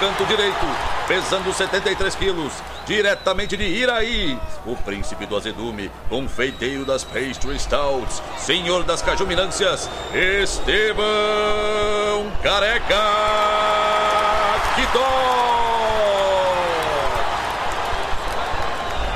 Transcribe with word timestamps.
Canto 0.00 0.26
direito, 0.26 0.66
pesando 1.06 1.52
73 1.52 2.14
quilos, 2.16 2.52
diretamente 2.84 3.56
de 3.56 3.64
Iraí, 3.64 4.38
o 4.66 4.74
príncipe 4.76 5.24
do 5.24 5.36
azedume, 5.36 5.90
confeiteiro 6.08 6.84
das 6.84 7.04
pastry 7.04 7.58
stouts, 7.58 8.20
senhor 8.36 8.82
das 8.82 9.00
cajuminâncias, 9.00 9.88
Estevão 10.12 11.04
Careca 12.42 12.94
Quitó. 14.74 15.54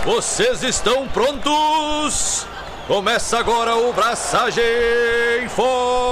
Vocês 0.04 0.62
estão 0.62 1.08
prontos? 1.08 2.46
Começa 2.86 3.38
agora 3.38 3.76
o 3.76 3.92
Braçagem 3.92 4.64
Forte! 5.50 6.08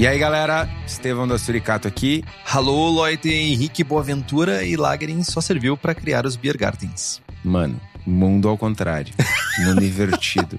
E 0.00 0.06
aí, 0.06 0.18
galera, 0.18 0.66
Estevão 0.86 1.28
da 1.28 1.36
Suricato 1.36 1.86
aqui. 1.86 2.24
Alô, 2.50 2.88
Loite 2.88 3.28
Henrique 3.28 3.84
Boaventura 3.84 4.64
e 4.64 4.74
Lagerin 4.74 5.22
só 5.22 5.42
serviu 5.42 5.76
para 5.76 5.94
criar 5.94 6.24
os 6.24 6.36
Beer 6.36 6.56
Gardens. 6.56 7.20
Mano, 7.44 7.78
mundo 8.06 8.48
ao 8.48 8.56
contrário. 8.56 9.12
mundo 9.60 9.84
invertido. 9.84 10.58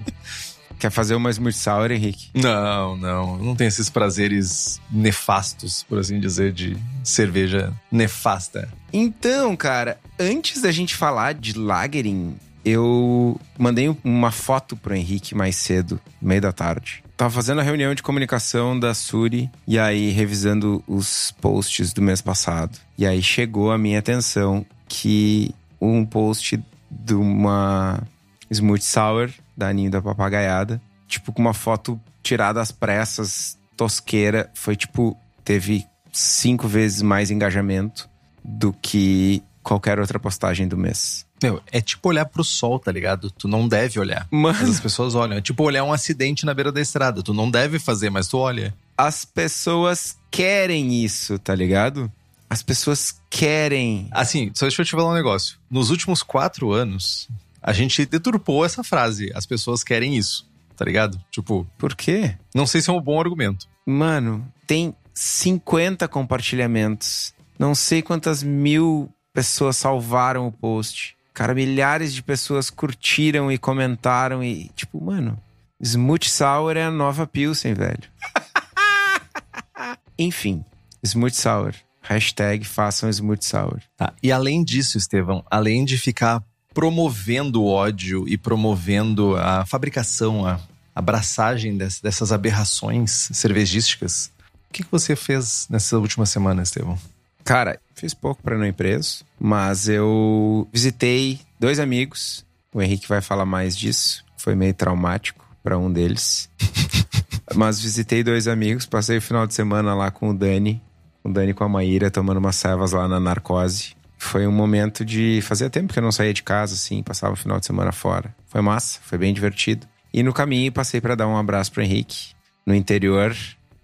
Quer 0.78 0.92
fazer 0.92 1.16
uma 1.16 1.28
Smooth 1.28 1.56
Sour, 1.56 1.90
Henrique? 1.90 2.30
Não, 2.34 2.96
não. 2.96 3.36
Não 3.36 3.56
tem 3.56 3.66
esses 3.66 3.90
prazeres 3.90 4.80
nefastos, 4.88 5.82
por 5.88 5.98
assim 5.98 6.20
dizer, 6.20 6.52
de 6.52 6.76
cerveja 7.02 7.72
nefasta. 7.90 8.72
Então, 8.92 9.56
cara, 9.56 9.98
antes 10.20 10.62
da 10.62 10.70
gente 10.70 10.94
falar 10.94 11.34
de 11.34 11.58
Lagerin, 11.58 12.36
eu 12.64 13.40
mandei 13.58 13.92
uma 14.04 14.30
foto 14.30 14.76
pro 14.76 14.94
Henrique 14.94 15.34
mais 15.34 15.56
cedo, 15.56 16.00
meio 16.20 16.40
da 16.40 16.52
tarde. 16.52 17.01
Tava 17.22 17.32
fazendo 17.32 17.60
a 17.60 17.62
reunião 17.62 17.94
de 17.94 18.02
comunicação 18.02 18.76
da 18.76 18.92
Suri 18.92 19.48
e 19.64 19.78
aí 19.78 20.10
revisando 20.10 20.82
os 20.88 21.30
posts 21.40 21.92
do 21.92 22.02
mês 22.02 22.20
passado. 22.20 22.76
E 22.98 23.06
aí 23.06 23.22
chegou 23.22 23.70
a 23.70 23.78
minha 23.78 24.00
atenção 24.00 24.66
que 24.88 25.54
um 25.80 26.04
post 26.04 26.60
de 26.90 27.14
uma 27.14 28.02
Smooth 28.50 28.82
Sour 28.82 29.30
da 29.56 29.72
Ninho 29.72 29.88
da 29.88 30.02
Papagaiada, 30.02 30.82
tipo 31.06 31.32
com 31.32 31.40
uma 31.40 31.54
foto 31.54 32.00
tirada 32.24 32.60
às 32.60 32.72
pressas, 32.72 33.56
tosqueira, 33.76 34.50
foi 34.52 34.74
tipo 34.74 35.16
teve 35.44 35.86
cinco 36.12 36.66
vezes 36.66 37.02
mais 37.02 37.30
engajamento 37.30 38.10
do 38.42 38.72
que 38.72 39.40
qualquer 39.62 40.00
outra 40.00 40.18
postagem 40.18 40.66
do 40.66 40.76
mês. 40.76 41.24
Meu, 41.42 41.60
é 41.70 41.80
tipo 41.80 42.08
olhar 42.08 42.24
pro 42.26 42.44
sol, 42.44 42.78
tá 42.78 42.92
ligado? 42.92 43.30
Tu 43.30 43.48
não 43.48 43.66
deve 43.66 43.98
olhar. 43.98 44.26
Mano. 44.30 44.58
Mas 44.60 44.68
as 44.70 44.80
pessoas 44.80 45.14
olham. 45.14 45.36
É 45.36 45.40
tipo 45.40 45.62
olhar 45.64 45.84
um 45.84 45.92
acidente 45.92 46.46
na 46.46 46.54
beira 46.54 46.70
da 46.70 46.80
estrada. 46.80 47.22
Tu 47.22 47.34
não 47.34 47.50
deve 47.50 47.78
fazer, 47.78 48.10
mas 48.10 48.28
tu 48.28 48.38
olha. 48.38 48.74
As 48.96 49.24
pessoas 49.24 50.16
querem 50.30 51.02
isso, 51.04 51.38
tá 51.38 51.54
ligado? 51.54 52.10
As 52.48 52.62
pessoas 52.62 53.14
querem. 53.30 54.08
Assim, 54.10 54.50
só 54.54 54.66
deixa 54.66 54.82
eu 54.82 54.86
te 54.86 54.92
falar 54.92 55.10
um 55.10 55.14
negócio. 55.14 55.56
Nos 55.70 55.90
últimos 55.90 56.22
quatro 56.22 56.70
anos, 56.72 57.28
a 57.62 57.72
gente 57.72 58.04
deturpou 58.06 58.64
essa 58.64 58.84
frase. 58.84 59.32
As 59.34 59.46
pessoas 59.46 59.82
querem 59.82 60.16
isso, 60.16 60.46
tá 60.76 60.84
ligado? 60.84 61.18
Tipo, 61.30 61.66
Por 61.78 61.96
quê? 61.96 62.36
não 62.54 62.66
sei 62.66 62.80
se 62.82 62.90
é 62.90 62.92
um 62.92 63.00
bom 63.00 63.18
argumento. 63.18 63.66
Mano, 63.86 64.46
tem 64.66 64.94
50 65.14 66.06
compartilhamentos. 66.08 67.34
Não 67.58 67.74
sei 67.74 68.02
quantas 68.02 68.42
mil 68.42 69.08
pessoas 69.32 69.76
salvaram 69.76 70.46
o 70.46 70.52
post. 70.52 71.16
Cara, 71.34 71.54
milhares 71.54 72.12
de 72.12 72.22
pessoas 72.22 72.68
curtiram 72.70 73.50
e 73.50 73.56
comentaram 73.58 74.42
e, 74.44 74.70
tipo, 74.76 75.02
mano, 75.02 75.38
Smooth 75.80 76.28
Sour 76.28 76.76
é 76.76 76.84
a 76.84 76.90
nova 76.90 77.26
Pilsen, 77.26 77.74
velho. 77.74 78.02
Enfim, 80.18 80.64
Smooth 81.02 81.34
Sour. 81.36 81.74
Hashtag 82.02 82.64
façam 82.64 83.08
Smooth 83.08 83.44
Sour. 83.44 83.80
Tá. 83.96 84.12
E 84.22 84.30
além 84.32 84.62
disso, 84.64 84.98
Estevão, 84.98 85.44
além 85.50 85.84
de 85.84 85.96
ficar 85.96 86.42
promovendo 86.74 87.62
o 87.62 87.66
ódio 87.68 88.28
e 88.28 88.36
promovendo 88.36 89.36
a 89.36 89.64
fabricação, 89.66 90.46
a 90.46 90.58
abraçagem 90.94 91.76
des- 91.76 92.00
dessas 92.00 92.32
aberrações 92.32 93.28
cervejísticas, 93.32 94.30
o 94.68 94.72
que, 94.72 94.82
que 94.82 94.90
você 94.90 95.14
fez 95.14 95.66
nessa 95.70 95.98
última 95.98 96.26
semana, 96.26 96.62
Estevão? 96.62 96.98
Cara, 97.44 97.78
fiz 98.02 98.14
pouco 98.14 98.42
pra 98.42 98.58
não 98.58 98.66
ir 98.66 98.72
preso, 98.72 99.24
mas 99.38 99.88
eu 99.88 100.68
visitei 100.72 101.38
dois 101.58 101.78
amigos. 101.78 102.44
O 102.74 102.82
Henrique 102.82 103.08
vai 103.08 103.20
falar 103.20 103.46
mais 103.46 103.76
disso. 103.76 104.24
Foi 104.36 104.56
meio 104.56 104.74
traumático 104.74 105.46
pra 105.62 105.78
um 105.78 105.90
deles. 105.90 106.50
mas 107.54 107.80
visitei 107.80 108.24
dois 108.24 108.48
amigos, 108.48 108.86
passei 108.86 109.18
o 109.18 109.22
final 109.22 109.46
de 109.46 109.54
semana 109.54 109.94
lá 109.94 110.10
com 110.10 110.30
o 110.30 110.34
Dani, 110.34 110.82
com 111.22 111.28
o 111.28 111.32
Dani 111.32 111.54
com 111.54 111.62
a 111.62 111.68
Maíra, 111.68 112.10
tomando 112.10 112.38
umas 112.38 112.56
servas 112.56 112.90
lá 112.90 113.06
na 113.06 113.20
Narcose. 113.20 113.94
Foi 114.18 114.48
um 114.48 114.52
momento 114.52 115.04
de. 115.04 115.40
Fazia 115.42 115.70
tempo 115.70 115.92
que 115.92 115.98
eu 116.00 116.02
não 116.02 116.10
saía 116.10 116.34
de 116.34 116.42
casa, 116.42 116.74
assim, 116.74 117.04
passava 117.04 117.34
o 117.34 117.36
final 117.36 117.60
de 117.60 117.66
semana 117.66 117.92
fora. 117.92 118.34
Foi 118.48 118.60
massa, 118.60 118.98
foi 119.04 119.16
bem 119.16 119.32
divertido. 119.32 119.86
E 120.12 120.24
no 120.24 120.32
caminho 120.32 120.72
passei 120.72 121.00
pra 121.00 121.14
dar 121.14 121.28
um 121.28 121.36
abraço 121.36 121.70
pro 121.70 121.82
Henrique, 121.82 122.32
no 122.66 122.74
interior. 122.74 123.36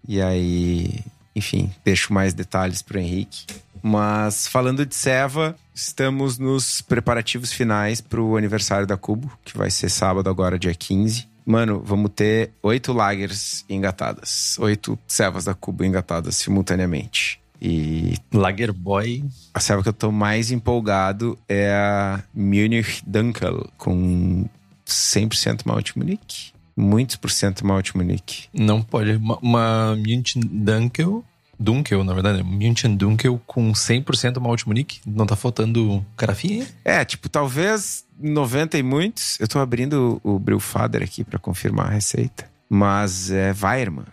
E 0.07 0.21
aí, 0.21 1.05
enfim, 1.39 1.71
deixo 1.85 2.13
mais 2.13 2.35
detalhes 2.35 2.83
pro 2.83 2.99
Henrique. 2.99 3.47
Mas 3.83 4.47
falando 4.47 4.85
de 4.85 4.95
Seva, 4.95 5.57
estamos 5.75 6.39
nos 6.39 6.81
preparativos 6.81 7.53
finais 7.53 8.01
pro 8.01 8.37
aniversário 8.37 8.87
da 8.87 8.97
Cubo, 8.97 9.31
que 9.45 9.57
vai 9.57 9.71
ser 9.71 9.89
sábado 9.89 10.29
agora, 10.29 10.59
dia 10.59 10.75
15. 10.75 11.27
Mano, 11.45 11.83
vamos 11.85 12.11
ter 12.15 12.53
oito 12.63 12.93
lagers 12.93 13.65
engatadas. 13.69 14.59
Oito 14.59 14.99
cevas 15.07 15.47
da 15.47 15.55
Cubo 15.55 15.85
engatadas 15.85 16.37
simultaneamente. 16.37 17.41
E 17.61 18.15
Lager 18.33 18.73
Boy. 18.73 19.25
a 19.53 19.59
ceva 19.59 19.83
que 19.83 19.89
eu 19.89 19.93
tô 19.93 20.13
mais 20.13 20.53
empolgado 20.53 21.37
é 21.49 21.73
a 21.73 22.23
Munich 22.33 23.03
Dunkel, 23.05 23.69
com 23.77 24.47
100% 24.87 25.63
malte 25.65 25.99
Munich. 25.99 26.53
Muitos 26.77 27.17
por 27.17 27.31
cento 27.31 27.67
malte 27.67 27.97
Munich. 27.97 28.49
Não 28.55 28.81
pode. 28.81 29.17
Uma, 29.17 29.39
uma 29.39 29.97
München 29.97 30.41
Dunkel. 30.41 31.25
Dunkel, 31.59 32.05
na 32.05 32.15
verdade. 32.15 32.43
München 32.43 32.97
Dunkel 32.97 33.41
com 33.47 33.73
100% 33.73 34.39
malte 34.41 34.67
Munique. 34.67 35.01
Não 35.07 35.27
tá 35.27 35.35
faltando 35.35 36.05
carafinha, 36.17 36.63
hein? 36.63 36.69
É, 36.85 37.05
tipo, 37.05 37.29
talvez 37.29 38.05
90 38.19 38.79
e 38.79 38.83
muitos. 38.83 39.39
Eu 39.41 39.49
tô 39.49 39.59
abrindo 39.59 40.21
o 40.23 40.39
Brewfather 40.39 41.03
aqui 41.03 41.25
pra 41.25 41.39
confirmar 41.39 41.87
a 41.87 41.91
receita. 41.91 42.49
Mas 42.69 43.31
é 43.31 43.55
Weirman. 43.61 44.05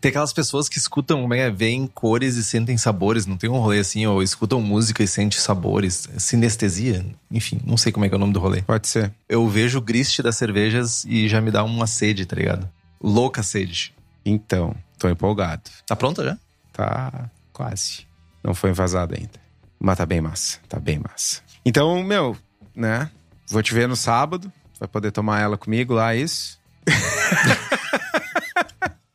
Tem 0.00 0.08
aquelas 0.08 0.32
pessoas 0.32 0.68
que 0.68 0.78
escutam, 0.78 1.20
como 1.20 1.34
é, 1.34 1.36
que 1.36 1.42
é, 1.42 1.50
veem 1.50 1.86
cores 1.86 2.36
e 2.36 2.42
sentem 2.42 2.78
sabores, 2.78 3.26
não 3.26 3.36
tem 3.36 3.50
um 3.50 3.58
rolê 3.58 3.78
assim, 3.78 4.06
ou 4.06 4.22
escutam 4.22 4.60
música 4.60 5.02
e 5.02 5.06
sentem 5.06 5.38
sabores, 5.38 6.08
sinestesia, 6.18 7.04
enfim, 7.30 7.60
não 7.64 7.76
sei 7.76 7.92
como 7.92 8.06
é 8.06 8.08
que 8.08 8.14
é 8.14 8.16
o 8.16 8.20
nome 8.20 8.32
do 8.32 8.40
rolê. 8.40 8.62
Pode 8.62 8.88
ser. 8.88 9.12
Eu 9.28 9.46
vejo 9.48 9.78
o 9.78 9.82
grist 9.82 10.20
das 10.20 10.36
cervejas 10.36 11.04
e 11.04 11.28
já 11.28 11.40
me 11.40 11.50
dá 11.50 11.62
uma 11.62 11.86
sede, 11.86 12.24
tá 12.24 12.34
ligado? 12.34 12.68
Louca 13.00 13.42
sede. 13.42 13.94
Então, 14.24 14.74
tô 14.98 15.08
empolgado. 15.08 15.70
Tá 15.86 15.94
pronta 15.94 16.24
já? 16.24 16.38
Tá 16.72 17.30
quase. 17.52 18.06
Não 18.42 18.54
foi 18.54 18.72
vazado 18.72 19.14
ainda. 19.14 19.44
Mas 19.78 19.98
tá 19.98 20.06
bem 20.06 20.20
massa. 20.20 20.58
Tá 20.68 20.80
bem 20.80 20.98
massa. 20.98 21.42
Então, 21.64 22.02
meu, 22.02 22.36
né? 22.74 23.10
Vou 23.48 23.62
te 23.62 23.74
ver 23.74 23.86
no 23.86 23.96
sábado. 23.96 24.50
Vai 24.80 24.88
poder 24.88 25.12
tomar 25.12 25.40
ela 25.40 25.58
comigo 25.58 25.92
lá, 25.94 26.14
isso? 26.14 26.58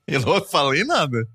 Eu 0.07 0.21
não 0.21 0.43
falei 0.43 0.83
nada. 0.83 1.27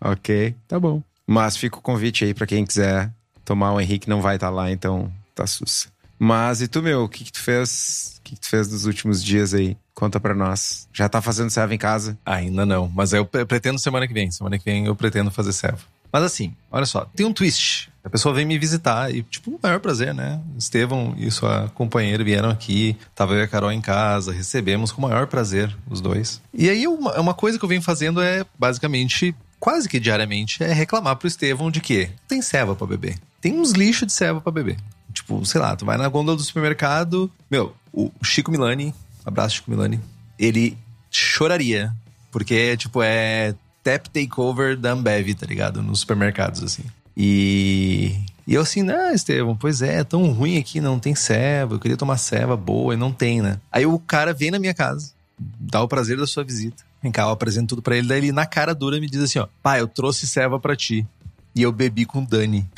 Ok, 0.00 0.54
tá 0.68 0.78
bom. 0.78 1.02
Mas 1.26 1.56
fica 1.56 1.78
o 1.78 1.82
convite 1.82 2.24
aí 2.24 2.32
pra 2.32 2.46
quem 2.46 2.64
quiser 2.64 3.10
tomar. 3.44 3.72
O 3.72 3.80
Henrique 3.80 4.08
não 4.08 4.22
vai 4.22 4.36
estar 4.36 4.50
lá, 4.50 4.70
então 4.70 5.12
tá 5.34 5.46
sussa. 5.46 5.88
Mas 6.18 6.60
e 6.62 6.68
tu, 6.68 6.82
meu? 6.82 7.04
O 7.04 7.08
que, 7.08 7.24
que 7.24 7.32
tu 7.32 7.40
fez? 7.40 8.16
O 8.18 8.22
que, 8.22 8.34
que 8.34 8.40
tu 8.40 8.48
fez 8.48 8.70
nos 8.70 8.84
últimos 8.86 9.22
dias 9.22 9.52
aí? 9.54 9.76
Conta 9.94 10.20
pra 10.20 10.34
nós. 10.34 10.88
Já 10.92 11.08
tá 11.08 11.20
fazendo 11.20 11.50
serva 11.50 11.74
em 11.74 11.78
casa? 11.78 12.16
Ainda 12.24 12.64
não, 12.64 12.88
mas 12.88 13.12
eu 13.12 13.26
pre- 13.26 13.44
pretendo 13.44 13.78
semana 13.80 14.06
que 14.06 14.14
vem. 14.14 14.30
Semana 14.30 14.58
que 14.58 14.64
vem 14.64 14.86
eu 14.86 14.94
pretendo 14.94 15.30
fazer 15.30 15.52
serva. 15.52 15.80
Mas 16.12 16.22
assim, 16.22 16.54
olha 16.70 16.86
só, 16.86 17.04
tem 17.14 17.26
um 17.26 17.32
twist. 17.32 17.90
A 18.02 18.10
pessoa 18.10 18.34
vem 18.34 18.46
me 18.46 18.58
visitar 18.58 19.14
e, 19.14 19.22
tipo, 19.22 19.50
o 19.50 19.60
maior 19.62 19.80
prazer, 19.80 20.14
né? 20.14 20.40
Estevão 20.56 21.14
e 21.18 21.30
sua 21.30 21.70
companheira 21.74 22.24
vieram 22.24 22.48
aqui, 22.48 22.96
tava 23.14 23.34
eu 23.34 23.40
e 23.40 23.42
a 23.42 23.48
Carol 23.48 23.70
em 23.70 23.82
casa, 23.82 24.32
recebemos 24.32 24.90
com 24.90 25.02
o 25.02 25.08
maior 25.08 25.26
prazer 25.26 25.76
os 25.90 26.00
dois. 26.00 26.40
E 26.54 26.70
aí, 26.70 26.88
uma, 26.88 27.20
uma 27.20 27.34
coisa 27.34 27.58
que 27.58 27.64
eu 27.64 27.68
venho 27.68 27.82
fazendo 27.82 28.22
é, 28.22 28.46
basicamente, 28.58 29.34
quase 29.60 29.88
que 29.88 30.00
diariamente, 30.00 30.62
é 30.64 30.72
reclamar 30.72 31.16
pro 31.16 31.28
Estevão 31.28 31.70
de 31.70 31.80
que 31.80 32.08
tem 32.26 32.40
serva 32.40 32.74
pra 32.74 32.86
beber. 32.86 33.18
Tem 33.40 33.52
uns 33.52 33.72
lixos 33.72 34.06
de 34.06 34.12
serva 34.14 34.40
pra 34.40 34.50
beber. 34.50 34.78
Tipo, 35.12 35.44
sei 35.44 35.60
lá, 35.60 35.76
tu 35.76 35.84
vai 35.84 35.98
na 35.98 36.08
gôndola 36.08 36.36
do 36.36 36.42
supermercado. 36.42 37.30
Meu, 37.50 37.74
o 37.92 38.10
Chico 38.22 38.50
Milani, 38.50 38.94
abraço 39.24 39.56
Chico 39.56 39.70
Milani, 39.70 40.00
ele 40.38 40.78
choraria. 41.10 41.92
Porque, 42.30 42.76
tipo, 42.76 43.02
é 43.02 43.54
tap 43.82 44.06
takeover 44.08 44.76
da 44.76 44.92
Ambev, 44.92 45.34
tá 45.34 45.46
ligado? 45.46 45.82
Nos 45.82 46.00
supermercados, 46.00 46.62
assim. 46.62 46.84
E, 47.16 48.14
e 48.46 48.54
eu 48.54 48.62
assim, 48.62 48.82
né, 48.82 49.12
Estevão, 49.12 49.56
pois 49.56 49.82
é, 49.82 49.96
é 49.96 50.04
tão 50.04 50.30
ruim 50.30 50.56
aqui, 50.56 50.80
não 50.80 50.98
tem 50.98 51.14
ceva. 51.14 51.74
Eu 51.74 51.80
queria 51.80 51.96
tomar 51.96 52.16
ceva 52.16 52.56
boa 52.56 52.94
e 52.94 52.96
não 52.96 53.12
tem, 53.12 53.42
né? 53.42 53.58
Aí 53.72 53.84
o 53.86 53.98
cara 53.98 54.32
vem 54.32 54.50
na 54.50 54.58
minha 54.58 54.74
casa, 54.74 55.12
dá 55.38 55.82
o 55.82 55.88
prazer 55.88 56.16
da 56.16 56.26
sua 56.26 56.44
visita. 56.44 56.84
Vem 57.02 57.12
cá, 57.12 57.22
eu 57.22 57.30
apresento 57.30 57.68
tudo 57.68 57.82
pra 57.82 57.96
ele. 57.96 58.08
Daí 58.08 58.18
ele, 58.18 58.32
na 58.32 58.46
cara 58.46 58.74
dura, 58.74 59.00
me 59.00 59.08
diz 59.08 59.22
assim: 59.22 59.38
ó, 59.38 59.48
pai, 59.62 59.80
eu 59.80 59.88
trouxe 59.88 60.26
ceva 60.26 60.58
pra 60.58 60.76
ti. 60.76 61.06
E 61.54 61.62
eu 61.62 61.72
bebi 61.72 62.04
com 62.04 62.24
Dani. 62.24 62.68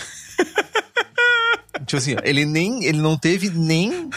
tipo 1.87 1.97
assim, 1.97 2.17
ele 2.23 2.45
nem. 2.45 2.85
Ele 2.85 2.99
não 2.99 3.17
teve 3.17 3.51
nem. 3.51 4.09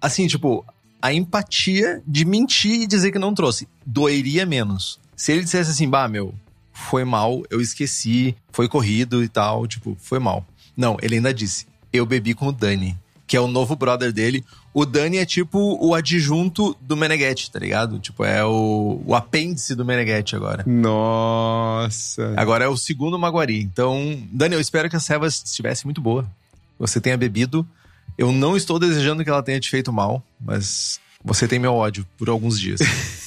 Assim, 0.00 0.26
tipo, 0.26 0.64
a 1.00 1.12
empatia 1.12 2.02
de 2.06 2.24
mentir 2.24 2.82
e 2.82 2.86
dizer 2.86 3.12
que 3.12 3.18
não 3.18 3.34
trouxe. 3.34 3.68
Doeria 3.84 4.44
menos. 4.44 4.98
Se 5.16 5.32
ele 5.32 5.44
dissesse 5.44 5.70
assim, 5.70 5.88
bah, 5.88 6.08
meu, 6.08 6.34
foi 6.72 7.04
mal, 7.04 7.42
eu 7.50 7.60
esqueci, 7.60 8.34
foi 8.52 8.68
corrido 8.68 9.22
e 9.22 9.28
tal, 9.28 9.66
tipo, 9.66 9.96
foi 10.00 10.18
mal. 10.18 10.44
Não, 10.76 10.96
ele 11.00 11.16
ainda 11.16 11.32
disse, 11.32 11.66
eu 11.92 12.04
bebi 12.04 12.34
com 12.34 12.48
o 12.48 12.52
Dani, 12.52 12.98
que 13.26 13.36
é 13.36 13.40
o 13.40 13.46
novo 13.46 13.76
brother 13.76 14.12
dele. 14.12 14.44
O 14.72 14.84
Dani 14.84 15.18
é 15.18 15.24
tipo 15.24 15.78
o 15.80 15.94
adjunto 15.94 16.76
do 16.80 16.96
Meneghetti, 16.96 17.50
tá 17.50 17.60
ligado? 17.60 17.98
Tipo, 18.00 18.24
é 18.24 18.44
o, 18.44 19.00
o 19.06 19.14
apêndice 19.14 19.74
do 19.74 19.84
Meneghetti 19.84 20.34
agora. 20.34 20.64
Nossa. 20.66 22.34
Agora 22.36 22.64
é 22.64 22.68
o 22.68 22.76
segundo 22.76 23.18
Maguari. 23.18 23.60
Então, 23.60 24.20
Dani, 24.32 24.56
eu 24.56 24.60
espero 24.60 24.90
que 24.90 24.96
a 24.96 25.00
ceva 25.00 25.26
estivesse 25.28 25.84
muito 25.84 26.00
boa. 26.00 26.28
Você 26.78 27.00
tenha 27.00 27.16
bebido. 27.16 27.66
Eu 28.18 28.32
não 28.32 28.56
estou 28.56 28.78
desejando 28.78 29.24
que 29.24 29.30
ela 29.30 29.42
tenha 29.42 29.60
te 29.60 29.70
feito 29.70 29.92
mal, 29.92 30.22
mas 30.40 31.00
você 31.24 31.48
tem 31.48 31.58
meu 31.58 31.74
ódio 31.74 32.06
por 32.18 32.28
alguns 32.28 32.58
dias. 32.58 32.80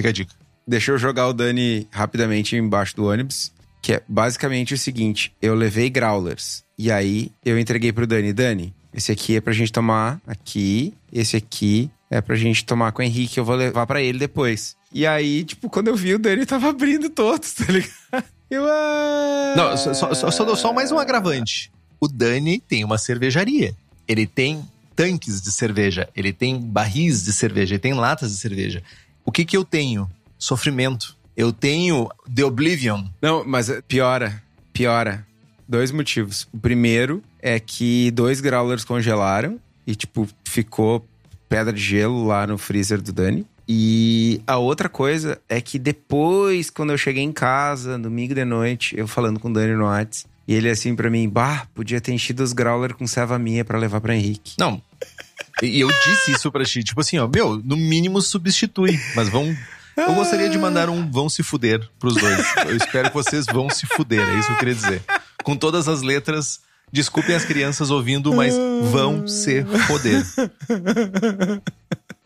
Fica 0.00 0.08
a 0.08 0.12
dica. 0.12 0.34
Deixa 0.66 0.92
eu 0.92 0.98
jogar 0.98 1.28
o 1.28 1.32
Dani 1.34 1.86
rapidamente 1.90 2.56
embaixo 2.56 2.96
do 2.96 3.04
ônibus. 3.04 3.52
Que 3.82 3.94
é 3.94 4.02
basicamente 4.08 4.72
o 4.72 4.78
seguinte: 4.78 5.30
eu 5.42 5.54
levei 5.54 5.90
growlers. 5.90 6.64
E 6.78 6.90
aí 6.90 7.30
eu 7.44 7.58
entreguei 7.58 7.92
pro 7.92 8.06
Dani. 8.06 8.32
Dani, 8.32 8.74
esse 8.94 9.12
aqui 9.12 9.36
é 9.36 9.42
pra 9.42 9.52
gente 9.52 9.70
tomar 9.70 10.18
aqui. 10.26 10.94
Esse 11.12 11.36
aqui 11.36 11.90
é 12.10 12.18
pra 12.22 12.34
gente 12.34 12.64
tomar 12.64 12.92
com 12.92 13.02
o 13.02 13.04
Henrique. 13.04 13.38
Eu 13.38 13.44
vou 13.44 13.54
levar 13.54 13.86
pra 13.86 14.00
ele 14.00 14.18
depois. 14.18 14.74
E 14.90 15.06
aí, 15.06 15.44
tipo, 15.44 15.68
quando 15.68 15.88
eu 15.88 15.96
vi 15.96 16.14
o 16.14 16.18
Dani, 16.18 16.46
tava 16.46 16.70
abrindo 16.70 17.10
todos, 17.10 17.52
tá 17.54 17.70
ligado? 17.70 18.24
Eu. 18.50 18.64
Ah... 18.66 19.54
Não, 19.54 19.76
só, 19.76 19.92
só, 19.92 20.14
só, 20.14 20.30
só 20.30 20.44
dou 20.46 20.56
só 20.56 20.72
mais 20.72 20.90
um 20.90 20.98
agravante. 20.98 21.70
O 22.00 22.08
Dani 22.08 22.58
tem 22.58 22.84
uma 22.84 22.96
cervejaria. 22.96 23.74
Ele 24.08 24.26
tem 24.26 24.64
tanques 24.96 25.42
de 25.42 25.52
cerveja. 25.52 26.08
Ele 26.16 26.32
tem 26.32 26.58
barris 26.58 27.22
de 27.22 27.34
cerveja. 27.34 27.74
Ele 27.74 27.80
tem 27.80 27.92
latas 27.92 28.30
de 28.30 28.38
cerveja. 28.38 28.82
O 29.24 29.32
que 29.32 29.44
que 29.44 29.56
eu 29.56 29.64
tenho? 29.64 30.08
Sofrimento. 30.38 31.16
Eu 31.36 31.52
tenho 31.52 32.08
The 32.34 32.44
Oblivion. 32.44 33.04
Não, 33.20 33.44
mas 33.44 33.70
piora. 33.86 34.42
Piora. 34.72 35.26
Dois 35.68 35.90
motivos. 35.90 36.48
O 36.52 36.58
primeiro 36.58 37.22
é 37.40 37.58
que 37.60 38.10
dois 38.10 38.40
growlers 38.40 38.84
congelaram 38.84 39.58
e, 39.86 39.94
tipo, 39.94 40.28
ficou 40.44 41.04
pedra 41.48 41.72
de 41.72 41.80
gelo 41.80 42.26
lá 42.26 42.46
no 42.46 42.58
freezer 42.58 43.00
do 43.00 43.12
Dani. 43.12 43.46
E 43.68 44.42
a 44.46 44.56
outra 44.56 44.88
coisa 44.88 45.40
é 45.48 45.60
que 45.60 45.78
depois, 45.78 46.70
quando 46.70 46.90
eu 46.90 46.98
cheguei 46.98 47.22
em 47.22 47.32
casa, 47.32 47.98
domingo 47.98 48.34
de 48.34 48.44
noite, 48.44 48.98
eu 48.98 49.06
falando 49.06 49.38
com 49.38 49.48
o 49.48 49.52
Dani 49.52 49.74
no 49.74 49.84
Whats, 49.84 50.26
e 50.46 50.54
ele 50.54 50.68
assim 50.68 50.96
pra 50.96 51.08
mim, 51.08 51.28
bah, 51.28 51.68
podia 51.72 52.00
ter 52.00 52.12
enchido 52.12 52.42
os 52.42 52.52
growler 52.52 52.94
com 52.94 53.06
ceva 53.06 53.38
minha 53.38 53.64
pra 53.64 53.78
levar 53.78 54.00
pra 54.00 54.16
Henrique. 54.16 54.54
Não. 54.58 54.82
E 55.62 55.80
eu 55.80 55.88
disse 55.88 56.32
isso 56.32 56.50
pra 56.50 56.64
ti. 56.64 56.82
Tipo 56.82 57.00
assim, 57.00 57.18
ó, 57.18 57.28
meu, 57.28 57.56
no 57.56 57.76
mínimo 57.76 58.20
substitui. 58.20 58.98
Mas 59.14 59.28
vão. 59.28 59.56
Eu 59.96 60.14
gostaria 60.14 60.48
de 60.48 60.56
mandar 60.56 60.88
um 60.88 61.10
vão 61.10 61.28
se 61.28 61.42
fuder 61.42 61.86
pros 61.98 62.14
dois. 62.14 62.46
Eu 62.66 62.76
espero 62.76 63.08
que 63.08 63.14
vocês 63.14 63.46
vão 63.46 63.68
se 63.68 63.86
fuder. 63.86 64.26
É 64.26 64.38
isso 64.38 64.48
que 64.48 64.54
eu 64.54 64.58
queria 64.58 64.74
dizer. 64.74 65.02
Com 65.42 65.56
todas 65.56 65.88
as 65.88 66.02
letras. 66.02 66.60
Desculpem 66.92 67.36
as 67.36 67.44
crianças 67.44 67.90
ouvindo, 67.90 68.34
mas 68.34 68.54
vão 68.90 69.26
se 69.28 69.64
foder. 69.86 70.24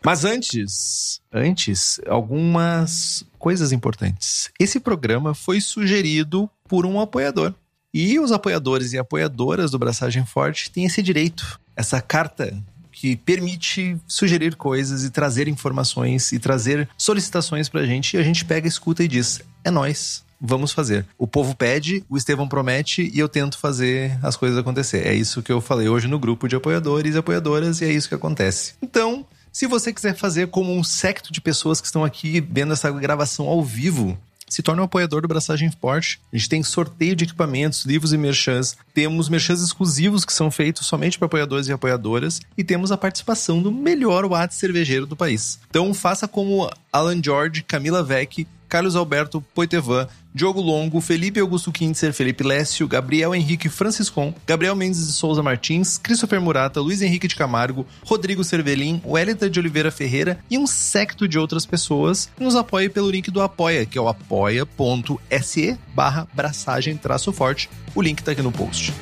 Mas 0.05 0.23
antes, 0.23 1.19
antes, 1.33 1.99
algumas 2.07 3.25
coisas 3.39 3.71
importantes. 3.71 4.51
Esse 4.59 4.79
programa 4.79 5.33
foi 5.33 5.59
sugerido 5.59 6.47
por 6.67 6.85
um 6.85 7.01
apoiador. 7.01 7.55
E 7.91 8.19
os 8.19 8.31
apoiadores 8.31 8.93
e 8.93 8.99
apoiadoras 8.99 9.71
do 9.71 9.79
Braçagem 9.79 10.23
Forte 10.23 10.69
têm 10.69 10.85
esse 10.85 11.01
direito, 11.01 11.59
essa 11.75 11.99
carta 12.01 12.55
que 12.95 13.17
permite 13.17 13.97
sugerir 14.07 14.55
coisas 14.55 15.03
e 15.03 15.09
trazer 15.09 15.49
informações 15.49 16.31
e 16.31 16.39
trazer 16.39 16.87
solicitações 16.97 17.67
pra 17.67 17.85
gente 17.85 18.15
e 18.15 18.19
a 18.19 18.23
gente 18.23 18.45
pega, 18.45 18.67
escuta 18.67 19.03
e 19.03 19.07
diz: 19.07 19.41
"É 19.63 19.69
nós, 19.69 20.23
vamos 20.39 20.71
fazer". 20.71 21.05
O 21.17 21.27
povo 21.27 21.53
pede, 21.53 22.03
o 22.09 22.15
Estevão 22.15 22.47
promete 22.47 23.11
e 23.13 23.19
eu 23.19 23.27
tento 23.27 23.57
fazer 23.57 24.17
as 24.23 24.37
coisas 24.37 24.57
acontecer. 24.57 25.05
É 25.05 25.13
isso 25.13 25.43
que 25.43 25.51
eu 25.51 25.59
falei 25.59 25.89
hoje 25.89 26.07
no 26.07 26.17
grupo 26.17 26.47
de 26.47 26.55
apoiadores 26.55 27.15
e 27.15 27.17
apoiadoras 27.17 27.81
e 27.81 27.85
é 27.85 27.91
isso 27.91 28.07
que 28.07 28.15
acontece. 28.15 28.73
Então, 28.81 29.25
se 29.51 29.67
você 29.67 29.91
quiser 29.91 30.15
fazer 30.15 30.47
como 30.47 30.73
um 30.73 30.83
secto 30.83 31.33
de 31.33 31.41
pessoas 31.41 31.81
que 31.81 31.87
estão 31.87 32.03
aqui 32.03 32.39
vendo 32.39 32.73
essa 32.73 32.89
gravação 32.91 33.47
ao 33.47 33.63
vivo, 33.63 34.17
se 34.55 34.63
torne 34.63 34.79
um 34.79 34.85
apoiador 34.85 35.21
do 35.21 35.27
Braçagem 35.27 35.69
Forte. 35.69 36.21
A 36.31 36.37
gente 36.37 36.47
tem 36.47 36.63
sorteio 36.63 37.13
de 37.13 37.25
equipamentos, 37.25 37.83
livros 37.83 38.13
e 38.13 38.17
merchans. 38.17 38.77
Temos 38.93 39.27
merchans 39.27 39.61
exclusivos 39.61 40.23
que 40.23 40.31
são 40.31 40.49
feitos 40.49 40.87
somente 40.87 41.19
para 41.19 41.25
apoiadores 41.25 41.67
e 41.67 41.73
apoiadoras. 41.73 42.39
E 42.57 42.63
temos 42.63 42.89
a 42.89 42.95
participação 42.95 43.61
do 43.61 43.69
melhor 43.69 44.23
WhatsApp 44.23 44.55
cervejeiro 44.55 45.05
do 45.05 45.15
país. 45.15 45.59
Então 45.69 45.93
faça 45.93 46.25
como 46.25 46.71
Alan 46.89 47.21
George, 47.21 47.63
Camila 47.63 48.01
Vec, 48.01 48.47
Carlos 48.69 48.95
Alberto 48.95 49.41
Poitevin, 49.53 50.07
Diogo 50.35 50.59
Longo, 50.59 50.99
Felipe 50.99 51.39
Augusto 51.39 51.71
Kintzer, 51.71 52.11
Felipe 52.11 52.43
Lécio, 52.43 52.85
Gabriel 52.89 53.33
Henrique 53.33 53.69
Franciscon, 53.69 54.33
Gabriel 54.45 54.75
Mendes 54.75 55.07
de 55.07 55.13
Souza 55.13 55.41
Martins, 55.41 55.97
Christopher 55.97 56.41
Murata, 56.41 56.81
Luiz 56.81 57.01
Henrique 57.01 57.29
de 57.29 57.37
Camargo, 57.37 57.87
Rodrigo 58.03 58.43
Cervelin, 58.43 59.01
Wellington 59.05 59.47
de 59.47 59.61
Oliveira 59.61 59.89
Ferreira 59.91 60.37
e 60.51 60.57
um 60.57 60.67
secto 60.67 61.25
de 61.25 61.39
outras 61.39 61.65
pessoas. 61.65 62.29
Nos 62.37 62.53
apoie 62.53 62.89
pelo 62.89 63.09
link 63.09 63.31
do 63.31 63.41
Apoia, 63.41 63.85
que 63.85 63.97
é 63.97 64.01
o 64.01 64.09
apoia.se 64.09 65.77
barra 65.95 66.27
braçagem 66.33 66.97
traço 66.97 67.31
forte. 67.31 67.69
O 67.95 68.01
link 68.01 68.21
tá 68.21 68.33
aqui 68.33 68.41
no 68.41 68.51
post. 68.51 68.93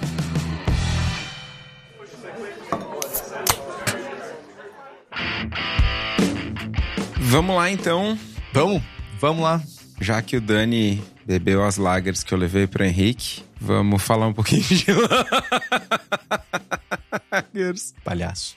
Vamos 7.17 7.55
lá 7.55 7.71
então, 7.71 8.15
Vamos? 8.53 8.83
Vamos 9.19 9.41
lá. 9.41 9.72
Já 10.03 10.21
que 10.21 10.37
o 10.37 10.41
Dani 10.41 11.01
bebeu 11.25 11.63
as 11.63 11.77
lagers 11.77 12.23
que 12.23 12.33
eu 12.33 12.37
levei 12.37 12.67
pro 12.67 12.83
Henrique, 12.83 13.41
vamos 13.59 14.03
falar 14.03 14.27
um 14.27 14.33
pouquinho 14.33 14.61
de 14.61 14.85
lagers. 17.31 17.93
Palhaço. 18.03 18.55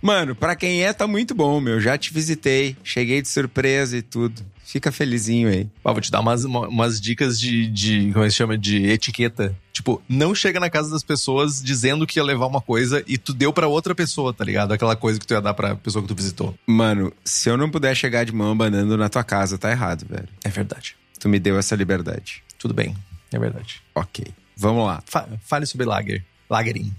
Mano, 0.00 0.34
pra 0.34 0.56
quem 0.56 0.84
é, 0.84 0.92
tá 0.92 1.06
muito 1.06 1.34
bom, 1.34 1.60
meu. 1.60 1.80
Já 1.80 1.98
te 1.98 2.12
visitei, 2.12 2.76
cheguei 2.82 3.20
de 3.22 3.28
surpresa 3.28 3.96
e 3.96 4.02
tudo. 4.02 4.42
Fica 4.72 4.90
felizinho 4.90 5.50
aí. 5.50 5.68
Ah, 5.84 5.92
vou 5.92 6.00
te 6.00 6.10
dar 6.10 6.20
umas, 6.20 6.44
uma- 6.44 6.66
umas 6.66 6.98
dicas 6.98 7.38
de, 7.38 7.66
de. 7.66 8.10
Como 8.10 8.24
é 8.24 8.28
que 8.28 8.30
se 8.30 8.38
chama? 8.38 8.56
De 8.56 8.86
etiqueta. 8.86 9.54
Tipo, 9.70 10.00
não 10.08 10.34
chega 10.34 10.58
na 10.58 10.70
casa 10.70 10.90
das 10.90 11.02
pessoas 11.02 11.62
dizendo 11.62 12.06
que 12.06 12.18
ia 12.18 12.24
levar 12.24 12.46
uma 12.46 12.60
coisa 12.60 13.04
e 13.06 13.18
tu 13.18 13.34
deu 13.34 13.52
pra 13.52 13.66
outra 13.68 13.94
pessoa, 13.94 14.32
tá 14.32 14.42
ligado? 14.42 14.72
Aquela 14.72 14.96
coisa 14.96 15.20
que 15.20 15.26
tu 15.26 15.34
ia 15.34 15.42
dar 15.42 15.52
pra 15.52 15.76
pessoa 15.76 16.00
que 16.00 16.08
tu 16.08 16.14
visitou. 16.14 16.54
Mano, 16.66 17.12
se 17.22 17.50
eu 17.50 17.56
não 17.58 17.70
puder 17.70 17.94
chegar 17.94 18.24
de 18.24 18.32
mão 18.32 18.52
abanando 18.52 18.96
na 18.96 19.10
tua 19.10 19.22
casa, 19.22 19.58
tá 19.58 19.70
errado, 19.70 20.06
velho. 20.08 20.28
É 20.42 20.48
verdade. 20.48 20.96
Tu 21.20 21.28
me 21.28 21.38
deu 21.38 21.58
essa 21.58 21.76
liberdade. 21.76 22.42
Tudo 22.58 22.72
bem. 22.72 22.96
É 23.30 23.38
verdade. 23.38 23.82
Ok. 23.94 24.24
Vamos 24.56 24.86
lá. 24.86 25.02
Fa 25.04 25.28
fale 25.44 25.66
sobre 25.66 25.84
lager. 25.86 26.24
Lagering. 26.48 26.90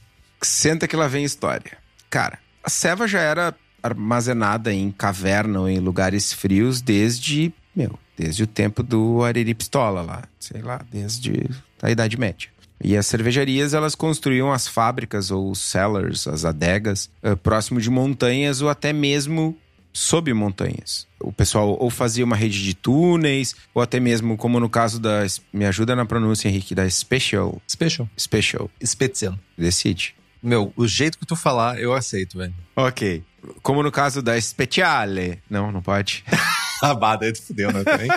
Senta 0.44 0.88
que 0.88 0.96
lá 0.96 1.08
vem 1.08 1.24
história. 1.26 1.76
Cara, 2.08 2.38
a 2.64 2.70
ceva 2.70 3.08
já 3.08 3.20
era 3.20 3.56
armazenada 3.82 4.72
em 4.74 4.92
caverna 4.92 5.60
ou 5.62 5.70
em 5.70 5.80
lugares 5.80 6.32
frios 6.34 6.82
desde, 6.82 7.54
meu, 7.76 7.98
desde 8.18 8.44
o 8.44 8.48
tempo 8.48 8.84
do 8.84 9.24
Ariri 9.24 9.54
Pistola 9.54 10.02
lá, 10.02 10.24
sei 10.40 10.62
lá, 10.62 10.82
desde 10.92 11.50
a 11.82 11.90
Idade 11.90 12.18
Média. 12.18 12.50
E 12.84 12.98
as 12.98 13.08
cervejarias, 13.08 13.74
elas 13.74 13.96
construíam 13.96 14.52
as 14.52 14.68
fábricas 14.68 15.32
ou 15.32 15.50
os 15.50 15.60
cellars, 15.60 16.28
as 16.28 16.44
adegas, 16.44 17.10
uh, 17.24 17.38
próximo 17.38 17.80
de 17.80 17.90
montanhas 17.90 18.62
ou 18.62 18.70
até 18.70 18.92
mesmo 18.92 19.58
sob 19.94 20.34
montanhas. 20.34 21.08
O 21.20 21.32
pessoal 21.32 21.78
ou 21.80 21.90
fazia 21.90 22.26
uma 22.26 22.36
rede 22.36 22.62
de 22.62 22.74
túneis, 22.74 23.56
ou 23.74 23.82
até 23.82 24.00
mesmo, 24.00 24.36
como 24.36 24.60
no 24.60 24.70
caso 24.70 25.00
da. 25.00 25.26
Me 25.54 25.66
ajuda 25.66 25.96
na 25.96 26.06
pronúncia, 26.06 26.50
Henrique, 26.50 26.76
da 26.76 26.90
Special. 26.90 27.62
Special. 27.70 28.10
Special. 28.18 28.70
Special. 28.84 29.40
Decide. 29.58 30.16
Meu, 30.42 30.74
o 30.76 30.86
jeito 30.86 31.18
que 31.18 31.26
tu 31.26 31.38
falar, 31.38 31.80
eu 31.80 31.94
aceito, 31.94 32.38
velho. 32.38 32.54
Ok. 32.76 33.24
Como 33.62 33.82
no 33.82 33.92
caso 33.92 34.22
da 34.22 34.40
Speciale. 34.42 35.40
Não, 35.50 35.72
não 35.72 35.82
pode. 35.82 36.26
bah, 36.94 37.16
daí 37.16 37.32
tu 37.32 37.42
fudeu, 37.42 37.72
né? 37.72 37.84
Também. 37.84 38.10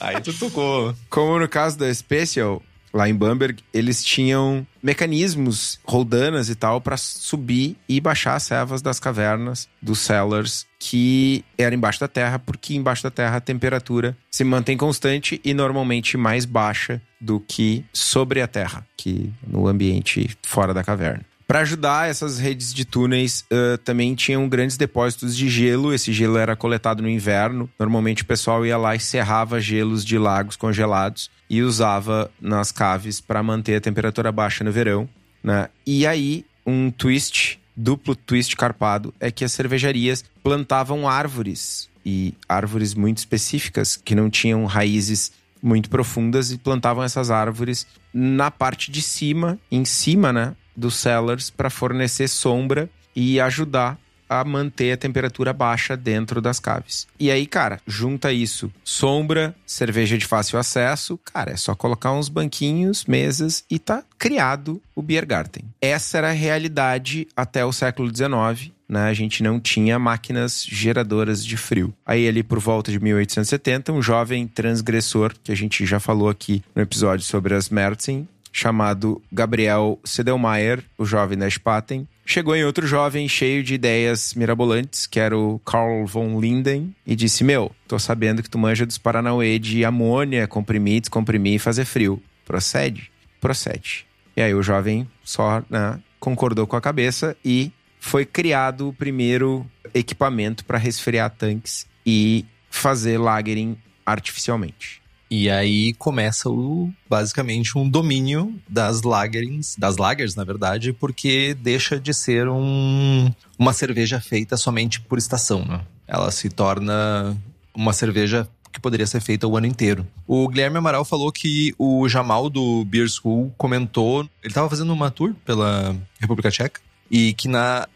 Aí 0.00 0.20
tu 0.20 0.32
tocou. 0.32 0.94
Como 1.08 1.38
no 1.38 1.48
caso 1.48 1.78
da 1.78 1.92
Special, 1.92 2.62
lá 2.92 3.08
em 3.08 3.14
Bamberg, 3.14 3.62
eles 3.72 4.04
tinham 4.04 4.66
mecanismos, 4.82 5.78
roldanas 5.84 6.48
e 6.48 6.54
tal, 6.54 6.80
para 6.80 6.96
subir 6.96 7.76
e 7.88 8.00
baixar 8.00 8.34
as 8.34 8.42
servas 8.42 8.82
das 8.82 8.98
cavernas, 8.98 9.68
dos 9.80 10.00
cellars, 10.00 10.66
que 10.78 11.44
eram 11.56 11.76
embaixo 11.76 12.00
da 12.00 12.08
terra, 12.08 12.38
porque 12.38 12.74
embaixo 12.74 13.02
da 13.02 13.10
terra 13.10 13.36
a 13.36 13.40
temperatura 13.40 14.16
se 14.30 14.42
mantém 14.44 14.76
constante 14.76 15.40
e 15.44 15.52
normalmente 15.54 16.16
mais 16.16 16.44
baixa 16.44 17.00
do 17.20 17.40
que 17.40 17.84
sobre 17.92 18.40
a 18.40 18.48
terra, 18.48 18.86
que 18.96 19.32
no 19.46 19.66
ambiente 19.66 20.30
fora 20.42 20.72
da 20.72 20.82
caverna. 20.82 21.29
Para 21.50 21.62
ajudar, 21.62 22.08
essas 22.08 22.38
redes 22.38 22.72
de 22.72 22.84
túneis 22.84 23.44
uh, 23.50 23.76
também 23.78 24.14
tinham 24.14 24.48
grandes 24.48 24.76
depósitos 24.76 25.36
de 25.36 25.48
gelo. 25.48 25.92
Esse 25.92 26.12
gelo 26.12 26.38
era 26.38 26.54
coletado 26.54 27.02
no 27.02 27.08
inverno. 27.08 27.68
Normalmente 27.76 28.22
o 28.22 28.24
pessoal 28.24 28.64
ia 28.64 28.78
lá 28.78 28.94
e 28.94 29.00
serrava 29.00 29.60
gelos 29.60 30.04
de 30.04 30.16
lagos 30.16 30.54
congelados 30.54 31.28
e 31.50 31.60
usava 31.60 32.30
nas 32.40 32.70
caves 32.70 33.20
para 33.20 33.42
manter 33.42 33.74
a 33.74 33.80
temperatura 33.80 34.30
baixa 34.30 34.62
no 34.62 34.70
verão. 34.70 35.08
Né? 35.42 35.68
E 35.84 36.06
aí, 36.06 36.46
um 36.64 36.88
twist, 36.88 37.58
duplo 37.76 38.14
twist 38.14 38.54
carpado, 38.54 39.12
é 39.18 39.32
que 39.32 39.44
as 39.44 39.50
cervejarias 39.50 40.24
plantavam 40.44 41.08
árvores 41.08 41.88
e 42.06 42.32
árvores 42.48 42.94
muito 42.94 43.18
específicas 43.18 43.96
que 43.96 44.14
não 44.14 44.30
tinham 44.30 44.66
raízes 44.66 45.32
muito 45.60 45.90
profundas 45.90 46.52
e 46.52 46.58
plantavam 46.58 47.02
essas 47.02 47.28
árvores 47.28 47.88
na 48.14 48.52
parte 48.52 48.90
de 48.92 49.02
cima, 49.02 49.58
em 49.68 49.84
cima, 49.84 50.32
né, 50.32 50.54
dos 50.76 50.94
cellars 50.96 51.50
para 51.50 51.70
fornecer 51.70 52.28
sombra 52.28 52.88
e 53.14 53.40
ajudar 53.40 53.98
a 54.30 54.44
manter 54.44 54.92
a 54.92 54.96
temperatura 54.96 55.52
baixa 55.52 55.96
dentro 55.96 56.40
das 56.40 56.60
caves. 56.60 57.08
E 57.18 57.32
aí, 57.32 57.46
cara, 57.46 57.80
junta 57.84 58.32
isso, 58.32 58.70
sombra, 58.84 59.56
cerveja 59.66 60.16
de 60.16 60.24
fácil 60.24 60.56
acesso, 60.56 61.18
cara, 61.18 61.50
é 61.50 61.56
só 61.56 61.74
colocar 61.74 62.12
uns 62.12 62.28
banquinhos, 62.28 63.04
mesas 63.06 63.64
e 63.68 63.80
tá 63.80 64.04
criado 64.16 64.80
o 64.94 65.02
Biergarten. 65.02 65.64
Essa 65.80 66.18
era 66.18 66.28
a 66.28 66.32
realidade 66.32 67.26
até 67.36 67.64
o 67.64 67.72
século 67.72 68.08
XIX. 68.08 68.70
Né, 68.88 69.02
a 69.04 69.14
gente 69.14 69.40
não 69.40 69.60
tinha 69.60 70.00
máquinas 70.00 70.64
geradoras 70.64 71.44
de 71.44 71.56
frio. 71.56 71.94
Aí, 72.04 72.26
ali 72.26 72.42
por 72.42 72.58
volta 72.58 72.90
de 72.90 72.98
1870, 72.98 73.92
um 73.92 74.02
jovem 74.02 74.48
transgressor, 74.48 75.32
que 75.44 75.52
a 75.52 75.54
gente 75.54 75.86
já 75.86 76.00
falou 76.00 76.28
aqui 76.28 76.60
no 76.74 76.82
episódio 76.82 77.24
sobre 77.24 77.54
as 77.54 77.68
Mertzen, 77.68 78.26
chamado 78.52 79.22
Gabriel 79.30 79.98
Sedelmaier, 80.04 80.82
o 80.98 81.04
jovem 81.04 81.38
da 81.38 81.48
Spaten, 81.48 82.06
chegou 82.24 82.54
em 82.54 82.64
outro 82.64 82.86
jovem 82.86 83.28
cheio 83.28 83.62
de 83.62 83.74
ideias 83.74 84.34
mirabolantes, 84.34 85.06
que 85.06 85.18
era 85.18 85.36
o 85.36 85.58
Carl 85.60 86.06
von 86.06 86.40
Linden, 86.40 86.94
e 87.06 87.16
disse: 87.16 87.44
Meu, 87.44 87.70
tô 87.86 87.98
sabendo 87.98 88.42
que 88.42 88.50
tu 88.50 88.58
manja 88.58 88.86
dos 88.86 88.98
Paranauê 88.98 89.58
de 89.58 89.84
amônia, 89.84 90.46
comprimir, 90.46 91.00
descomprimir 91.00 91.54
e 91.54 91.58
fazer 91.58 91.84
frio. 91.84 92.22
Procede? 92.44 93.10
Procede. 93.40 94.06
E 94.36 94.42
aí 94.42 94.54
o 94.54 94.62
jovem 94.62 95.08
só 95.22 95.62
né, 95.68 95.98
concordou 96.18 96.66
com 96.66 96.76
a 96.76 96.80
cabeça 96.80 97.36
e 97.44 97.72
foi 97.98 98.24
criado 98.24 98.88
o 98.88 98.92
primeiro 98.92 99.66
equipamento 99.92 100.64
para 100.64 100.78
resfriar 100.78 101.30
tanques 101.30 101.86
e 102.06 102.44
fazer 102.70 103.18
lagering 103.18 103.76
artificialmente. 104.06 104.99
E 105.30 105.48
aí 105.48 105.92
começa 105.94 106.50
o 106.50 106.90
basicamente 107.08 107.78
um 107.78 107.88
domínio 107.88 108.52
das 108.68 109.02
lagerings, 109.02 109.76
das 109.78 109.96
lagers, 109.96 110.34
na 110.34 110.42
verdade, 110.42 110.92
porque 110.92 111.54
deixa 111.54 112.00
de 112.00 112.12
ser 112.12 112.48
um, 112.48 113.32
uma 113.56 113.72
cerveja 113.72 114.20
feita 114.20 114.56
somente 114.56 115.00
por 115.00 115.18
estação, 115.18 115.64
né? 115.64 115.82
Ela 116.08 116.32
se 116.32 116.50
torna 116.50 117.36
uma 117.72 117.92
cerveja 117.92 118.48
que 118.72 118.80
poderia 118.80 119.06
ser 119.06 119.20
feita 119.20 119.46
o 119.46 119.56
ano 119.56 119.66
inteiro. 119.66 120.06
O 120.26 120.48
Guilherme 120.48 120.78
Amaral 120.78 121.04
falou 121.04 121.30
que 121.30 121.74
o 121.78 122.08
Jamal 122.08 122.50
do 122.50 122.84
Beer 122.84 123.08
School 123.08 123.52
comentou, 123.56 124.22
ele 124.22 124.50
estava 124.50 124.68
fazendo 124.68 124.92
uma 124.92 125.10
tour 125.10 125.34
pela 125.44 125.96
República 126.18 126.50
Tcheca 126.50 126.80
e 127.10 127.32
que 127.34 127.46
na 127.48 127.86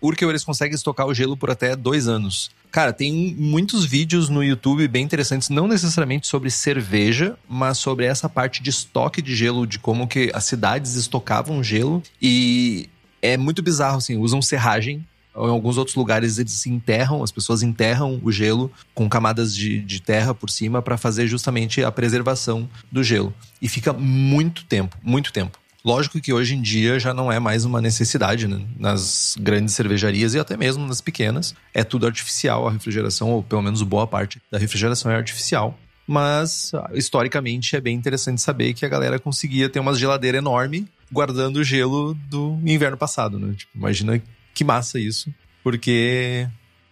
Urkel 0.00 0.30
eles 0.30 0.44
conseguem 0.44 0.74
estocar 0.74 1.06
o 1.06 1.14
gelo 1.14 1.36
por 1.36 1.50
até 1.50 1.74
dois 1.74 2.08
anos. 2.08 2.50
Cara, 2.70 2.92
tem 2.92 3.34
muitos 3.38 3.84
vídeos 3.84 4.28
no 4.28 4.44
YouTube 4.44 4.86
bem 4.88 5.04
interessantes, 5.04 5.48
não 5.48 5.66
necessariamente 5.66 6.26
sobre 6.26 6.50
cerveja, 6.50 7.36
mas 7.48 7.78
sobre 7.78 8.04
essa 8.04 8.28
parte 8.28 8.62
de 8.62 8.70
estoque 8.70 9.22
de 9.22 9.34
gelo, 9.34 9.66
de 9.66 9.78
como 9.78 10.06
que 10.06 10.30
as 10.34 10.44
cidades 10.44 10.94
estocavam 10.94 11.62
gelo. 11.62 12.02
E 12.20 12.88
é 13.22 13.36
muito 13.36 13.62
bizarro, 13.62 13.98
assim, 13.98 14.16
usam 14.16 14.42
serragem. 14.42 15.04
Em 15.34 15.48
alguns 15.48 15.78
outros 15.78 15.96
lugares 15.96 16.38
eles 16.38 16.52
se 16.52 16.68
enterram, 16.68 17.22
as 17.22 17.30
pessoas 17.30 17.62
enterram 17.62 18.20
o 18.22 18.32
gelo 18.32 18.72
com 18.92 19.08
camadas 19.08 19.54
de, 19.54 19.80
de 19.80 20.02
terra 20.02 20.34
por 20.34 20.50
cima 20.50 20.82
para 20.82 20.96
fazer 20.96 21.28
justamente 21.28 21.82
a 21.82 21.92
preservação 21.92 22.68
do 22.90 23.04
gelo. 23.04 23.32
E 23.62 23.68
fica 23.68 23.92
muito 23.92 24.64
tempo, 24.64 24.96
muito 25.02 25.32
tempo. 25.32 25.58
Lógico 25.88 26.20
que 26.20 26.34
hoje 26.34 26.54
em 26.54 26.60
dia 26.60 27.00
já 27.00 27.14
não 27.14 27.32
é 27.32 27.38
mais 27.38 27.64
uma 27.64 27.80
necessidade 27.80 28.46
né? 28.46 28.60
nas 28.78 29.34
grandes 29.40 29.74
cervejarias 29.74 30.34
e 30.34 30.38
até 30.38 30.54
mesmo 30.54 30.86
nas 30.86 31.00
pequenas. 31.00 31.54
É 31.72 31.82
tudo 31.82 32.04
artificial 32.04 32.68
a 32.68 32.70
refrigeração, 32.70 33.30
ou 33.30 33.42
pelo 33.42 33.62
menos 33.62 33.80
boa 33.80 34.06
parte 34.06 34.38
da 34.50 34.58
refrigeração 34.58 35.10
é 35.10 35.16
artificial. 35.16 35.78
Mas 36.06 36.72
historicamente 36.92 37.74
é 37.74 37.80
bem 37.80 37.96
interessante 37.96 38.42
saber 38.42 38.74
que 38.74 38.84
a 38.84 38.88
galera 38.88 39.18
conseguia 39.18 39.66
ter 39.70 39.80
uma 39.80 39.94
geladeira 39.94 40.36
enorme 40.36 40.86
guardando 41.10 41.56
o 41.56 41.64
gelo 41.64 42.12
do 42.28 42.58
inverno 42.66 42.98
passado, 42.98 43.38
né? 43.38 43.54
Tipo, 43.56 43.78
imagina 43.78 44.22
que 44.52 44.64
massa 44.64 45.00
isso, 45.00 45.32
porque 45.64 46.46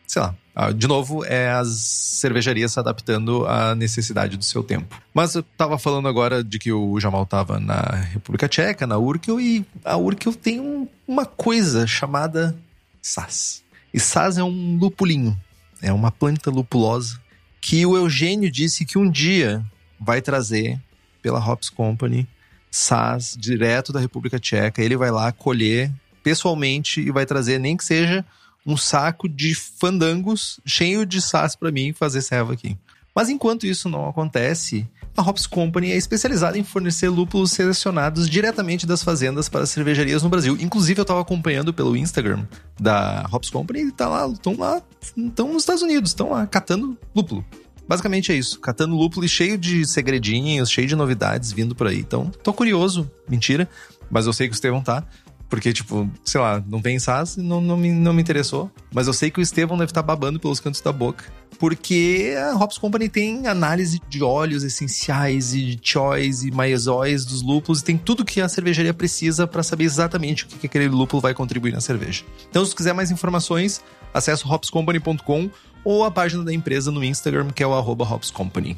sei 0.07 0.23
lá, 0.23 0.29
ah, 0.29 0.35
de 0.75 0.87
novo, 0.87 1.23
é 1.25 1.51
as 1.51 1.69
cervejarias 1.69 2.73
se 2.73 2.81
adaptando 2.81 3.47
à 3.47 3.75
necessidade 3.75 4.37
do 4.37 4.45
seu 4.45 4.63
tempo. 4.63 5.01
Mas 5.13 5.35
eu 5.35 5.43
tava 5.43 5.79
falando 5.79 6.09
agora 6.09 6.43
de 6.43 6.59
que 6.59 6.73
o 6.73 6.99
Jamal 6.99 7.27
tava 7.27 7.61
na 7.61 7.81
República 8.13 8.49
Tcheca, 8.49 8.87
na 8.87 8.97
Urkel, 8.97 9.39
e 9.39 9.67
a 9.85 9.97
Urkel 9.97 10.33
tem 10.33 10.59
um, 10.59 10.89
uma 11.07 11.27
coisa 11.27 11.87
chamada 11.87 12.57
SAS. 13.03 13.63
E 13.93 14.01
SAS 14.01 14.39
é 14.39 14.43
um 14.43 14.79
lupulinho, 14.79 15.39
é 15.83 15.93
uma 15.93 16.11
planta 16.11 16.51
lupulosa 16.51 17.21
que 17.61 17.85
o 17.85 17.97
Eugênio 17.97 18.51
disse 18.51 18.85
que 18.85 18.97
um 18.97 19.11
dia 19.11 19.65
vai 20.01 20.23
trazer 20.23 20.81
pela 21.21 21.45
Hops 21.45 21.69
Company 21.69 22.27
SAS 22.71 23.37
direto 23.37 23.93
da 23.93 24.01
República 24.01 24.39
Tcheca. 24.39 24.81
Ele 24.81 24.97
vai 24.97 25.11
lá 25.11 25.33
colher 25.33 25.93
pessoalmente 26.23 27.01
e 27.01 27.11
vai 27.11 27.27
trazer 27.27 27.59
nem 27.59 27.77
que 27.77 27.85
seja 27.85 28.25
um 28.67 28.77
saco 28.77 29.29
de 29.29 29.55
fandangos 29.55 30.61
cheio 30.67 31.07
de 31.07 31.23
sas 31.23 31.55
para 31.55 31.71
mim 31.71 31.93
fazer 31.93 32.21
serva 32.21 32.53
aqui. 32.53 32.77
Mas 33.15 33.31
enquanto 33.31 33.67
isso 33.67 33.89
não 33.89 34.09
acontece, 34.09 34.87
a 35.17 35.23
Hops 35.23 35.47
Company 35.47 35.91
é 35.91 35.97
especializada 35.97 36.59
em 36.59 36.65
fornecer 36.65 37.09
lúpulos 37.09 37.53
selecionados 37.53 38.29
diretamente 38.29 38.87
das 38.87 39.03
fazendas 39.03 39.49
para 39.49 39.65
cervejarias 39.65 40.23
no 40.23 40.29
Brasil. 40.29 40.55
Inclusive, 40.61 41.01
eu 41.01 41.03
estava 41.03 41.23
acompanhando 41.23 41.73
pelo 41.73 41.97
Instagram 41.97 42.45
da 42.79 43.27
Hops 43.33 43.49
Company 43.49 43.87
e 43.87 43.93
tá 43.93 44.07
lá, 44.09 44.29
estão 44.29 44.55
lá, 44.59 44.83
estão 45.17 45.51
nos 45.53 45.63
Estados 45.63 45.83
Unidos, 45.83 46.11
estão 46.11 46.31
lá 46.31 46.47
catando 46.47 46.99
lúpulo. 47.15 47.43
Basicamente 47.89 48.33
é 48.33 48.35
isso, 48.35 48.61
catando 48.61 48.97
lúpulo 48.97 49.25
e 49.25 49.29
cheio 49.29 49.57
de 49.57 49.87
segredinhos, 49.87 50.71
cheio 50.71 50.89
de 50.89 50.97
novidades 50.97 51.53
vindo 51.53 51.75
por 51.75 51.87
aí. 51.87 52.01
Então, 52.01 52.31
tô 52.43 52.53
curioso, 52.53 53.11
mentira, 53.29 53.69
mas 54.11 54.27
eu 54.27 54.33
sei 54.33 54.49
que 54.49 54.53
o 54.53 54.57
Estevão 54.57 54.83
tá. 54.83 55.05
Porque, 55.49 55.73
tipo, 55.73 56.11
sei 56.25 56.41
lá, 56.41 56.63
não 56.67 56.83
tem 56.83 56.99
SAS, 56.99 57.37
não, 57.37 57.61
não, 57.61 57.77
me, 57.77 57.93
não 57.93 58.13
me 58.13 58.21
interessou. 58.21 58.71
Mas 58.93 59.07
eu 59.07 59.13
sei 59.13 59.31
que 59.31 59.39
o 59.39 59.43
Estevão 59.43 59.79
deve 59.79 59.91
estar 59.91 60.03
tá 60.03 60.07
babando 60.07 60.41
pelos 60.41 60.59
cantos 60.59 60.81
da 60.81 60.93
boca. 60.93 61.25
Porque 61.59 62.35
a 62.37 62.55
Hops 62.57 62.79
Company 62.79 63.09
tem 63.09 63.47
análise 63.47 64.01
de 64.09 64.23
óleos 64.23 64.63
essenciais 64.63 65.55
e 65.55 65.77
de 65.77 65.81
choice 65.83 66.49
e 66.49 66.51
maisóis 66.51 67.25
dos 67.25 67.43
lúpulos 67.43 67.81
e 67.81 67.85
tem 67.85 67.97
tudo 67.97 68.25
que 68.25 68.41
a 68.41 68.49
cervejaria 68.49 68.93
precisa 68.93 69.47
para 69.47 69.63
saber 69.63 69.85
exatamente 69.85 70.45
o 70.45 70.49
que, 70.49 70.59
que 70.59 70.67
aquele 70.67 70.89
lúpulo 70.89 71.23
vai 71.23 71.33
contribuir 71.33 71.73
na 71.73 71.81
cerveja. 71.81 72.25
Então, 72.51 72.65
se 72.65 72.75
quiser 72.75 72.93
mais 72.93 73.11
informações, 73.11 73.81
acesse 74.13 74.47
hopscompany.com 74.47 75.51
ou 75.85 76.05
a 76.05 76.11
página 76.11 76.45
da 76.45 76.53
empresa 76.53 76.91
no 76.91 77.03
Instagram, 77.03 77.51
que 77.51 77.63
é 77.63 77.67
o 77.67 77.73
arroba 77.73 78.05
hopscompany. 78.05 78.77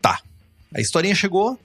Tá. 0.00 0.18
A 0.74 0.80
historinha 0.80 1.14
chegou, 1.14 1.58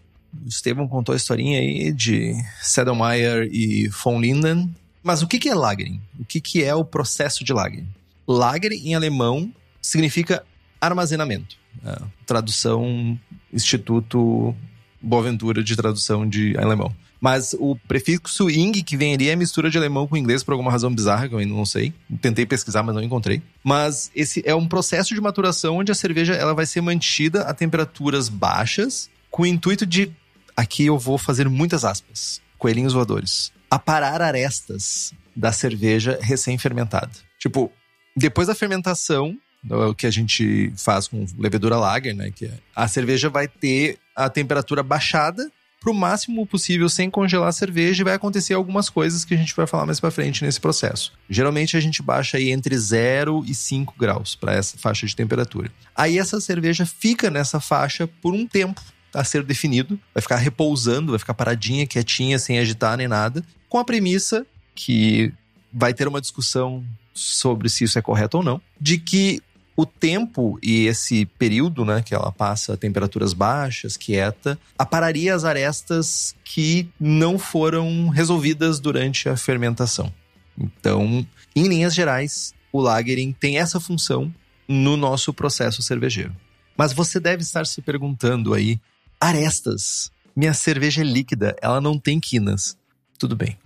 Estevam 0.45 0.87
contou 0.87 1.13
a 1.13 1.15
historinha 1.15 1.59
aí 1.59 1.91
de 1.91 2.33
Sedelmeier 2.61 3.49
e 3.51 3.87
von 3.89 4.19
Linden. 4.19 4.73
Mas 5.03 5.21
o 5.21 5.27
que, 5.27 5.39
que 5.39 5.49
é 5.49 5.55
lagering? 5.55 6.01
O 6.19 6.25
que, 6.25 6.41
que 6.41 6.63
é 6.63 6.73
o 6.75 6.83
processo 6.83 7.43
de 7.43 7.53
lagering? 7.53 7.87
Lager 8.27 8.71
em 8.71 8.95
alemão 8.95 9.51
significa 9.81 10.43
armazenamento. 10.79 11.57
É, 11.85 11.97
tradução 12.25 13.19
Instituto 13.51 14.55
Boaventura 15.01 15.63
de 15.63 15.75
tradução 15.75 16.27
de 16.27 16.57
alemão. 16.57 16.93
Mas 17.21 17.53
o 17.59 17.75
prefixo 17.87 18.49
ing 18.49 18.81
que 18.81 18.95
vem 18.95 19.13
ali 19.13 19.29
é 19.29 19.35
mistura 19.35 19.69
de 19.69 19.77
alemão 19.77 20.07
com 20.07 20.15
inglês 20.15 20.41
por 20.41 20.53
alguma 20.53 20.71
razão 20.71 20.93
bizarra 20.93 21.27
que 21.27 21.35
eu 21.35 21.39
ainda 21.39 21.53
não 21.53 21.65
sei. 21.65 21.93
Tentei 22.21 22.45
pesquisar, 22.45 22.81
mas 22.81 22.95
não 22.95 23.03
encontrei. 23.03 23.41
Mas 23.63 24.09
esse 24.15 24.41
é 24.45 24.55
um 24.55 24.67
processo 24.67 25.13
de 25.13 25.19
maturação 25.19 25.77
onde 25.77 25.91
a 25.91 25.95
cerveja 25.95 26.33
ela 26.33 26.53
vai 26.53 26.65
ser 26.65 26.81
mantida 26.81 27.41
a 27.41 27.53
temperaturas 27.53 28.29
baixas 28.29 29.09
com 29.29 29.43
o 29.43 29.45
intuito 29.45 29.85
de 29.85 30.11
aqui 30.55 30.85
eu 30.85 30.97
vou 30.97 31.17
fazer 31.17 31.47
muitas 31.47 31.85
aspas, 31.85 32.41
coelhinhos 32.57 32.93
voadores, 32.93 33.51
aparar 33.69 34.21
arestas 34.21 35.13
da 35.35 35.51
cerveja 35.51 36.19
recém-fermentada. 36.21 37.11
Tipo, 37.37 37.71
depois 38.15 38.47
da 38.47 38.55
fermentação, 38.55 39.37
o 39.69 39.93
que 39.93 40.05
a 40.05 40.11
gente 40.11 40.73
faz 40.75 41.07
com 41.07 41.25
levedura 41.37 41.77
lager, 41.77 42.13
né, 42.13 42.31
que 42.31 42.45
é, 42.45 42.53
a 42.75 42.87
cerveja 42.87 43.29
vai 43.29 43.47
ter 43.47 43.97
a 44.15 44.29
temperatura 44.29 44.83
baixada 44.83 45.49
para 45.79 45.91
o 45.91 45.93
máximo 45.93 46.45
possível 46.45 46.89
sem 46.89 47.09
congelar 47.09 47.47
a 47.47 47.53
cerveja 47.53 48.01
e 48.01 48.03
vai 48.03 48.13
acontecer 48.13 48.53
algumas 48.53 48.89
coisas 48.89 49.23
que 49.23 49.33
a 49.33 49.37
gente 49.37 49.55
vai 49.55 49.65
falar 49.65 49.85
mais 49.85 49.99
para 49.99 50.11
frente 50.11 50.43
nesse 50.43 50.59
processo. 50.59 51.13
Geralmente 51.29 51.77
a 51.77 51.79
gente 51.79 52.03
baixa 52.03 52.37
aí 52.37 52.49
entre 52.49 52.77
0 52.77 53.45
e 53.47 53.55
5 53.55 53.95
graus 53.97 54.35
para 54.35 54.53
essa 54.53 54.77
faixa 54.77 55.07
de 55.07 55.15
temperatura. 55.15 55.71
Aí 55.95 56.19
essa 56.19 56.41
cerveja 56.41 56.85
fica 56.85 57.29
nessa 57.29 57.61
faixa 57.61 58.07
por 58.21 58.33
um 58.33 58.45
tempo 58.45 58.81
a 59.13 59.23
ser 59.23 59.43
definido, 59.43 59.99
vai 60.13 60.21
ficar 60.21 60.37
repousando, 60.37 61.11
vai 61.11 61.19
ficar 61.19 61.33
paradinha, 61.33 61.87
quietinha, 61.87 62.37
sem 62.37 62.59
agitar 62.59 62.97
nem 62.97 63.07
nada, 63.07 63.43
com 63.67 63.77
a 63.77 63.85
premissa 63.85 64.45
que 64.75 65.33
vai 65.71 65.93
ter 65.93 66.07
uma 66.07 66.21
discussão 66.21 66.83
sobre 67.13 67.69
se 67.69 67.83
isso 67.83 67.99
é 67.99 68.01
correto 68.01 68.37
ou 68.37 68.43
não, 68.43 68.61
de 68.79 68.97
que 68.97 69.41
o 69.75 69.85
tempo 69.85 70.59
e 70.61 70.87
esse 70.87 71.25
período, 71.25 71.85
né, 71.85 72.01
que 72.01 72.13
ela 72.13 72.31
passa 72.33 72.73
a 72.73 72.77
temperaturas 72.77 73.31
baixas, 73.31 73.95
quieta, 73.95 74.59
apararia 74.77 75.33
as 75.33 75.45
arestas 75.45 76.35
que 76.43 76.89
não 76.99 77.39
foram 77.39 78.09
resolvidas 78.09 78.79
durante 78.79 79.29
a 79.29 79.37
fermentação. 79.37 80.13
Então, 80.57 81.25
em 81.55 81.67
linhas 81.67 81.95
gerais, 81.95 82.53
o 82.73 82.81
lagering 82.81 83.31
tem 83.31 83.57
essa 83.57 83.79
função 83.79 84.33
no 84.67 84.97
nosso 84.97 85.33
processo 85.33 85.81
cervejeiro. 85.81 86.35
Mas 86.77 86.91
você 86.91 87.19
deve 87.19 87.41
estar 87.41 87.65
se 87.65 87.81
perguntando 87.81 88.53
aí, 88.53 88.79
arestas, 89.19 90.11
minha 90.35 90.53
cerveja 90.53 91.01
é 91.01 91.05
líquida, 91.05 91.55
ela 91.61 91.81
não 91.81 91.99
tem 91.99 92.19
quinas. 92.19 92.77
Tudo 93.17 93.35
bem. 93.35 93.57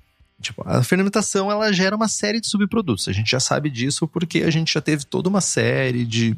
Tipo, 0.41 0.63
a 0.65 0.83
fermentação 0.83 1.49
ela 1.49 1.71
gera 1.71 1.95
uma 1.95 2.07
série 2.07 2.41
de 2.41 2.47
subprodutos. 2.47 3.07
A 3.07 3.13
gente 3.13 3.31
já 3.31 3.39
sabe 3.39 3.69
disso 3.69 4.07
porque 4.07 4.39
a 4.39 4.49
gente 4.49 4.73
já 4.73 4.81
teve 4.81 5.05
toda 5.05 5.29
uma 5.29 5.39
série 5.39 6.05
de 6.05 6.35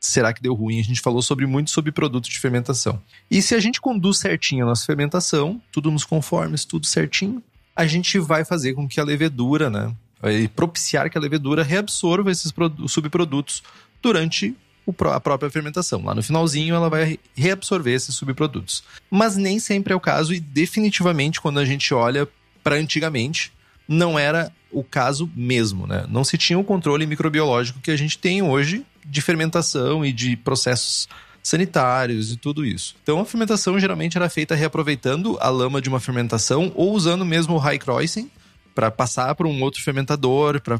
será 0.00 0.32
que 0.32 0.40
deu 0.40 0.54
ruim? 0.54 0.78
A 0.78 0.84
gente 0.84 1.00
falou 1.00 1.20
sobre 1.22 1.46
muitos 1.46 1.72
subprodutos 1.72 2.30
de 2.30 2.38
fermentação. 2.38 3.02
E 3.30 3.42
se 3.42 3.54
a 3.54 3.60
gente 3.60 3.80
conduz 3.80 4.18
certinho 4.18 4.64
a 4.64 4.68
nossa 4.68 4.84
fermentação, 4.84 5.60
tudo 5.72 5.90
nos 5.90 6.04
conformes, 6.04 6.64
tudo 6.64 6.86
certinho, 6.86 7.42
a 7.74 7.86
gente 7.86 8.18
vai 8.18 8.44
fazer 8.44 8.74
com 8.74 8.86
que 8.86 9.00
a 9.00 9.04
levedura, 9.04 9.68
né, 9.68 9.92
vai 10.20 10.48
propiciar 10.48 11.10
que 11.10 11.18
a 11.18 11.20
levedura 11.20 11.62
reabsorva 11.62 12.30
esses 12.30 12.52
subprodutos 12.88 13.62
durante 14.02 14.56
a 14.90 15.20
própria 15.20 15.50
fermentação. 15.50 16.04
Lá 16.04 16.14
no 16.14 16.22
finalzinho, 16.22 16.74
ela 16.74 16.88
vai 16.88 17.18
reabsorver 17.34 17.94
esses 17.94 18.14
subprodutos. 18.14 18.84
Mas 19.10 19.36
nem 19.36 19.58
sempre 19.58 19.92
é 19.92 19.96
o 19.96 20.00
caso, 20.00 20.32
e 20.32 20.40
definitivamente, 20.40 21.40
quando 21.40 21.58
a 21.58 21.64
gente 21.64 21.92
olha 21.94 22.28
para 22.62 22.76
antigamente, 22.76 23.52
não 23.86 24.18
era 24.18 24.52
o 24.70 24.84
caso 24.84 25.30
mesmo, 25.34 25.86
né? 25.86 26.04
Não 26.08 26.24
se 26.24 26.36
tinha 26.36 26.58
o 26.58 26.64
controle 26.64 27.06
microbiológico 27.06 27.80
que 27.80 27.90
a 27.90 27.96
gente 27.96 28.18
tem 28.18 28.42
hoje 28.42 28.84
de 29.04 29.22
fermentação 29.22 30.04
e 30.04 30.12
de 30.12 30.36
processos 30.36 31.08
sanitários 31.42 32.32
e 32.32 32.36
tudo 32.36 32.64
isso. 32.64 32.94
Então 33.02 33.20
a 33.20 33.24
fermentação 33.24 33.80
geralmente 33.80 34.18
era 34.18 34.28
feita 34.28 34.54
reaproveitando 34.54 35.38
a 35.40 35.48
lama 35.48 35.80
de 35.80 35.88
uma 35.88 36.00
fermentação 36.00 36.70
ou 36.74 36.92
usando 36.92 37.24
mesmo 37.24 37.54
o 37.54 37.58
high 37.58 37.78
crossing 37.78 38.30
para 38.74 38.90
passar 38.90 39.34
para 39.34 39.48
um 39.48 39.62
outro 39.62 39.82
fermentador, 39.82 40.60
para 40.60 40.78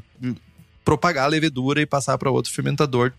propagar 0.88 1.26
a 1.26 1.28
levedura 1.28 1.82
e 1.82 1.86
passar 1.86 2.16
para 2.16 2.30
outro 2.30 2.50
fermentador, 2.50 3.12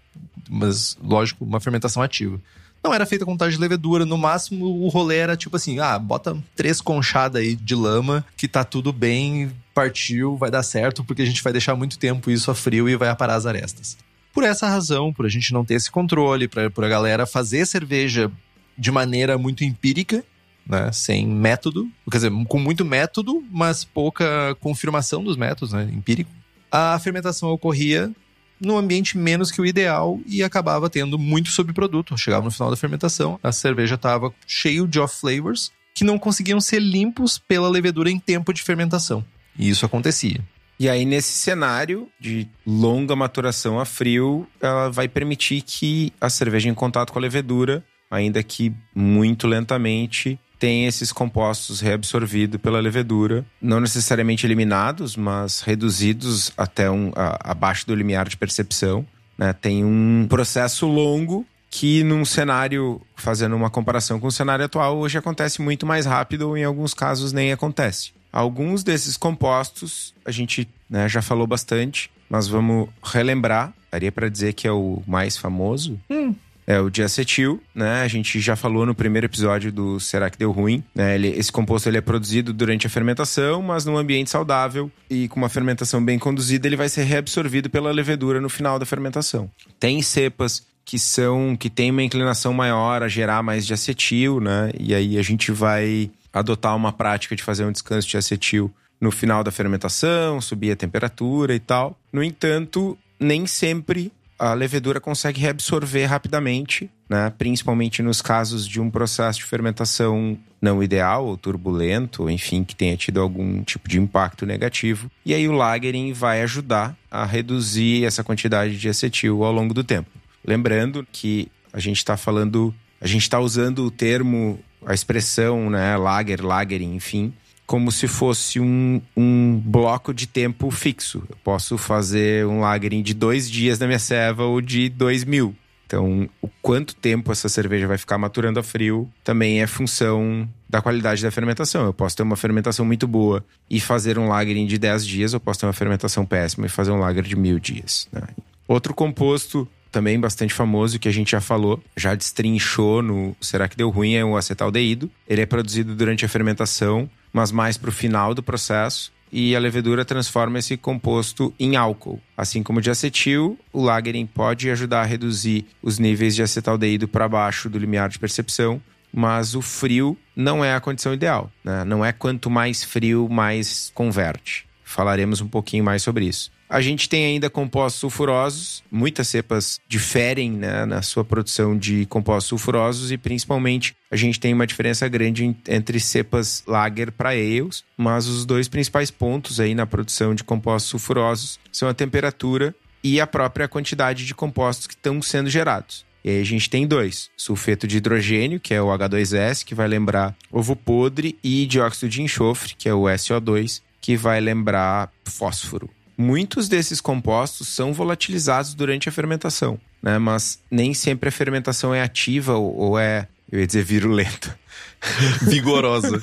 mas 0.49 0.97
lógico, 1.03 1.45
uma 1.45 1.59
fermentação 1.59 2.01
ativa. 2.01 2.41
Não 2.83 2.91
era 2.91 3.05
feita 3.05 3.25
contagem 3.25 3.57
de 3.57 3.61
levedura, 3.61 4.07
no 4.07 4.17
máximo 4.17 4.65
o 4.65 4.87
rolê 4.87 5.17
era 5.17 5.37
tipo 5.37 5.55
assim: 5.55 5.77
ah, 5.77 5.99
bota 5.99 6.35
três 6.55 6.81
conchadas 6.81 7.39
aí 7.39 7.55
de 7.55 7.75
lama, 7.75 8.25
que 8.35 8.47
tá 8.47 8.63
tudo 8.63 8.91
bem, 8.91 9.51
partiu, 9.71 10.35
vai 10.35 10.49
dar 10.49 10.63
certo, 10.63 11.03
porque 11.03 11.21
a 11.21 11.25
gente 11.25 11.43
vai 11.43 11.53
deixar 11.53 11.75
muito 11.75 11.99
tempo 11.99 12.31
isso 12.31 12.49
a 12.49 12.55
frio 12.55 12.89
e 12.89 12.95
vai 12.95 13.09
aparar 13.09 13.35
as 13.35 13.45
arestas. 13.45 13.95
Por 14.33 14.43
essa 14.43 14.67
razão, 14.67 15.13
por 15.13 15.27
a 15.27 15.29
gente 15.29 15.53
não 15.53 15.63
ter 15.63 15.75
esse 15.75 15.91
controle, 15.91 16.47
pra, 16.47 16.71
pra 16.71 16.89
galera 16.89 17.27
fazer 17.27 17.67
cerveja 17.67 18.31
de 18.75 18.91
maneira 18.91 19.37
muito 19.37 19.63
empírica, 19.63 20.23
né, 20.65 20.91
sem 20.91 21.27
método, 21.27 21.87
quer 22.09 22.17
dizer, 22.17 22.31
com 22.47 22.57
muito 22.57 22.83
método, 22.83 23.43
mas 23.51 23.83
pouca 23.83 24.55
confirmação 24.59 25.23
dos 25.23 25.37
métodos, 25.37 25.71
né, 25.71 25.87
empírico. 25.93 26.38
A 26.71 26.97
fermentação 26.99 27.49
ocorria 27.49 28.11
num 28.59 28.77
ambiente 28.77 29.17
menos 29.17 29.51
que 29.51 29.61
o 29.61 29.65
ideal 29.65 30.19
e 30.25 30.43
acabava 30.43 30.89
tendo 30.89 31.17
muito 31.17 31.49
subproduto. 31.49 32.17
Chegava 32.17 32.45
no 32.45 32.51
final 32.51 32.69
da 32.69 32.75
fermentação, 32.75 33.39
a 33.41 33.51
cerveja 33.51 33.95
estava 33.95 34.33
cheio 34.45 34.87
de 34.87 34.99
off 34.99 35.19
flavors 35.19 35.71
que 35.95 36.03
não 36.03 36.19
conseguiam 36.19 36.61
ser 36.61 36.79
limpos 36.79 37.37
pela 37.37 37.69
levedura 37.69 38.09
em 38.09 38.19
tempo 38.19 38.53
de 38.53 38.61
fermentação. 38.61 39.23
E 39.57 39.69
isso 39.69 39.85
acontecia. 39.85 40.39
E 40.79 40.87
aí, 40.87 41.03
nesse 41.03 41.33
cenário 41.33 42.07
de 42.17 42.47
longa 42.65 43.13
maturação 43.15 43.79
a 43.79 43.85
frio, 43.85 44.47
ela 44.61 44.89
vai 44.89 45.09
permitir 45.09 45.61
que 45.61 46.13
a 46.21 46.29
cerveja 46.29 46.69
em 46.69 46.73
contato 46.73 47.11
com 47.11 47.19
a 47.19 47.21
levedura, 47.21 47.83
ainda 48.09 48.41
que 48.41 48.73
muito 48.95 49.45
lentamente, 49.45 50.39
tem 50.59 50.85
esses 50.85 51.11
compostos 51.11 51.79
reabsorvidos 51.79 52.59
pela 52.59 52.81
levedura, 52.81 53.45
não 53.61 53.79
necessariamente 53.79 54.45
eliminados, 54.45 55.15
mas 55.15 55.61
reduzidos 55.61 56.51
até 56.57 56.91
um, 56.91 57.11
a, 57.15 57.51
abaixo 57.51 57.87
do 57.87 57.95
limiar 57.95 58.27
de 58.27 58.35
percepção. 58.35 59.07
Né? 59.37 59.53
Tem 59.53 59.85
um 59.85 60.27
processo 60.29 60.85
longo 60.85 61.45
que 61.71 62.03
num 62.03 62.25
cenário, 62.25 63.01
fazendo 63.15 63.55
uma 63.55 63.69
comparação 63.69 64.19
com 64.19 64.27
o 64.27 64.31
cenário 64.31 64.65
atual, 64.65 64.97
hoje 64.97 65.17
acontece 65.17 65.61
muito 65.61 65.85
mais 65.85 66.05
rápido 66.05 66.49
ou 66.49 66.57
em 66.57 66.63
alguns 66.63 66.93
casos 66.93 67.31
nem 67.31 67.53
acontece. 67.53 68.11
Alguns 68.31 68.83
desses 68.83 69.15
compostos 69.15 70.13
a 70.25 70.31
gente 70.31 70.67
né, 70.89 71.07
já 71.07 71.21
falou 71.21 71.47
bastante, 71.47 72.11
mas 72.29 72.47
vamos 72.47 72.89
relembrar. 73.01 73.73
Daria 73.91 74.11
para 74.11 74.29
dizer 74.29 74.53
que 74.53 74.67
é 74.67 74.71
o 74.71 75.01
mais 75.07 75.37
famoso. 75.37 75.99
Hum 76.09 76.35
é 76.69 76.79
o 76.79 76.87
diacetil, 76.87 77.59
né? 77.73 78.03
A 78.03 78.07
gente 78.07 78.39
já 78.39 78.55
falou 78.55 78.85
no 78.85 78.93
primeiro 78.93 79.25
episódio 79.25 79.71
do 79.71 79.99
Será 79.99 80.29
que 80.29 80.37
deu 80.37 80.51
ruim, 80.51 80.83
né? 80.93 81.15
Ele, 81.15 81.29
esse 81.29 81.51
composto 81.51 81.89
ele 81.89 81.97
é 81.97 82.01
produzido 82.01 82.53
durante 82.53 82.85
a 82.85 82.89
fermentação, 82.91 83.59
mas 83.63 83.85
num 83.85 83.97
ambiente 83.97 84.29
saudável 84.29 84.91
e 85.09 85.27
com 85.29 85.39
uma 85.39 85.49
fermentação 85.49 86.05
bem 86.05 86.19
conduzida, 86.19 86.67
ele 86.67 86.75
vai 86.75 86.87
ser 86.87 87.05
reabsorvido 87.05 87.71
pela 87.71 87.91
levedura 87.91 88.39
no 88.39 88.49
final 88.49 88.77
da 88.77 88.85
fermentação. 88.85 89.49
Tem 89.79 89.99
cepas 90.03 90.61
que 90.85 90.99
são 90.99 91.57
que 91.57 91.71
tem 91.71 91.89
uma 91.89 92.03
inclinação 92.03 92.53
maior 92.53 93.01
a 93.01 93.07
gerar 93.07 93.41
mais 93.41 93.65
diacetil, 93.65 94.39
né? 94.39 94.71
E 94.79 94.93
aí 94.93 95.17
a 95.17 95.23
gente 95.23 95.51
vai 95.51 96.11
adotar 96.31 96.75
uma 96.75 96.93
prática 96.93 97.35
de 97.35 97.41
fazer 97.41 97.65
um 97.65 97.71
descanso 97.71 98.07
de 98.07 98.15
acetil 98.15 98.71
no 99.01 99.09
final 99.09 99.43
da 99.43 99.49
fermentação, 99.49 100.39
subir 100.39 100.69
a 100.69 100.75
temperatura 100.75 101.55
e 101.55 101.59
tal. 101.59 101.97
No 102.13 102.23
entanto, 102.23 102.95
nem 103.19 103.47
sempre 103.47 104.11
a 104.39 104.53
levedura 104.53 105.01
consegue 105.01 105.41
reabsorver 105.41 106.05
rapidamente, 106.05 106.89
né? 107.09 107.31
principalmente 107.37 108.01
nos 108.01 108.21
casos 108.21 108.65
de 108.65 108.79
um 108.79 108.89
processo 108.89 109.39
de 109.39 109.45
fermentação 109.45 110.37
não 110.61 110.81
ideal 110.81 111.25
ou 111.25 111.37
turbulento, 111.37 112.29
enfim, 112.29 112.63
que 112.63 112.75
tenha 112.75 112.95
tido 112.95 113.19
algum 113.19 113.61
tipo 113.63 113.89
de 113.89 113.99
impacto 113.99 114.45
negativo. 114.45 115.11
E 115.25 115.33
aí 115.33 115.47
o 115.47 115.51
lagering 115.51 116.13
vai 116.13 116.41
ajudar 116.41 116.97
a 117.11 117.25
reduzir 117.25 118.05
essa 118.05 118.23
quantidade 118.23 118.77
de 118.77 118.87
acetil 118.87 119.43
ao 119.43 119.51
longo 119.51 119.73
do 119.73 119.83
tempo. 119.83 120.09
Lembrando 120.45 121.05
que 121.11 121.51
a 121.73 121.79
gente 121.79 121.97
está 121.97 122.15
falando, 122.15 122.73
a 122.99 123.07
gente 123.07 123.23
está 123.23 123.39
usando 123.39 123.85
o 123.85 123.91
termo, 123.91 124.59
a 124.85 124.93
expressão, 124.93 125.69
né, 125.69 125.97
lager, 125.97 126.43
lagering, 126.43 126.95
enfim, 126.95 127.33
como 127.69 127.91
se 127.91 128.07
fosse 128.07 128.59
um, 128.59 128.99
um 129.15 129.61
bloco 129.63 130.11
de 130.11 130.25
tempo 130.25 130.71
fixo. 130.71 131.21
Eu 131.29 131.37
posso 131.43 131.77
fazer 131.77 132.43
um 132.47 132.61
lagering 132.61 133.03
de 133.03 133.13
dois 133.13 133.47
dias 133.47 133.77
na 133.77 133.85
minha 133.85 133.99
ceva 133.99 134.43
ou 134.43 134.59
de 134.59 134.89
dois 134.89 135.23
mil. 135.23 135.55
Então, 135.85 136.27
o 136.41 136.49
quanto 136.63 136.95
tempo 136.95 137.31
essa 137.31 137.47
cerveja 137.47 137.85
vai 137.85 137.99
ficar 137.99 138.17
maturando 138.17 138.59
a 138.59 138.63
frio 138.63 139.07
também 139.23 139.61
é 139.61 139.67
função 139.67 140.49
da 140.67 140.81
qualidade 140.81 141.21
da 141.21 141.29
fermentação. 141.29 141.85
Eu 141.85 141.93
posso 141.93 142.17
ter 142.17 142.23
uma 142.23 142.35
fermentação 142.35 142.83
muito 142.83 143.07
boa 143.07 143.45
e 143.69 143.79
fazer 143.79 144.17
um 144.17 144.27
lagering 144.27 144.65
de 144.65 144.79
10 144.79 145.05
dias, 145.05 145.33
eu 145.33 145.39
posso 145.39 145.59
ter 145.59 145.67
uma 145.67 145.73
fermentação 145.73 146.25
péssima 146.25 146.65
e 146.65 146.69
fazer 146.69 146.89
um 146.89 146.97
lager 146.97 147.23
de 147.23 147.35
mil 147.35 147.59
dias. 147.59 148.07
Né? 148.11 148.23
Outro 148.67 148.95
composto 148.95 149.67
também 149.91 150.19
bastante 150.19 150.53
famoso, 150.53 150.99
que 150.99 151.07
a 151.07 151.11
gente 151.11 151.31
já 151.31 151.41
falou, 151.41 151.81
já 151.95 152.15
destrinchou 152.15 153.01
no 153.01 153.35
Será 153.41 153.67
que 153.67 153.77
deu 153.77 153.89
ruim? 153.89 154.15
É 154.15 154.25
o 154.25 154.37
acetaldeído. 154.37 155.09
Ele 155.27 155.41
é 155.41 155.45
produzido 155.45 155.95
durante 155.95 156.25
a 156.25 156.29
fermentação, 156.29 157.09
mas 157.31 157.51
mais 157.51 157.77
para 157.77 157.89
o 157.89 157.93
final 157.93 158.33
do 158.33 158.43
processo. 158.43 159.11
E 159.31 159.55
a 159.55 159.59
levedura 159.59 160.03
transforma 160.03 160.57
esse 160.57 160.75
composto 160.75 161.53
em 161.59 161.75
álcool. 161.75 162.19
Assim 162.35 162.63
como 162.63 162.81
de 162.81 162.89
acetil, 162.89 163.59
o 163.71 163.81
lagering 163.81 164.25
pode 164.25 164.71
ajudar 164.71 165.01
a 165.01 165.05
reduzir 165.05 165.67
os 165.83 165.99
níveis 165.99 166.35
de 166.35 166.41
acetaldeído 166.41 167.07
para 167.07 167.29
baixo 167.29 167.69
do 167.69 167.77
limiar 167.77 168.09
de 168.09 168.17
percepção, 168.17 168.81
mas 169.13 169.53
o 169.53 169.61
frio 169.61 170.17
não 170.35 170.65
é 170.65 170.73
a 170.73 170.79
condição 170.79 171.13
ideal. 171.13 171.51
Né? 171.63 171.83
Não 171.83 172.03
é 172.03 172.11
quanto 172.11 172.49
mais 172.49 172.83
frio, 172.83 173.29
mais 173.29 173.91
converte. 173.93 174.65
Falaremos 174.83 175.41
um 175.41 175.47
pouquinho 175.47 175.83
mais 175.83 176.01
sobre 176.01 176.25
isso. 176.25 176.51
A 176.69 176.81
gente 176.81 177.09
tem 177.09 177.25
ainda 177.25 177.49
compostos 177.49 177.99
sulfurosos. 177.99 178.83
Muitas 178.91 179.27
cepas 179.27 179.79
diferem 179.87 180.51
né, 180.51 180.85
na 180.85 181.01
sua 181.01 181.25
produção 181.25 181.75
de 181.75 182.05
compostos 182.05 182.49
sulfurosos 182.49 183.11
e 183.11 183.17
principalmente 183.17 183.95
a 184.11 184.15
gente 184.15 184.39
tem 184.39 184.53
uma 184.53 184.67
diferença 184.67 185.07
grande 185.07 185.55
entre 185.67 185.99
cepas 185.99 186.63
lager 186.67 187.11
para 187.11 187.29
ales, 187.29 187.83
mas 187.97 188.27
os 188.27 188.45
dois 188.45 188.67
principais 188.67 189.09
pontos 189.09 189.59
aí 189.59 189.73
na 189.73 189.87
produção 189.87 190.35
de 190.35 190.43
compostos 190.43 190.91
sulfurosos 190.91 191.59
são 191.71 191.89
a 191.89 191.93
temperatura 191.93 192.75
e 193.03 193.19
a 193.19 193.25
própria 193.25 193.67
quantidade 193.67 194.25
de 194.25 194.35
compostos 194.35 194.85
que 194.85 194.93
estão 194.93 195.19
sendo 195.23 195.49
gerados. 195.49 196.05
E 196.23 196.29
aí 196.29 196.41
a 196.41 196.45
gente 196.45 196.69
tem 196.69 196.85
dois: 196.85 197.31
sulfeto 197.35 197.87
de 197.87 197.97
hidrogênio, 197.97 198.59
que 198.59 198.73
é 198.73 198.81
o 198.81 198.87
H2S, 198.87 199.63
que 199.63 199.73
vai 199.73 199.87
lembrar 199.87 200.35
ovo 200.51 200.75
podre, 200.75 201.37
e 201.43 201.65
dióxido 201.65 202.09
de 202.09 202.21
enxofre, 202.21 202.75
que 202.77 202.89
é 202.89 202.93
o 202.93 203.03
SO2, 203.03 203.81
que 204.01 204.15
vai 204.15 204.39
lembrar 204.39 205.11
fósforo. 205.23 205.89
Muitos 206.21 206.67
desses 206.67 206.99
compostos 206.99 207.69
são 207.69 207.93
volatilizados 207.93 208.73
durante 208.73 209.07
a 209.07 209.11
fermentação, 209.11 209.79
né? 210.03 210.17
Mas 210.17 210.59
nem 210.69 210.93
sempre 210.93 211.29
a 211.29 211.31
fermentação 211.31 211.95
é 211.95 212.01
ativa 212.01 212.55
ou 212.57 212.99
é, 212.99 213.25
eu 213.49 213.57
ia 213.57 213.65
dizer, 213.65 213.85
virulenta. 213.85 214.59
Vigorosa. 215.47 216.21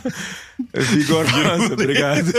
Vigorosa, 0.74 1.72
obrigado. 1.72 2.30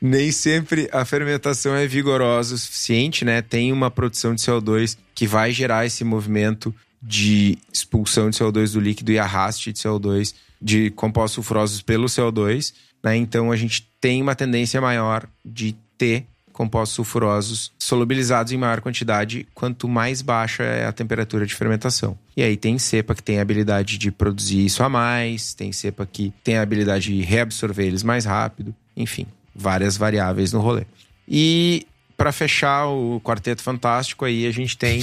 nem 0.00 0.30
sempre 0.30 0.88
a 0.92 1.04
fermentação 1.04 1.74
é 1.74 1.88
vigorosa 1.88 2.54
o 2.54 2.58
suficiente, 2.58 3.24
né? 3.24 3.42
Tem 3.42 3.72
uma 3.72 3.90
produção 3.90 4.32
de 4.32 4.42
CO2 4.42 4.96
que 5.12 5.26
vai 5.26 5.50
gerar 5.50 5.86
esse 5.86 6.04
movimento 6.04 6.72
de 7.02 7.58
expulsão 7.72 8.30
de 8.30 8.38
CO2 8.38 8.74
do 8.74 8.78
líquido 8.78 9.10
e 9.10 9.18
arraste 9.18 9.72
de 9.72 9.80
CO2 9.80 10.34
de 10.62 10.90
compostos 10.90 11.34
sulfurosos 11.34 11.82
pelo 11.82 12.06
CO2, 12.06 12.72
né? 13.02 13.16
Então 13.16 13.50
a 13.50 13.56
gente 13.56 13.89
tem 14.00 14.22
uma 14.22 14.34
tendência 14.34 14.80
maior 14.80 15.28
de 15.44 15.76
ter 15.98 16.26
compostos 16.52 16.96
sulfurosos 16.96 17.72
solubilizados 17.78 18.52
em 18.52 18.56
maior 18.58 18.82
quantidade 18.82 19.46
quanto 19.54 19.88
mais 19.88 20.20
baixa 20.20 20.62
é 20.62 20.86
a 20.86 20.92
temperatura 20.92 21.46
de 21.46 21.54
fermentação. 21.54 22.18
E 22.36 22.42
aí 22.42 22.56
tem 22.56 22.78
cepa 22.78 23.14
que 23.14 23.22
tem 23.22 23.38
a 23.38 23.42
habilidade 23.42 23.96
de 23.96 24.10
produzir 24.10 24.64
isso 24.64 24.82
a 24.82 24.88
mais, 24.88 25.54
tem 25.54 25.72
cepa 25.72 26.04
que 26.04 26.34
tem 26.44 26.58
a 26.58 26.62
habilidade 26.62 27.14
de 27.14 27.22
reabsorver 27.22 27.86
eles 27.86 28.02
mais 28.02 28.26
rápido, 28.26 28.74
enfim, 28.96 29.26
várias 29.54 29.96
variáveis 29.96 30.52
no 30.52 30.60
rolê. 30.60 30.84
E 31.26 31.86
para 32.14 32.30
fechar 32.30 32.88
o 32.88 33.20
quarteto 33.24 33.62
fantástico 33.62 34.26
aí 34.26 34.46
a 34.46 34.50
gente 34.50 34.76
tem 34.76 35.02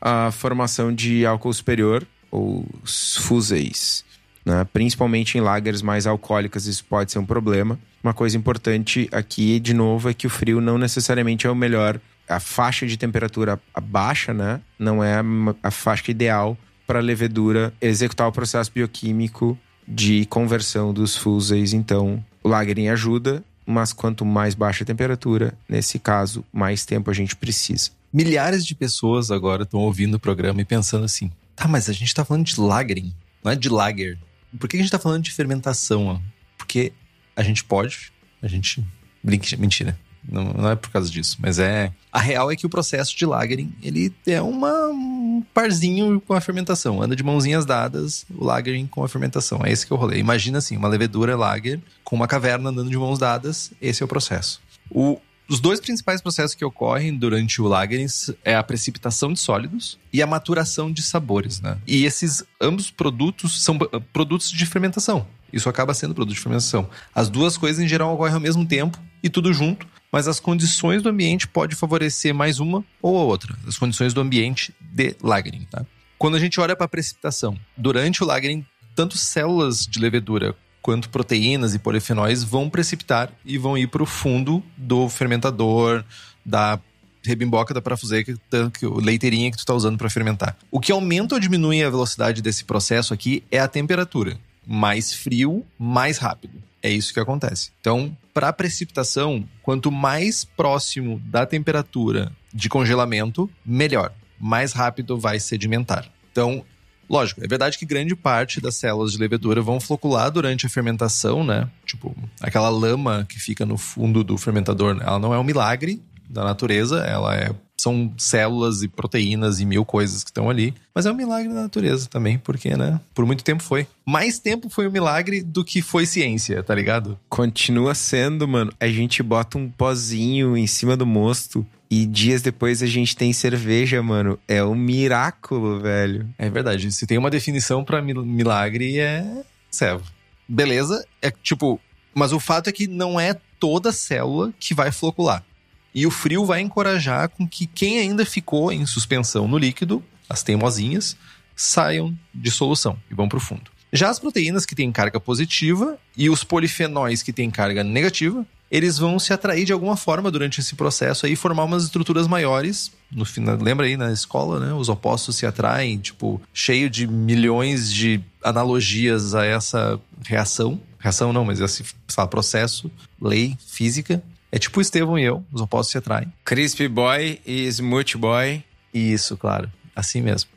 a 0.00 0.32
formação 0.32 0.92
de 0.92 1.24
álcool 1.24 1.52
superior 1.52 2.04
ou 2.32 2.66
fuséis. 2.84 4.04
Né? 4.44 4.66
Principalmente 4.72 5.38
em 5.38 5.40
lagers 5.40 5.82
mais 5.82 6.06
alcoólicas, 6.06 6.66
isso 6.66 6.84
pode 6.84 7.10
ser 7.10 7.18
um 7.18 7.26
problema. 7.26 7.78
Uma 8.02 8.12
coisa 8.12 8.36
importante 8.36 9.08
aqui, 9.10 9.58
de 9.58 9.72
novo, 9.72 10.10
é 10.10 10.14
que 10.14 10.26
o 10.26 10.30
frio 10.30 10.60
não 10.60 10.76
necessariamente 10.76 11.46
é 11.46 11.50
o 11.50 11.54
melhor. 11.54 11.98
A 12.28 12.38
faixa 12.38 12.86
de 12.86 12.96
temperatura 12.96 13.60
baixa, 13.82 14.34
né? 14.34 14.60
Não 14.78 15.02
é 15.02 15.22
a 15.62 15.70
faixa 15.70 16.10
ideal 16.10 16.56
para 16.86 16.98
a 16.98 17.02
levedura 17.02 17.72
executar 17.80 18.28
o 18.28 18.32
processo 18.32 18.70
bioquímico 18.72 19.58
de 19.86 20.26
conversão 20.26 20.92
dos 20.92 21.16
fuséis. 21.16 21.72
Então, 21.72 22.22
o 22.42 22.48
lagering 22.48 22.88
ajuda, 22.88 23.42
mas 23.66 23.92
quanto 23.92 24.24
mais 24.24 24.54
baixa 24.54 24.84
a 24.84 24.86
temperatura, 24.86 25.54
nesse 25.68 25.98
caso, 25.98 26.44
mais 26.52 26.84
tempo 26.84 27.10
a 27.10 27.14
gente 27.14 27.34
precisa. 27.36 27.90
Milhares 28.12 28.64
de 28.64 28.74
pessoas 28.74 29.30
agora 29.30 29.64
estão 29.64 29.80
ouvindo 29.80 30.14
o 30.14 30.20
programa 30.20 30.60
e 30.60 30.64
pensando 30.64 31.04
assim: 31.04 31.30
tá, 31.56 31.66
mas 31.66 31.88
a 31.88 31.92
gente 31.92 32.08
está 32.08 32.24
falando 32.24 32.46
de 32.46 32.60
lagering, 32.60 33.12
não 33.42 33.52
é 33.52 33.56
de 33.56 33.68
lager. 33.68 34.18
Por 34.58 34.68
que 34.68 34.76
a 34.76 34.78
gente 34.78 34.86
está 34.86 34.98
falando 34.98 35.22
de 35.22 35.30
fermentação? 35.30 36.20
Porque 36.56 36.92
a 37.36 37.42
gente 37.42 37.64
pode, 37.64 38.12
a 38.42 38.48
gente. 38.48 38.84
Mentira. 39.22 39.98
Não, 40.26 40.44
não, 40.44 40.70
é 40.70 40.76
por 40.76 40.90
causa 40.90 41.10
disso, 41.10 41.36
mas 41.38 41.58
é. 41.58 41.92
A 42.10 42.18
real 42.18 42.50
é 42.50 42.56
que 42.56 42.64
o 42.64 42.70
processo 42.70 43.16
de 43.16 43.26
lagering, 43.26 43.74
ele 43.82 44.12
é 44.26 44.40
uma, 44.40 44.86
um 44.88 45.44
parzinho 45.52 46.20
com 46.20 46.32
a 46.32 46.40
fermentação. 46.40 47.02
Anda 47.02 47.14
de 47.14 47.22
mãozinhas 47.22 47.66
dadas 47.66 48.24
o 48.34 48.44
lagering 48.44 48.86
com 48.86 49.04
a 49.04 49.08
fermentação. 49.08 49.60
É 49.64 49.70
esse 49.70 49.86
que 49.86 49.92
eu 49.92 49.96
rolei. 49.96 50.18
Imagina 50.18 50.58
assim, 50.58 50.76
uma 50.76 50.88
levedura 50.88 51.36
lager 51.36 51.80
com 52.02 52.16
uma 52.16 52.26
caverna 52.26 52.70
andando 52.70 52.88
de 52.88 52.96
mãos 52.96 53.18
dadas. 53.18 53.70
Esse 53.80 54.02
é 54.02 54.04
o 54.06 54.08
processo. 54.08 54.62
O, 54.90 55.20
os 55.48 55.60
dois 55.60 55.78
principais 55.78 56.22
processos 56.22 56.54
que 56.54 56.64
ocorrem 56.64 57.14
durante 57.16 57.60
o 57.60 57.66
lagering 57.66 58.06
é 58.44 58.56
a 58.56 58.62
precipitação 58.62 59.32
de 59.32 59.38
sólidos 59.38 59.98
e 60.12 60.22
a 60.22 60.26
maturação 60.26 60.90
de 60.90 61.02
sabores, 61.02 61.60
né? 61.60 61.76
E 61.86 62.04
esses 62.04 62.42
ambos 62.60 62.90
produtos 62.90 63.62
são 63.62 63.78
produtos 64.12 64.50
de 64.50 64.64
fermentação. 64.64 65.26
Isso 65.52 65.68
acaba 65.68 65.94
sendo 65.94 66.14
produto 66.14 66.34
de 66.34 66.40
fermentação. 66.40 66.88
As 67.14 67.28
duas 67.28 67.56
coisas 67.56 67.82
em 67.82 67.86
geral 67.86 68.14
ocorrem 68.14 68.34
ao 68.34 68.40
mesmo 68.40 68.66
tempo 68.66 68.98
e 69.22 69.28
tudo 69.28 69.52
junto, 69.52 69.86
mas 70.10 70.26
as 70.26 70.40
condições 70.40 71.02
do 71.02 71.08
ambiente 71.08 71.46
podem 71.46 71.76
favorecer 71.76 72.34
mais 72.34 72.58
uma 72.58 72.84
ou 73.00 73.18
a 73.18 73.22
outra. 73.22 73.54
As 73.66 73.76
condições 73.76 74.14
do 74.14 74.20
ambiente 74.20 74.74
de 74.80 75.14
lagering, 75.22 75.66
tá? 75.70 75.84
Quando 76.18 76.36
a 76.36 76.40
gente 76.40 76.58
olha 76.58 76.74
para 76.74 76.86
a 76.86 76.88
precipitação, 76.88 77.58
durante 77.76 78.22
o 78.22 78.26
lagering, 78.26 78.64
tanto 78.94 79.18
células 79.18 79.86
de 79.86 79.98
levedura 79.98 80.56
quanto 80.84 81.08
proteínas 81.08 81.74
e 81.74 81.78
polifenóis 81.78 82.44
vão 82.44 82.68
precipitar 82.68 83.32
e 83.42 83.56
vão 83.56 83.76
ir 83.78 83.86
para 83.86 84.02
o 84.02 84.06
fundo 84.06 84.62
do 84.76 85.08
fermentador, 85.08 86.04
da 86.44 86.78
rebimboca 87.24 87.72
da 87.72 87.80
parafuseica, 87.80 88.38
o 88.82 89.00
leiteirinha 89.00 89.50
que 89.50 89.56
tu 89.56 89.60
está 89.60 89.72
usando 89.72 89.96
para 89.96 90.10
fermentar. 90.10 90.58
O 90.70 90.78
que 90.78 90.92
aumenta 90.92 91.36
ou 91.36 91.40
diminui 91.40 91.82
a 91.82 91.88
velocidade 91.88 92.42
desse 92.42 92.64
processo 92.64 93.14
aqui 93.14 93.42
é 93.50 93.58
a 93.58 93.66
temperatura. 93.66 94.38
Mais 94.66 95.14
frio, 95.14 95.64
mais 95.78 96.18
rápido. 96.18 96.62
É 96.82 96.90
isso 96.90 97.14
que 97.14 97.20
acontece. 97.20 97.70
Então, 97.80 98.14
para 98.34 98.52
precipitação, 98.52 99.48
quanto 99.62 99.90
mais 99.90 100.44
próximo 100.44 101.18
da 101.24 101.46
temperatura 101.46 102.30
de 102.52 102.68
congelamento, 102.68 103.50
melhor. 103.64 104.12
Mais 104.38 104.74
rápido 104.74 105.18
vai 105.18 105.40
sedimentar. 105.40 106.10
Então, 106.30 106.62
Lógico, 107.08 107.44
é 107.44 107.48
verdade 107.48 107.78
que 107.78 107.84
grande 107.84 108.16
parte 108.16 108.60
das 108.60 108.76
células 108.76 109.12
de 109.12 109.18
levedura 109.18 109.60
vão 109.60 109.78
flocular 109.78 110.30
durante 110.30 110.66
a 110.66 110.68
fermentação, 110.68 111.44
né? 111.44 111.68
Tipo, 111.84 112.14
aquela 112.40 112.68
lama 112.68 113.26
que 113.28 113.38
fica 113.38 113.66
no 113.66 113.76
fundo 113.76 114.24
do 114.24 114.38
fermentador, 114.38 114.98
ela 115.00 115.18
não 115.18 115.34
é 115.34 115.38
um 115.38 115.44
milagre 115.44 116.02
da 116.28 116.42
natureza, 116.42 117.04
ela 117.04 117.34
é 117.36 117.54
são 117.76 118.12
células 118.16 118.82
e 118.82 118.88
proteínas 118.88 119.60
e 119.60 119.66
mil 119.66 119.84
coisas 119.84 120.22
que 120.22 120.30
estão 120.30 120.48
ali. 120.48 120.74
Mas 120.94 121.06
é 121.06 121.12
um 121.12 121.14
milagre 121.14 121.52
da 121.52 121.62
natureza 121.62 122.08
também, 122.08 122.38
porque, 122.38 122.76
né? 122.76 123.00
Por 123.14 123.26
muito 123.26 123.44
tempo 123.44 123.62
foi. 123.62 123.86
Mais 124.06 124.38
tempo 124.38 124.68
foi 124.68 124.88
um 124.88 124.90
milagre 124.90 125.42
do 125.42 125.64
que 125.64 125.82
foi 125.82 126.06
ciência, 126.06 126.62
tá 126.62 126.74
ligado? 126.74 127.18
Continua 127.28 127.94
sendo, 127.94 128.46
mano. 128.46 128.72
A 128.78 128.88
gente 128.88 129.22
bota 129.22 129.58
um 129.58 129.68
pozinho 129.68 130.56
em 130.56 130.66
cima 130.66 130.96
do 130.96 131.06
mosto 131.06 131.66
e 131.90 132.06
dias 132.06 132.42
depois 132.42 132.82
a 132.82 132.86
gente 132.86 133.16
tem 133.16 133.32
cerveja, 133.32 134.02
mano. 134.02 134.38
É 134.48 134.64
um 134.64 134.74
miraculo, 134.74 135.80
velho. 135.80 136.28
É 136.38 136.48
verdade. 136.48 136.90
Se 136.92 137.06
tem 137.06 137.18
uma 137.18 137.30
definição 137.30 137.84
para 137.84 138.00
milagre, 138.00 138.98
é 138.98 139.44
servo. 139.70 140.04
Beleza? 140.48 141.04
É 141.20 141.30
tipo. 141.30 141.80
Mas 142.14 142.32
o 142.32 142.38
fato 142.38 142.68
é 142.68 142.72
que 142.72 142.86
não 142.86 143.18
é 143.18 143.36
toda 143.58 143.92
célula 143.92 144.52
que 144.58 144.74
vai 144.74 144.92
flocular. 144.92 145.44
E 145.94 146.06
o 146.06 146.10
frio 146.10 146.44
vai 146.44 146.60
encorajar 146.60 147.28
com 147.28 147.46
que 147.46 147.66
quem 147.66 147.98
ainda 147.98 148.26
ficou 148.26 148.72
em 148.72 148.84
suspensão 148.84 149.46
no 149.46 149.56
líquido, 149.56 150.02
as 150.28 150.42
teimosinhas, 150.42 151.16
saiam 151.54 152.16
de 152.34 152.50
solução 152.50 152.98
e 153.10 153.14
vão 153.14 153.28
para 153.28 153.36
o 153.36 153.40
fundo. 153.40 153.70
Já 153.92 154.10
as 154.10 154.18
proteínas 154.18 154.66
que 154.66 154.74
têm 154.74 154.90
carga 154.90 155.20
positiva 155.20 155.96
e 156.16 156.28
os 156.28 156.42
polifenóis 156.42 157.22
que 157.22 157.32
têm 157.32 157.48
carga 157.48 157.84
negativa, 157.84 158.44
eles 158.68 158.98
vão 158.98 159.20
se 159.20 159.32
atrair 159.32 159.64
de 159.64 159.72
alguma 159.72 159.96
forma 159.96 160.32
durante 160.32 160.58
esse 160.58 160.74
processo 160.74 161.26
aí, 161.26 161.36
formar 161.36 161.62
umas 161.62 161.84
estruturas 161.84 162.26
maiores. 162.26 162.90
No 163.08 163.24
final, 163.24 163.56
lembra 163.56 163.86
aí 163.86 163.96
na 163.96 164.10
escola, 164.10 164.58
né? 164.58 164.72
Os 164.74 164.88
opostos 164.88 165.36
se 165.36 165.46
atraem, 165.46 165.96
tipo, 165.98 166.42
cheio 166.52 166.90
de 166.90 167.06
milhões 167.06 167.92
de 167.92 168.20
analogias 168.42 169.32
a 169.32 169.44
essa 169.44 170.00
reação. 170.26 170.80
Reação 170.98 171.32
não, 171.32 171.44
mas 171.44 171.60
esse 171.60 171.84
sabe, 172.08 172.32
processo, 172.32 172.90
lei, 173.20 173.56
física. 173.64 174.20
É 174.54 174.58
tipo 174.60 174.78
o 174.78 174.80
Estevão 174.80 175.18
e 175.18 175.24
eu, 175.24 175.44
os 175.52 175.60
opostos 175.60 175.90
se 175.90 175.98
atraem. 175.98 176.32
Crispy 176.44 176.86
Boy 176.86 177.40
e 177.44 177.66
Smooth 177.66 178.16
Boy. 178.16 178.62
Isso, 178.94 179.36
claro. 179.36 179.68
Assim 179.96 180.22
mesmo. 180.22 180.48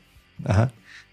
Aham. 0.48 0.70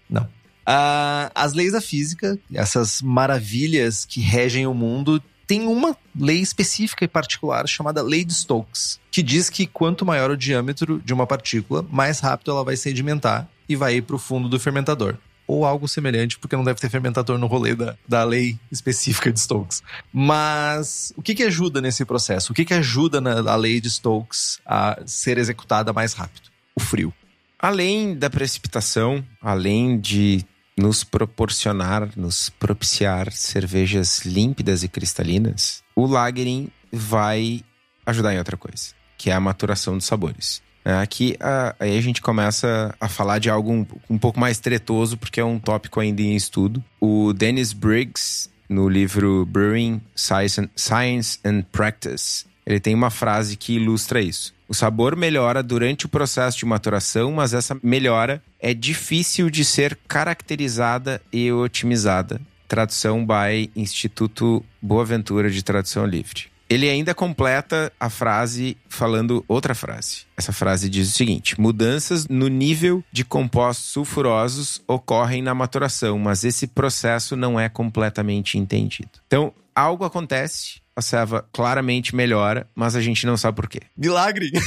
Não. 0.08 0.28
Ah, 0.64 1.32
as 1.34 1.52
leis 1.52 1.72
da 1.72 1.80
física, 1.80 2.38
essas 2.54 3.02
maravilhas 3.02 4.04
que 4.04 4.20
regem 4.20 4.68
o 4.68 4.72
mundo, 4.72 5.20
tem 5.48 5.66
uma 5.66 5.96
lei 6.16 6.38
específica 6.38 7.04
e 7.04 7.08
particular 7.08 7.66
chamada 7.66 8.02
Lei 8.02 8.24
de 8.24 8.34
Stokes, 8.34 9.00
que 9.10 9.20
diz 9.20 9.50
que 9.50 9.66
quanto 9.66 10.06
maior 10.06 10.30
o 10.30 10.36
diâmetro 10.36 11.02
de 11.04 11.12
uma 11.12 11.26
partícula, 11.26 11.84
mais 11.90 12.20
rápido 12.20 12.52
ela 12.52 12.62
vai 12.62 12.76
sedimentar 12.76 13.48
e 13.68 13.74
vai 13.74 13.96
ir 13.96 14.02
para 14.02 14.14
o 14.14 14.18
fundo 14.20 14.48
do 14.48 14.60
fermentador 14.60 15.18
ou 15.46 15.64
algo 15.64 15.86
semelhante, 15.86 16.38
porque 16.38 16.56
não 16.56 16.64
deve 16.64 16.80
ter 16.80 16.90
fermentador 16.90 17.38
no 17.38 17.46
rolê 17.46 17.74
da, 17.74 17.96
da 18.06 18.24
lei 18.24 18.58
específica 18.70 19.32
de 19.32 19.40
Stokes. 19.40 19.82
Mas 20.12 21.12
o 21.16 21.22
que, 21.22 21.34
que 21.34 21.42
ajuda 21.42 21.80
nesse 21.80 22.04
processo? 22.04 22.52
O 22.52 22.54
que, 22.54 22.64
que 22.64 22.74
ajuda 22.74 23.20
na 23.20 23.54
lei 23.56 23.80
de 23.80 23.90
Stokes 23.90 24.60
a 24.66 25.00
ser 25.06 25.38
executada 25.38 25.92
mais 25.92 26.12
rápido? 26.12 26.50
O 26.74 26.80
frio. 26.80 27.12
Além 27.58 28.14
da 28.14 28.28
precipitação, 28.28 29.24
além 29.40 29.98
de 29.98 30.44
nos 30.76 31.02
proporcionar, 31.02 32.10
nos 32.16 32.50
propiciar 32.50 33.32
cervejas 33.32 34.26
límpidas 34.26 34.82
e 34.82 34.88
cristalinas, 34.88 35.82
o 35.94 36.06
lagering 36.06 36.68
vai 36.92 37.64
ajudar 38.04 38.34
em 38.34 38.38
outra 38.38 38.56
coisa, 38.56 38.94
que 39.16 39.30
é 39.30 39.32
a 39.32 39.40
maturação 39.40 39.96
dos 39.96 40.06
sabores. 40.06 40.62
É, 40.86 40.92
aqui 40.98 41.36
a, 41.40 41.74
aí 41.80 41.98
a 41.98 42.00
gente 42.00 42.22
começa 42.22 42.94
a 43.00 43.08
falar 43.08 43.40
de 43.40 43.50
algo 43.50 43.72
um, 43.72 43.84
um 44.08 44.16
pouco 44.16 44.38
mais 44.38 44.60
tretoso, 44.60 45.16
porque 45.16 45.40
é 45.40 45.44
um 45.44 45.58
tópico 45.58 45.98
ainda 45.98 46.22
em 46.22 46.36
estudo. 46.36 46.82
O 47.00 47.32
Dennis 47.32 47.72
Briggs, 47.72 48.48
no 48.68 48.88
livro 48.88 49.44
Brewing 49.46 50.00
Science 50.14 51.40
and, 51.44 51.62
Practice, 51.72 52.46
ele 52.64 52.78
tem 52.78 52.94
uma 52.94 53.10
frase 53.10 53.56
que 53.56 53.74
ilustra 53.74 54.20
isso. 54.20 54.54
O 54.68 54.74
sabor 54.74 55.16
melhora 55.16 55.60
durante 55.60 56.06
o 56.06 56.08
processo 56.08 56.58
de 56.58 56.64
maturação, 56.64 57.32
mas 57.32 57.52
essa 57.52 57.76
melhora 57.82 58.40
é 58.60 58.72
difícil 58.72 59.50
de 59.50 59.64
ser 59.64 59.98
caracterizada 60.06 61.20
e 61.32 61.50
otimizada. 61.50 62.40
Tradução 62.68 63.26
by 63.26 63.72
Instituto 63.74 64.64
Boaventura 64.80 65.50
de 65.50 65.64
Tradução 65.64 66.06
Livre. 66.06 66.46
Ele 66.68 66.88
ainda 66.88 67.14
completa 67.14 67.92
a 67.98 68.10
frase 68.10 68.76
falando 68.88 69.44
outra 69.46 69.74
frase. 69.74 70.26
Essa 70.36 70.52
frase 70.52 70.88
diz 70.88 71.08
o 71.08 71.12
seguinte: 71.12 71.60
mudanças 71.60 72.26
no 72.26 72.48
nível 72.48 73.04
de 73.12 73.24
compostos 73.24 73.86
sulfurosos 73.86 74.82
ocorrem 74.86 75.42
na 75.42 75.54
maturação, 75.54 76.18
mas 76.18 76.44
esse 76.44 76.66
processo 76.66 77.36
não 77.36 77.58
é 77.58 77.68
completamente 77.68 78.58
entendido. 78.58 79.10
Então, 79.26 79.52
algo 79.74 80.04
acontece, 80.04 80.80
a 80.96 81.02
serva 81.02 81.46
claramente 81.52 82.16
melhora, 82.16 82.68
mas 82.74 82.96
a 82.96 83.00
gente 83.00 83.26
não 83.26 83.36
sabe 83.36 83.56
por 83.56 83.68
quê. 83.68 83.80
Milagre! 83.96 84.50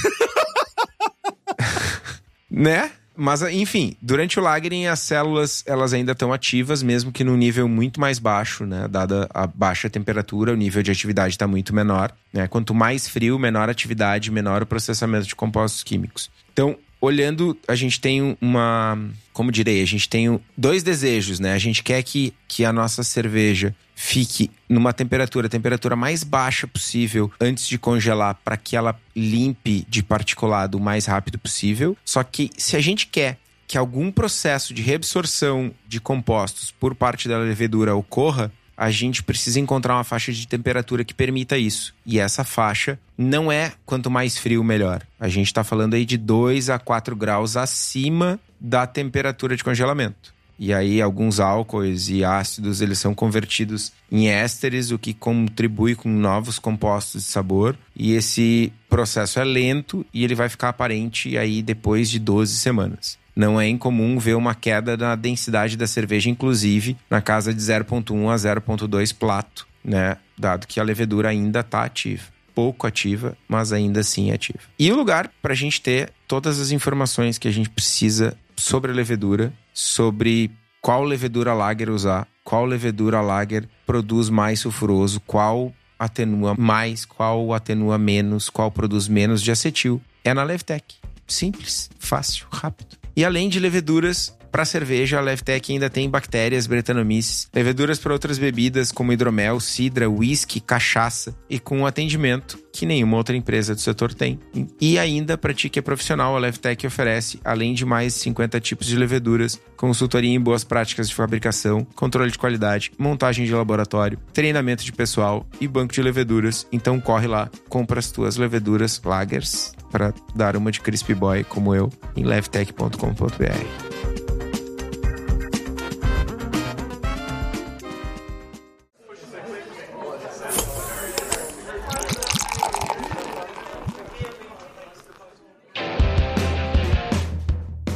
né? 2.49 2.91
Mas, 3.19 3.41
enfim, 3.41 3.95
durante 4.01 4.39
o 4.39 4.41
lagering, 4.41 4.87
as 4.87 4.99
células 5.01 5.61
elas 5.67 5.91
ainda 5.91 6.13
estão 6.13 6.31
ativas, 6.31 6.81
mesmo 6.81 7.11
que 7.11 7.23
num 7.23 7.35
nível 7.35 7.67
muito 7.67 7.99
mais 7.99 8.17
baixo, 8.17 8.65
né? 8.65 8.87
Dada 8.87 9.27
a 9.33 9.45
baixa 9.45 9.89
temperatura, 9.89 10.53
o 10.53 10.55
nível 10.55 10.81
de 10.81 10.89
atividade 10.89 11.33
está 11.33 11.45
muito 11.45 11.75
menor. 11.75 12.13
Né? 12.31 12.47
Quanto 12.47 12.73
mais 12.73 13.09
frio, 13.09 13.37
menor 13.37 13.69
atividade, 13.69 14.31
menor 14.31 14.63
o 14.63 14.65
processamento 14.65 15.27
de 15.27 15.35
compostos 15.35 15.83
químicos. 15.83 16.31
Então, 16.53 16.77
olhando, 17.01 17.57
a 17.67 17.75
gente 17.75 17.99
tem 17.99 18.37
uma. 18.41 18.97
Como 19.33 19.51
direi? 19.51 19.81
A 19.81 19.87
gente 19.87 20.09
tem 20.09 20.39
dois 20.57 20.83
desejos, 20.83 21.39
né? 21.39 21.53
A 21.53 21.57
gente 21.57 21.81
quer 21.81 22.03
que, 22.03 22.33
que 22.47 22.65
a 22.65 22.73
nossa 22.73 23.03
cerveja 23.03 23.73
fique 23.95 24.49
numa 24.67 24.93
temperatura, 24.93 25.49
temperatura 25.49 25.95
mais 25.95 26.23
baixa 26.23 26.65
possível 26.67 27.31
antes 27.39 27.67
de 27.67 27.77
congelar, 27.77 28.39
para 28.43 28.57
que 28.57 28.75
ela 28.75 28.99
limpe 29.15 29.85
de 29.89 30.01
particulado 30.01 30.77
o 30.77 30.81
mais 30.81 31.05
rápido 31.05 31.37
possível. 31.37 31.97
Só 32.05 32.23
que 32.23 32.49
se 32.57 32.75
a 32.75 32.79
gente 32.79 33.07
quer 33.07 33.37
que 33.67 33.77
algum 33.77 34.11
processo 34.11 34.73
de 34.73 34.81
reabsorção 34.81 35.71
de 35.87 36.01
compostos 36.01 36.71
por 36.71 36.95
parte 36.95 37.29
da 37.29 37.37
levedura 37.37 37.95
ocorra, 37.95 38.51
a 38.79 38.89
gente 38.89 39.21
precisa 39.21 39.59
encontrar 39.59 39.95
uma 39.95 40.05
faixa 40.05 40.31
de 40.31 40.47
temperatura 40.47 41.03
que 41.03 41.13
permita 41.13 41.57
isso. 41.57 41.93
E 42.05 42.17
essa 42.17 42.45
faixa 42.45 42.97
não 43.17 43.51
é 43.51 43.73
quanto 43.85 44.09
mais 44.09 44.37
frio, 44.37 44.63
melhor. 44.63 45.01
A 45.19 45.27
gente 45.27 45.47
está 45.47 45.65
falando 45.65 45.95
aí 45.95 46.05
de 46.05 46.17
2 46.17 46.69
a 46.69 46.79
4 46.79 47.13
graus 47.13 47.57
acima 47.57 48.39
da 48.57 48.87
temperatura 48.87 49.57
de 49.57 49.65
congelamento. 49.65 50.33
E 50.57 50.73
aí 50.73 51.01
alguns 51.01 51.41
álcoois 51.41 52.07
e 52.07 52.23
ácidos 52.23 52.79
eles 52.79 52.99
são 52.99 53.13
convertidos 53.13 53.91
em 54.09 54.29
ésteres, 54.29 54.91
o 54.91 54.99
que 54.99 55.13
contribui 55.13 55.93
com 55.93 56.07
novos 56.07 56.57
compostos 56.57 57.23
de 57.23 57.29
sabor. 57.29 57.77
E 57.93 58.13
esse 58.13 58.71
processo 58.89 59.41
é 59.41 59.43
lento 59.43 60.05
e 60.13 60.23
ele 60.23 60.35
vai 60.35 60.47
ficar 60.47 60.69
aparente 60.69 61.37
aí 61.37 61.61
depois 61.61 62.09
de 62.09 62.17
12 62.17 62.55
semanas. 62.55 63.19
Não 63.39 63.57
é 63.57 63.69
incomum 63.69 64.19
ver 64.19 64.35
uma 64.35 64.53
queda 64.53 64.97
na 64.97 65.15
densidade 65.15 65.77
da 65.77 65.87
cerveja, 65.87 66.29
inclusive 66.29 66.97
na 67.09 67.21
casa 67.21 67.53
de 67.53 67.61
0,1 67.61 68.29
a 68.29 68.35
0,2 68.35 69.15
plato, 69.15 69.65
né? 69.81 70.17
Dado 70.37 70.67
que 70.67 70.77
a 70.77 70.83
levedura 70.83 71.29
ainda 71.29 71.61
está 71.61 71.85
ativa. 71.85 72.23
Pouco 72.53 72.85
ativa, 72.85 73.37
mas 73.47 73.71
ainda 73.71 74.01
assim 74.01 74.33
ativa. 74.33 74.59
E 74.77 74.91
o 74.91 74.95
lugar 74.97 75.31
para 75.41 75.53
a 75.53 75.55
gente 75.55 75.79
ter 75.79 76.11
todas 76.27 76.59
as 76.59 76.71
informações 76.71 77.37
que 77.37 77.47
a 77.47 77.51
gente 77.51 77.69
precisa 77.69 78.35
sobre 78.57 78.91
a 78.91 78.93
levedura, 78.93 79.53
sobre 79.73 80.51
qual 80.81 81.05
levedura 81.05 81.53
lager 81.53 81.89
usar, 81.89 82.27
qual 82.43 82.65
levedura 82.65 83.21
lager 83.21 83.69
produz 83.85 84.29
mais 84.29 84.59
sulfuroso, 84.59 85.21
qual 85.21 85.73
atenua 85.97 86.55
mais, 86.59 87.05
qual 87.05 87.53
atenua 87.53 87.97
menos, 87.97 88.49
qual 88.49 88.69
produz 88.69 89.07
menos 89.07 89.41
de 89.41 89.49
acetil. 89.49 90.01
É 90.25 90.33
na 90.33 90.43
Levtech. 90.43 90.97
Simples, 91.25 91.89
fácil, 91.97 92.47
rápido. 92.51 92.98
E 93.19 93.25
além 93.25 93.49
de 93.49 93.59
leveduras, 93.59 94.33
para 94.51 94.65
cerveja, 94.65 95.17
a 95.17 95.21
Levtech 95.21 95.71
ainda 95.71 95.89
tem 95.89 96.09
bactérias, 96.09 96.67
bretanomices, 96.67 97.47
leveduras 97.53 97.99
para 97.99 98.13
outras 98.13 98.37
bebidas 98.37 98.91
como 98.91 99.13
hidromel, 99.13 99.59
cidra, 99.59 100.09
whisky, 100.09 100.59
cachaça 100.59 101.35
e 101.49 101.59
com 101.59 101.79
um 101.79 101.85
atendimento 101.85 102.59
que 102.71 102.85
nenhuma 102.85 103.17
outra 103.17 103.35
empresa 103.35 103.75
do 103.75 103.81
setor 103.81 104.13
tem. 104.13 104.39
E 104.79 104.97
ainda 104.97 105.37
para 105.37 105.53
ti 105.53 105.69
que 105.69 105.79
é 105.79 105.81
profissional, 105.81 106.35
a 106.35 106.39
Levtech 106.39 106.85
oferece, 106.87 107.39
além 107.43 107.73
de 107.73 107.85
mais 107.85 108.13
50 108.13 108.59
tipos 108.59 108.87
de 108.87 108.95
leveduras, 108.95 109.59
consultoria 109.75 110.33
em 110.33 110.39
boas 110.39 110.63
práticas 110.63 111.09
de 111.09 111.15
fabricação, 111.15 111.85
controle 111.95 112.31
de 112.31 112.37
qualidade, 112.37 112.91
montagem 112.97 113.45
de 113.45 113.53
laboratório, 113.53 114.19
treinamento 114.33 114.83
de 114.83 114.91
pessoal 114.91 115.45
e 115.59 115.67
banco 115.67 115.93
de 115.93 116.01
leveduras. 116.01 116.65
Então 116.71 116.99
corre 116.99 117.27
lá, 117.27 117.49
compra 117.67 117.99
as 117.99 118.11
tuas 118.11 118.37
leveduras 118.37 119.01
lagers 119.03 119.73
para 119.91 120.13
dar 120.35 120.55
uma 120.55 120.71
de 120.71 120.79
crispy 120.79 121.13
boy 121.13 121.43
como 121.43 121.75
eu 121.75 121.89
em 122.15 122.23
levtech.com.br. 122.23 124.18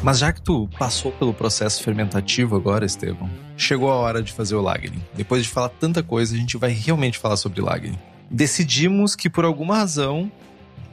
Mas 0.04 0.20
já 0.20 0.34
que 0.34 0.42
tu 0.42 0.70
passou 0.78 1.14
pelo 1.14 1.34
processo 1.34 1.82
fermentativo 1.82 2.58
agora, 2.58 2.86
Estevão, 2.86 3.30
chegou 3.56 3.90
a 3.90 3.96
hora 3.96 4.22
de 4.22 4.34
fazer 4.34 4.54
o 4.54 4.62
lagering. 4.62 5.02
Depois 5.14 5.44
de 5.44 5.50
falar 5.50 5.70
tanta 5.70 6.04
coisa, 6.04 6.36
a 6.36 6.38
gente 6.38 6.58
vai 6.58 6.72
realmente 6.72 7.18
falar 7.18 7.38
sobre 7.38 7.62
lagering. 7.62 7.98
Decidimos 8.30 9.16
que 9.16 9.30
por 9.30 9.46
alguma 9.46 9.78
razão 9.78 10.30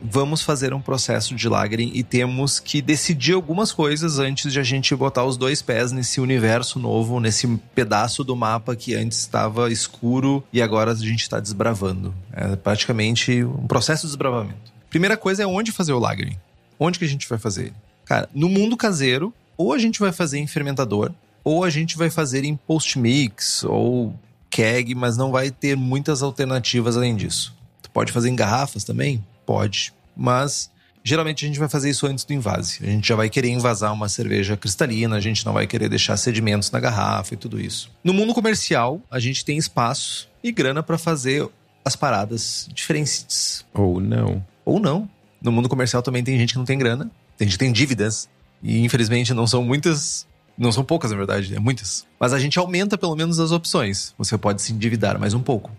vamos 0.01 0.43
fazer 0.43 0.73
um 0.73 0.81
processo 0.81 1.35
de 1.35 1.49
lagering 1.49 1.91
e 1.93 2.05
temos 2.05 2.61
que 2.61 2.81
decidir 2.81 3.35
algumas 3.35 3.73
coisas 3.73 4.21
antes 4.21 4.53
de 4.53 4.61
a 4.61 4.63
gente 4.63 4.95
botar 4.95 5.25
os 5.25 5.37
dois 5.37 5.61
pés 5.61 5.91
nesse 5.91 6.21
universo 6.21 6.79
novo, 6.79 7.19
nesse 7.19 7.49
pedaço 7.75 8.23
do 8.23 8.37
mapa 8.37 8.77
que 8.77 8.95
antes 8.95 9.19
estava 9.19 9.73
escuro 9.73 10.45
e 10.53 10.63
agora 10.63 10.93
a 10.93 10.95
gente 10.95 11.23
está 11.23 11.41
desbravando. 11.41 12.15
É 12.33 12.55
praticamente 12.55 13.43
um 13.43 13.67
processo 13.67 14.03
de 14.03 14.13
desbravamento. 14.13 14.73
Primeira 14.89 15.17
coisa 15.17 15.43
é 15.43 15.47
onde 15.47 15.73
fazer 15.73 15.93
o 15.93 15.99
lagering. 15.99 16.39
Onde 16.79 16.97
que 16.97 17.05
a 17.05 17.09
gente 17.09 17.29
vai 17.29 17.39
fazer 17.39 17.63
ele? 17.63 17.90
Cara, 18.11 18.29
no 18.35 18.49
mundo 18.49 18.77
caseiro, 18.77 19.33
ou 19.57 19.73
a 19.73 19.79
gente 19.79 20.01
vai 20.01 20.11
fazer 20.11 20.41
em 20.41 20.47
fermentador, 20.49 21.13
ou 21.45 21.63
a 21.63 21.71
gente 21.71 21.97
vai 21.97 22.11
fazer 22.11 22.45
em 22.45 22.57
post-mix 22.57 23.63
ou 23.63 24.13
keg, 24.51 24.97
mas 24.97 25.17
não 25.17 25.31
vai 25.31 25.49
ter 25.49 25.77
muitas 25.77 26.21
alternativas 26.21 26.97
além 26.97 27.15
disso. 27.15 27.55
Tu 27.81 27.89
pode 27.89 28.11
fazer 28.11 28.29
em 28.29 28.35
garrafas 28.35 28.83
também? 28.83 29.25
Pode. 29.47 29.95
Mas 30.17 30.73
geralmente 31.05 31.45
a 31.45 31.47
gente 31.47 31.61
vai 31.61 31.69
fazer 31.69 31.89
isso 31.89 32.05
antes 32.05 32.25
do 32.25 32.33
invase. 32.33 32.81
A 32.83 32.87
gente 32.87 33.07
já 33.07 33.15
vai 33.15 33.31
querer 33.31 33.51
invasar 33.51 33.93
uma 33.93 34.09
cerveja 34.09 34.57
cristalina, 34.57 35.15
a 35.15 35.21
gente 35.21 35.47
não 35.47 35.53
vai 35.53 35.69
querer 35.69 35.89
deixar 35.89 36.17
sedimentos 36.17 36.73
na 36.73 36.81
garrafa 36.81 37.35
e 37.35 37.37
tudo 37.37 37.61
isso. 37.61 37.93
No 38.03 38.13
mundo 38.13 38.35
comercial, 38.35 39.01
a 39.09 39.21
gente 39.21 39.45
tem 39.45 39.57
espaço 39.57 40.29
e 40.43 40.51
grana 40.51 40.83
para 40.83 40.99
fazer 40.99 41.49
as 41.85 41.95
paradas 41.95 42.69
diferentes. 42.75 43.65
Ou 43.73 44.01
não. 44.01 44.45
Ou 44.65 44.81
não. 44.81 45.09
No 45.41 45.53
mundo 45.53 45.69
comercial 45.69 46.03
também 46.03 46.25
tem 46.25 46.37
gente 46.37 46.55
que 46.55 46.59
não 46.59 46.65
tem 46.65 46.77
grana 46.77 47.09
a 47.45 47.47
gente 47.47 47.59
tem 47.59 47.73
dívidas 47.73 48.29
e 48.63 48.81
infelizmente 48.85 49.33
não 49.35 49.47
são 49.47 49.63
muitas, 49.63 50.27
não 50.57 50.71
são 50.73 50.85
poucas 50.85 51.11
na 51.11 51.17
verdade, 51.17 51.55
é 51.55 51.59
muitas. 51.59 52.07
Mas 52.19 52.33
a 52.33 52.39
gente 52.39 52.59
aumenta 52.59 52.99
pelo 52.99 53.17
menos 53.17 53.39
as 53.39 53.53
opções. 53.53 54.15
Você 54.19 54.37
pode 54.37 54.63
se 54.63 54.73
endividar 54.73 55.19
mais 55.19 55.35
um 55.35 55.41
pouco. 55.41 55.71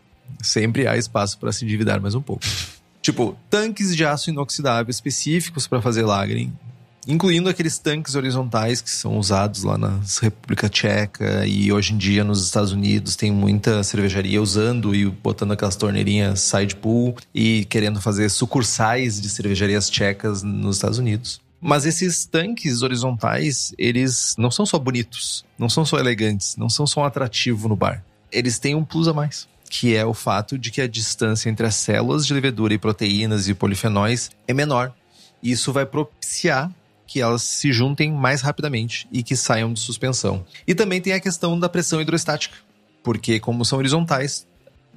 Sempre 0.42 0.88
há 0.88 0.98
espaço 0.98 1.38
para 1.38 1.52
se 1.52 1.66
endividar 1.66 2.02
mais 2.02 2.16
um 2.16 2.22
pouco. 2.22 2.44
tipo, 3.02 3.38
tanques 3.50 3.96
de 3.96 4.06
aço 4.06 4.30
inoxidável 4.30 4.90
específicos 4.90 5.68
para 5.68 5.82
fazer 5.82 6.04
lagering 6.04 6.54
incluindo 7.08 7.50
aqueles 7.50 7.78
tanques 7.78 8.16
horizontais 8.16 8.82
que 8.82 8.90
são 8.90 9.18
usados 9.18 9.64
lá 9.64 9.78
na 9.78 10.00
República 10.22 10.70
Tcheca 10.70 11.46
e 11.46 11.72
hoje 11.72 11.94
em 11.94 11.98
dia 11.98 12.24
nos 12.24 12.44
Estados 12.44 12.72
Unidos 12.72 13.16
tem 13.16 13.32
muita 13.32 13.84
cervejaria 13.84 14.42
usando 14.42 14.94
e 14.94 15.06
botando 15.06 15.52
aquelas 15.52 15.76
torneirinhas 15.76 16.42
side 16.42 16.76
pool 16.76 17.16
e 17.34 17.66
querendo 17.66 18.00
fazer 18.00 18.30
sucursais 18.30 19.20
de 19.20 19.30
cervejarias 19.30 19.90
tchecas 19.90 20.44
nos 20.44 20.78
Estados 20.78 20.98
Unidos. 20.98 21.41
Mas 21.62 21.86
esses 21.86 22.26
tanques 22.26 22.82
horizontais, 22.82 23.72
eles 23.78 24.36
não 24.38 24.50
são 24.50 24.66
só 24.66 24.80
bonitos, 24.80 25.46
não 25.60 25.70
são 25.70 25.86
só 25.86 26.00
elegantes, 26.00 26.58
não 26.58 26.68
são 26.68 26.88
só 26.88 27.02
um 27.02 27.06
atrativo 27.06 27.70
no 27.70 27.76
bar. 27.76 28.04
Eles 28.32 28.58
têm 28.58 28.74
um 28.74 28.84
plus 28.84 29.08
a 29.08 29.14
mais, 29.14 29.48
que 29.70 29.96
é 29.96 30.04
o 30.04 30.14
fato 30.14 30.58
de 30.58 30.72
que 30.72 30.82
a 30.82 30.88
distância 30.88 31.50
entre 31.50 31.68
as 31.68 31.76
células 31.76 32.26
de 32.26 32.34
levedura 32.34 32.74
e 32.74 32.80
proteínas 32.80 33.48
e 33.48 33.54
polifenóis 33.54 34.32
é 34.48 34.54
menor. 34.54 34.92
E 35.44 35.52
isso 35.52 35.72
vai 35.72 35.86
propiciar 35.86 36.72
que 37.06 37.22
elas 37.22 37.44
se 37.44 37.72
juntem 37.72 38.12
mais 38.12 38.42
rapidamente 38.42 39.08
e 39.12 39.22
que 39.22 39.36
saiam 39.36 39.72
de 39.72 39.82
suspensão. 39.82 40.46
E 40.66 40.74
também 40.74 41.02
tem 41.02 41.14
a 41.14 41.20
questão 41.20 41.60
da 41.60 41.70
pressão 41.70 42.02
hidrostática, 42.02 42.56
porque 43.04 43.40
como 43.40 43.66
são 43.66 43.78
horizontais, 43.78 44.48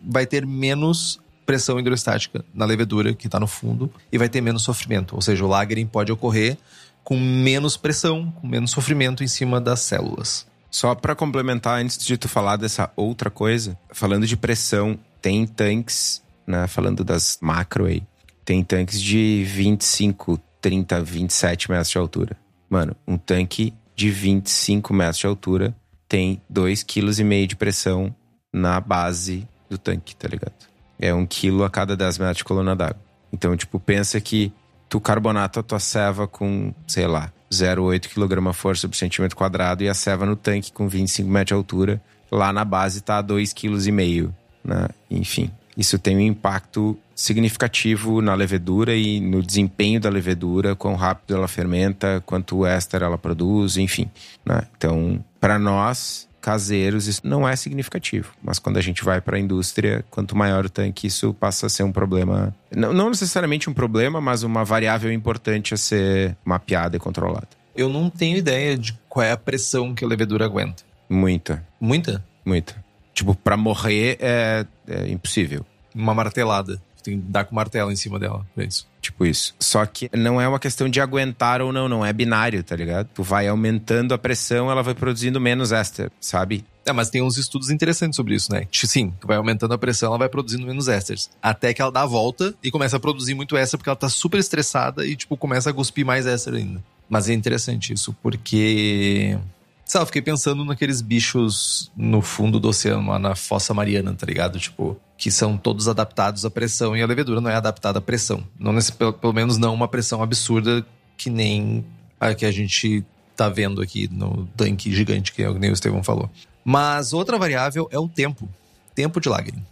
vai 0.03 0.25
ter 0.25 0.47
menos 0.47 1.21
pressão 1.45 1.79
hidrostática 1.79 2.45
na 2.55 2.65
levedura 2.65 3.15
que 3.15 3.27
está 3.27 3.39
no 3.39 3.47
fundo 3.47 3.93
e 4.11 4.19
vai 4.19 4.29
ter 4.29 4.41
menos 4.41 4.63
sofrimento. 4.63 5.15
Ou 5.15 5.23
seja, 5.23 5.45
o 5.45 5.49
lagering 5.49 5.87
pode 5.87 6.11
ocorrer 6.11 6.57
com 7.03 7.19
menos 7.19 7.77
pressão, 7.77 8.33
com 8.41 8.47
menos 8.47 8.71
sofrimento 8.71 9.23
em 9.23 9.29
cima 9.29 9.61
das 9.61 9.81
células. 9.81 10.47
Só 10.71 10.95
para 10.95 11.15
complementar, 11.15 11.81
antes 11.81 12.05
de 12.05 12.17
tu 12.17 12.29
falar 12.29 12.57
dessa 12.57 12.91
outra 12.97 13.31
coisa, 13.31 13.79
falando 13.93 14.27
de 14.27 14.37
pressão, 14.37 14.99
tem 15.23 15.47
tanques, 15.47 16.23
né, 16.47 16.67
falando 16.67 17.05
das 17.05 17.39
macro 17.41 17.85
aí, 17.85 18.03
tem 18.45 18.65
tanques 18.65 19.01
de 19.01 19.45
25, 19.45 20.41
30, 20.61 21.01
27 21.01 21.71
metros 21.71 21.91
de 21.91 21.99
altura. 21.99 22.37
Mano, 22.69 22.97
um 23.07 23.17
tanque 23.17 23.73
de 23.95 24.11
25 24.11 24.93
metros 24.93 25.19
de 25.19 25.27
altura 25.27 25.77
tem 26.09 26.43
2,5 26.53 26.85
kg 26.85 27.47
de 27.47 27.57
pressão 27.57 28.15
na 28.53 28.81
base 28.81 29.47
do 29.69 29.79
tanque, 29.79 30.17
tá 30.17 30.27
ligado? 30.27 30.55
É 30.99 31.13
um 31.13 31.27
quilo 31.27 31.65
a 31.65 31.71
cada 31.71 31.97
10 31.97 32.19
metros 32.19 32.39
de 32.39 32.45
coluna 32.45 32.75
d'água. 32.75 33.01
Então, 33.33 33.57
tipo, 33.57 33.81
pensa 33.81 34.21
que 34.21 34.53
tu 34.89 35.01
carbonata 35.01 35.61
a 35.61 35.63
tua 35.63 35.81
ceva 35.81 36.27
com, 36.27 36.73
sei 36.87 37.07
lá, 37.07 37.33
0,8 37.51 38.09
kg 38.09 38.53
força 38.53 38.89
por 38.89 38.97
centímetro 38.97 39.37
quadrado 39.37 39.83
e 39.83 39.89
a 39.89 39.95
ceva 39.95 40.27
no 40.27 40.37
tanque 40.37 40.73
com 40.73 40.89
25 40.89 41.29
metros 41.29 41.49
de 41.49 41.55
altura, 41.55 42.03
lá 42.31 42.53
na 42.53 42.65
base 42.65 43.01
tá 43.01 43.23
2,5 43.23 43.55
kg, 43.55 44.35
né? 44.65 44.89
Enfim, 45.11 45.51
isso 45.77 45.99
tem 45.99 46.17
um 46.17 46.21
impacto 46.21 46.97
significativo 47.15 48.21
na 48.21 48.35
levedura 48.35 48.95
e 48.95 49.21
no 49.21 49.43
desempenho 49.43 50.01
da 50.01 50.09
levedura, 50.09 50.75
quão 50.75 50.95
rápido 50.95 51.37
ela 51.37 51.49
fermenta, 51.49 52.23
quanto 52.27 52.67
éster 52.67 53.03
ela 53.03 53.19
produz, 53.19 53.77
enfim. 53.77 54.11
Né? 54.45 54.63
Então, 54.77 55.25
para 55.41 55.59
nós, 55.59 56.29
caseiros, 56.45 57.07
isso 57.07 57.23
não 57.25 57.49
é 57.49 57.57
significativo. 57.57 58.35
Mas 58.43 58.59
quando 58.59 58.77
a 58.77 58.81
gente 58.83 59.03
vai 59.03 59.19
para 59.19 59.39
a 59.39 59.41
indústria, 59.41 60.05
quanto 60.11 60.37
maior 60.37 60.67
o 60.67 60.69
tanque, 60.69 61.07
isso 61.07 61.33
passa 61.33 61.65
a 61.65 61.69
ser 61.71 61.85
um 61.85 61.91
problema. 61.91 62.55
Não, 62.71 62.93
não 62.93 63.09
necessariamente 63.09 63.71
um 63.71 63.73
problema, 63.73 64.21
mas 64.21 64.43
uma 64.43 64.63
variável 64.63 65.11
importante 65.11 65.73
a 65.73 65.77
ser 65.79 66.37
mapeada 66.45 66.99
e 66.99 67.01
controlada. 67.01 67.49
Eu 67.75 67.89
não 67.89 68.11
tenho 68.11 68.37
ideia 68.37 68.77
de 68.77 68.93
qual 69.09 69.25
é 69.25 69.33
a 69.33 69.39
pressão 69.39 69.95
que 69.95 70.05
a 70.05 70.07
levedura 70.07 70.45
aguenta. 70.45 70.85
Muita. 71.09 71.65
Muita? 71.81 72.23
Muita. 72.45 72.77
Tipo, 73.15 73.35
para 73.35 73.57
morrer 73.57 74.19
é, 74.21 74.67
é 74.87 75.09
impossível. 75.09 75.65
Uma 75.95 76.13
martelada. 76.13 76.79
Tem 77.05 77.21
que 77.21 77.27
dar 77.27 77.45
com 77.45 77.55
martelo 77.55 77.93
em 77.93 77.97
cima 77.97 78.19
dela, 78.19 78.47
é 78.57 78.65
isso. 78.65 78.89
Tipo 79.01 79.27
isso. 79.27 79.55
Só 79.61 79.85
que 79.85 80.11
não 80.17 80.41
é 80.41 80.49
uma 80.49 80.59
questão 80.59 80.89
de 80.89 81.01
aguentar 81.01 81.61
ou 81.61 81.71
não, 81.71 81.87
não 81.87 82.05
é 82.05 82.11
binário, 82.13 82.65
tá 82.65 82.75
ligado? 82.75 83.09
Tu 83.15 83.23
vai 83.23 83.47
aumentando 83.47 84.15
a 84.15 84.19
pressão, 84.19 84.71
ela 84.71 84.83
vai 84.83 84.95
produzindo 84.95 85.39
menos 85.39 85.71
éster, 85.71 86.11
sabe? 86.19 86.65
É, 86.87 86.93
mas 86.93 87.11
tem 87.11 87.23
uns 87.23 87.37
estudos 87.37 87.69
interessantes 87.69 88.17
sobre 88.17 88.35
isso, 88.35 88.51
né? 88.51 88.67
Sim, 88.73 89.13
tu 89.21 89.27
vai 89.27 89.37
aumentando 89.37 89.75
a 89.75 89.79
pressão, 89.79 90.09
ela 90.09 90.19
vai 90.19 90.29
produzindo 90.31 90.67
menos 90.67 90.89
ésteres. 90.89 91.31
Até 91.43 91.75
que 91.75 91.83
ela 91.83 91.93
dá 91.93 92.03
a 92.03 92.07
volta 92.07 92.55
e 92.63 92.71
começa 92.71 92.97
a 92.97 93.01
produzir 93.01 93.35
muito 93.35 93.57
éster 93.57 93.79
porque 93.79 93.91
ela 93.91 93.97
tá 93.97 94.09
super 94.09 94.39
estressada 94.39 95.07
e, 95.07 95.15
tipo, 95.15 95.37
começa 95.37 95.69
a 95.69 95.73
cuspir 95.75 96.05
mais 96.07 96.27
éster 96.27 96.55
ainda. 96.55 96.83
Mas 97.07 97.29
é 97.29 97.35
interessante 97.35 97.93
isso, 97.93 98.17
porque 98.23 99.39
Sabe, 99.85 100.03
eu 100.03 100.07
fiquei 100.07 100.23
pensando 100.23 100.65
naqueles 100.65 101.03
bichos 101.03 101.91
no 101.95 102.23
fundo 102.23 102.59
do 102.59 102.69
oceano, 102.69 103.11
lá 103.11 103.19
na 103.19 103.35
Fossa 103.35 103.75
Mariana, 103.75 104.15
tá 104.15 104.27
ligado? 104.27 104.59
Tipo, 104.59 104.99
que 105.25 105.31
são 105.31 105.57
todos 105.57 105.89
adaptados 105.89 106.45
à 106.45 106.51
pressão 106.51 106.95
e 106.95 107.01
a 107.01 107.07
levedura 107.07 107.41
não 107.41 107.49
é 107.49 107.55
adaptada 107.55 107.99
à 107.99 108.03
pressão. 108.03 108.47
Não 108.59 108.75
nesse, 108.75 108.93
pelo, 108.93 109.11
pelo 109.11 109.33
menos 109.33 109.57
não 109.57 109.73
uma 109.73 109.89
pressão 109.89 110.23
absurda 110.23 110.85
que 111.17 111.31
nem 111.31 111.83
a 112.21 112.35
que 112.35 112.45
a 112.45 112.53
gente 112.53 113.03
tá 113.35 113.49
vendo 113.49 113.81
aqui 113.81 114.07
no 114.13 114.47
tanque 114.55 114.95
gigante, 114.95 115.33
que 115.33 115.43
é 115.43 115.49
o 115.49 115.55
nem 115.55 115.71
o 115.71 115.73
Estevão 115.73 116.05
falou. 116.05 116.29
Mas 116.63 117.15
outra 117.15 117.39
variável 117.39 117.89
é 117.91 117.99
o 117.99 118.07
tempo. 118.07 118.47
Tempo 118.95 119.19
de 119.19 119.31
lagrim. 119.31 119.65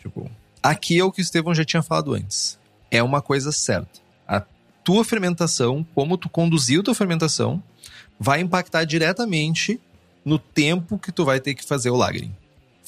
Tipo, 0.00 0.28
aqui 0.60 0.98
é 0.98 1.04
o 1.04 1.12
que 1.12 1.20
o 1.20 1.22
Estevão 1.22 1.54
já 1.54 1.64
tinha 1.64 1.80
falado 1.80 2.12
antes. 2.12 2.58
É 2.90 3.00
uma 3.04 3.22
coisa 3.22 3.52
certa. 3.52 4.00
A 4.26 4.42
tua 4.82 5.04
fermentação, 5.04 5.86
como 5.94 6.18
tu 6.18 6.28
conduziu 6.28 6.82
tua 6.82 6.92
fermentação, 6.92 7.62
vai 8.18 8.40
impactar 8.40 8.82
diretamente 8.82 9.80
no 10.24 10.40
tempo 10.40 10.98
que 10.98 11.12
tu 11.12 11.24
vai 11.24 11.38
ter 11.38 11.54
que 11.54 11.64
fazer 11.64 11.90
o 11.90 11.96
lagrim. 11.96 12.34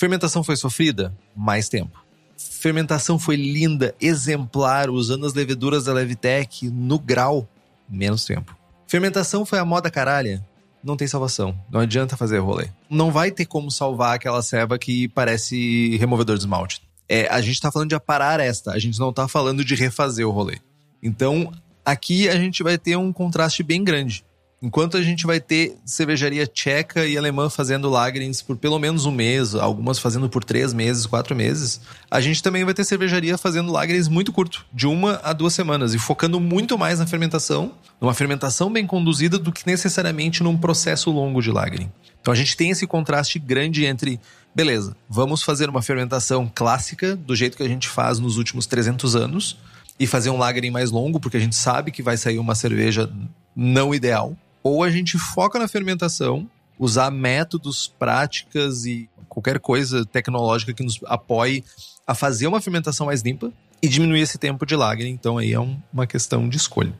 Fermentação 0.04 0.44
foi 0.44 0.54
sofrida? 0.54 1.16
Mais 1.34 1.66
tempo. 1.70 1.98
Fermentação 2.36 3.18
foi 3.18 3.36
linda, 3.36 3.94
exemplar, 3.98 4.90
usando 4.90 5.24
as 5.24 5.32
leveduras 5.32 5.84
da 5.84 5.94
Levitec 5.94 6.68
no 6.68 6.98
grau? 6.98 7.48
Menos 7.88 8.26
tempo. 8.26 8.54
Fermentação 8.86 9.46
foi 9.46 9.58
a 9.58 9.64
moda 9.64 9.90
caralha? 9.90 10.46
Não 10.82 10.94
tem 10.94 11.08
salvação. 11.08 11.58
Não 11.70 11.80
adianta 11.80 12.18
fazer 12.18 12.38
rolê. 12.40 12.68
Não 12.90 13.10
vai 13.10 13.30
ter 13.30 13.46
como 13.46 13.70
salvar 13.70 14.14
aquela 14.14 14.42
ceva 14.42 14.78
que 14.78 15.08
parece 15.08 15.96
removedor 15.96 16.36
de 16.36 16.42
esmalte. 16.42 16.82
É, 17.08 17.26
a 17.28 17.40
gente 17.40 17.58
tá 17.58 17.72
falando 17.72 17.88
de 17.88 17.94
aparar 17.94 18.40
esta, 18.40 18.72
a 18.72 18.78
gente 18.78 19.00
não 19.00 19.10
tá 19.10 19.26
falando 19.26 19.64
de 19.64 19.74
refazer 19.74 20.28
o 20.28 20.30
rolê. 20.30 20.58
Então, 21.02 21.50
aqui 21.82 22.28
a 22.28 22.36
gente 22.36 22.62
vai 22.62 22.76
ter 22.76 22.94
um 22.96 23.10
contraste 23.10 23.62
bem 23.62 23.82
grande. 23.82 24.22
Enquanto 24.64 24.96
a 24.96 25.02
gente 25.02 25.26
vai 25.26 25.40
ter 25.40 25.76
cervejaria 25.84 26.46
tcheca 26.46 27.06
e 27.06 27.18
alemã 27.18 27.50
fazendo 27.50 27.90
lagrens 27.90 28.40
por 28.40 28.56
pelo 28.56 28.78
menos 28.78 29.04
um 29.04 29.10
mês, 29.10 29.54
algumas 29.54 29.98
fazendo 29.98 30.26
por 30.26 30.42
três 30.42 30.72
meses, 30.72 31.04
quatro 31.04 31.36
meses, 31.36 31.82
a 32.10 32.18
gente 32.18 32.42
também 32.42 32.64
vai 32.64 32.72
ter 32.72 32.82
cervejaria 32.82 33.36
fazendo 33.36 33.70
lagrens 33.70 34.08
muito 34.08 34.32
curto, 34.32 34.64
de 34.72 34.86
uma 34.86 35.20
a 35.22 35.34
duas 35.34 35.52
semanas, 35.52 35.92
e 35.92 35.98
focando 35.98 36.40
muito 36.40 36.78
mais 36.78 36.98
na 36.98 37.06
fermentação, 37.06 37.74
numa 38.00 38.14
fermentação 38.14 38.72
bem 38.72 38.86
conduzida, 38.86 39.38
do 39.38 39.52
que 39.52 39.66
necessariamente 39.66 40.42
num 40.42 40.56
processo 40.56 41.10
longo 41.10 41.42
de 41.42 41.50
lagring. 41.50 41.92
Então 42.22 42.32
a 42.32 42.36
gente 42.36 42.56
tem 42.56 42.70
esse 42.70 42.86
contraste 42.86 43.38
grande 43.38 43.84
entre, 43.84 44.18
beleza, 44.54 44.96
vamos 45.06 45.42
fazer 45.42 45.68
uma 45.68 45.82
fermentação 45.82 46.50
clássica, 46.54 47.14
do 47.14 47.36
jeito 47.36 47.58
que 47.58 47.62
a 47.62 47.68
gente 47.68 47.86
faz 47.86 48.18
nos 48.18 48.38
últimos 48.38 48.64
300 48.64 49.14
anos, 49.14 49.58
e 50.00 50.06
fazer 50.06 50.30
um 50.30 50.38
lagering 50.38 50.70
mais 50.70 50.90
longo, 50.90 51.20
porque 51.20 51.36
a 51.36 51.40
gente 51.40 51.54
sabe 51.54 51.90
que 51.90 52.02
vai 52.02 52.16
sair 52.16 52.38
uma 52.38 52.54
cerveja 52.54 53.12
não 53.54 53.94
ideal 53.94 54.34
ou 54.64 54.82
a 54.82 54.90
gente 54.90 55.18
foca 55.18 55.58
na 55.58 55.68
fermentação, 55.68 56.48
usar 56.78 57.10
métodos, 57.10 57.92
práticas 57.98 58.86
e 58.86 59.08
qualquer 59.28 59.60
coisa 59.60 60.06
tecnológica 60.06 60.72
que 60.72 60.82
nos 60.82 60.98
apoie 61.04 61.62
a 62.06 62.14
fazer 62.14 62.46
uma 62.46 62.62
fermentação 62.62 63.06
mais 63.06 63.20
limpa 63.20 63.52
e 63.82 63.88
diminuir 63.88 64.20
esse 64.20 64.38
tempo 64.38 64.64
de 64.64 64.74
lagre. 64.74 65.08
Então 65.08 65.36
aí 65.36 65.52
é 65.52 65.60
um, 65.60 65.78
uma 65.92 66.06
questão 66.06 66.48
de 66.48 66.56
escolha. 66.56 66.94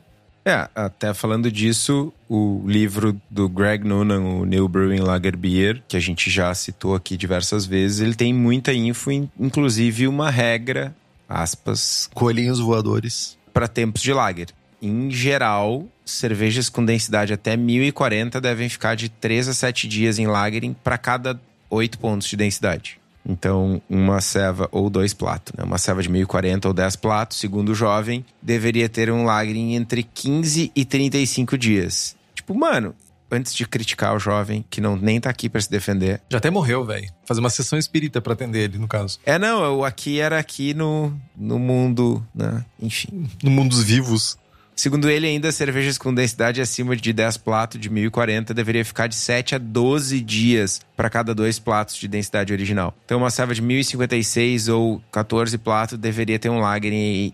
É, 0.47 0.69
até 0.75 1.11
falando 1.11 1.51
disso, 1.51 2.13
o 2.29 2.61
livro 2.67 3.19
do 3.31 3.49
Greg 3.49 3.83
Noonan, 3.83 4.21
o 4.21 4.45
New 4.45 4.67
Brewing 4.67 4.99
Lager 4.99 5.35
Beer, 5.35 5.81
que 5.87 5.97
a 5.97 5.99
gente 5.99 6.29
já 6.29 6.53
citou 6.53 6.93
aqui 6.93 7.17
diversas 7.17 7.65
vezes, 7.65 7.99
ele 7.99 8.13
tem 8.13 8.31
muita 8.31 8.71
info, 8.71 9.09
inclusive 9.11 10.07
uma 10.07 10.29
regra, 10.29 10.95
aspas, 11.27 12.07
coelhinhos 12.13 12.59
voadores, 12.59 13.35
para 13.51 13.67
tempos 13.67 14.03
de 14.03 14.13
lager 14.13 14.53
em 14.85 15.09
geral, 15.09 15.87
cervejas 16.05 16.69
com 16.69 16.85
densidade 16.85 17.33
até 17.33 17.57
1040 17.57 18.39
devem 18.39 18.69
ficar 18.69 18.95
de 18.95 19.09
3 19.09 19.49
a 19.49 19.53
7 19.53 19.87
dias 19.87 20.19
em 20.19 20.27
lagering 20.27 20.75
para 20.83 20.97
cada 20.97 21.39
8 21.69 21.97
pontos 21.97 22.27
de 22.27 22.37
densidade. 22.37 22.99
Então, 23.27 23.81
uma 23.89 24.21
ceva 24.21 24.69
ou 24.71 24.87
dois 24.87 25.11
platos, 25.13 25.51
né? 25.57 25.63
Uma 25.63 25.79
ceva 25.79 26.01
de 26.01 26.09
1040 26.09 26.67
ou 26.67 26.73
10 26.73 26.95
platos, 26.97 27.39
segundo 27.39 27.69
o 27.69 27.75
jovem, 27.75 28.23
deveria 28.39 28.87
ter 28.87 29.11
um 29.11 29.25
lagering 29.25 29.73
entre 29.73 30.03
15 30.03 30.71
e 30.75 30.85
35 30.85 31.57
dias. 31.57 32.15
Tipo, 32.35 32.53
mano, 32.53 32.93
antes 33.31 33.55
de 33.55 33.67
criticar 33.67 34.15
o 34.15 34.19
jovem, 34.19 34.63
que 34.69 34.79
não 34.79 34.95
nem 34.95 35.19
tá 35.19 35.29
aqui 35.31 35.49
para 35.49 35.59
se 35.59 35.69
defender. 35.69 36.21
Já 36.29 36.37
até 36.37 36.51
morreu, 36.51 36.85
velho. 36.85 37.09
Fazer 37.25 37.39
uma 37.39 37.49
sessão 37.49 37.79
espírita 37.79 38.21
para 38.21 38.33
atender 38.33 38.65
ele, 38.65 38.77
no 38.77 38.87
caso. 38.87 39.19
É, 39.25 39.39
não, 39.39 39.63
eu 39.63 39.83
aqui 39.83 40.19
era 40.19 40.37
aqui 40.37 40.75
no, 40.75 41.11
no 41.35 41.57
mundo, 41.57 42.23
né? 42.33 42.63
Enfim. 42.79 43.27
No 43.41 43.49
mundo 43.49 43.69
dos 43.71 43.83
vivos. 43.83 44.37
Segundo 44.75 45.09
ele, 45.09 45.25
ainda 45.25 45.51
cervejas 45.51 45.97
com 45.97 46.13
densidade 46.13 46.59
acima 46.59 46.95
de 46.95 47.13
10 47.13 47.37
platos 47.37 47.79
de 47.79 47.89
1040 47.89 48.53
deveria 48.53 48.83
ficar 48.83 49.07
de 49.07 49.15
7 49.15 49.55
a 49.55 49.57
12 49.57 50.19
dias 50.19 50.81
para 50.97 51.09
cada 51.09 51.33
dois 51.33 51.57
platos 51.57 51.95
de 51.95 52.07
densidade 52.07 52.51
original. 52.51 52.93
Então, 53.05 53.19
uma 53.19 53.29
serva 53.29 53.55
de 53.55 53.61
1056 53.61 54.67
ou 54.67 55.01
14 55.11 55.57
platos 55.57 55.97
deveria 55.97 56.37
ter 56.37 56.49
um 56.49 56.59
lager 56.59 56.91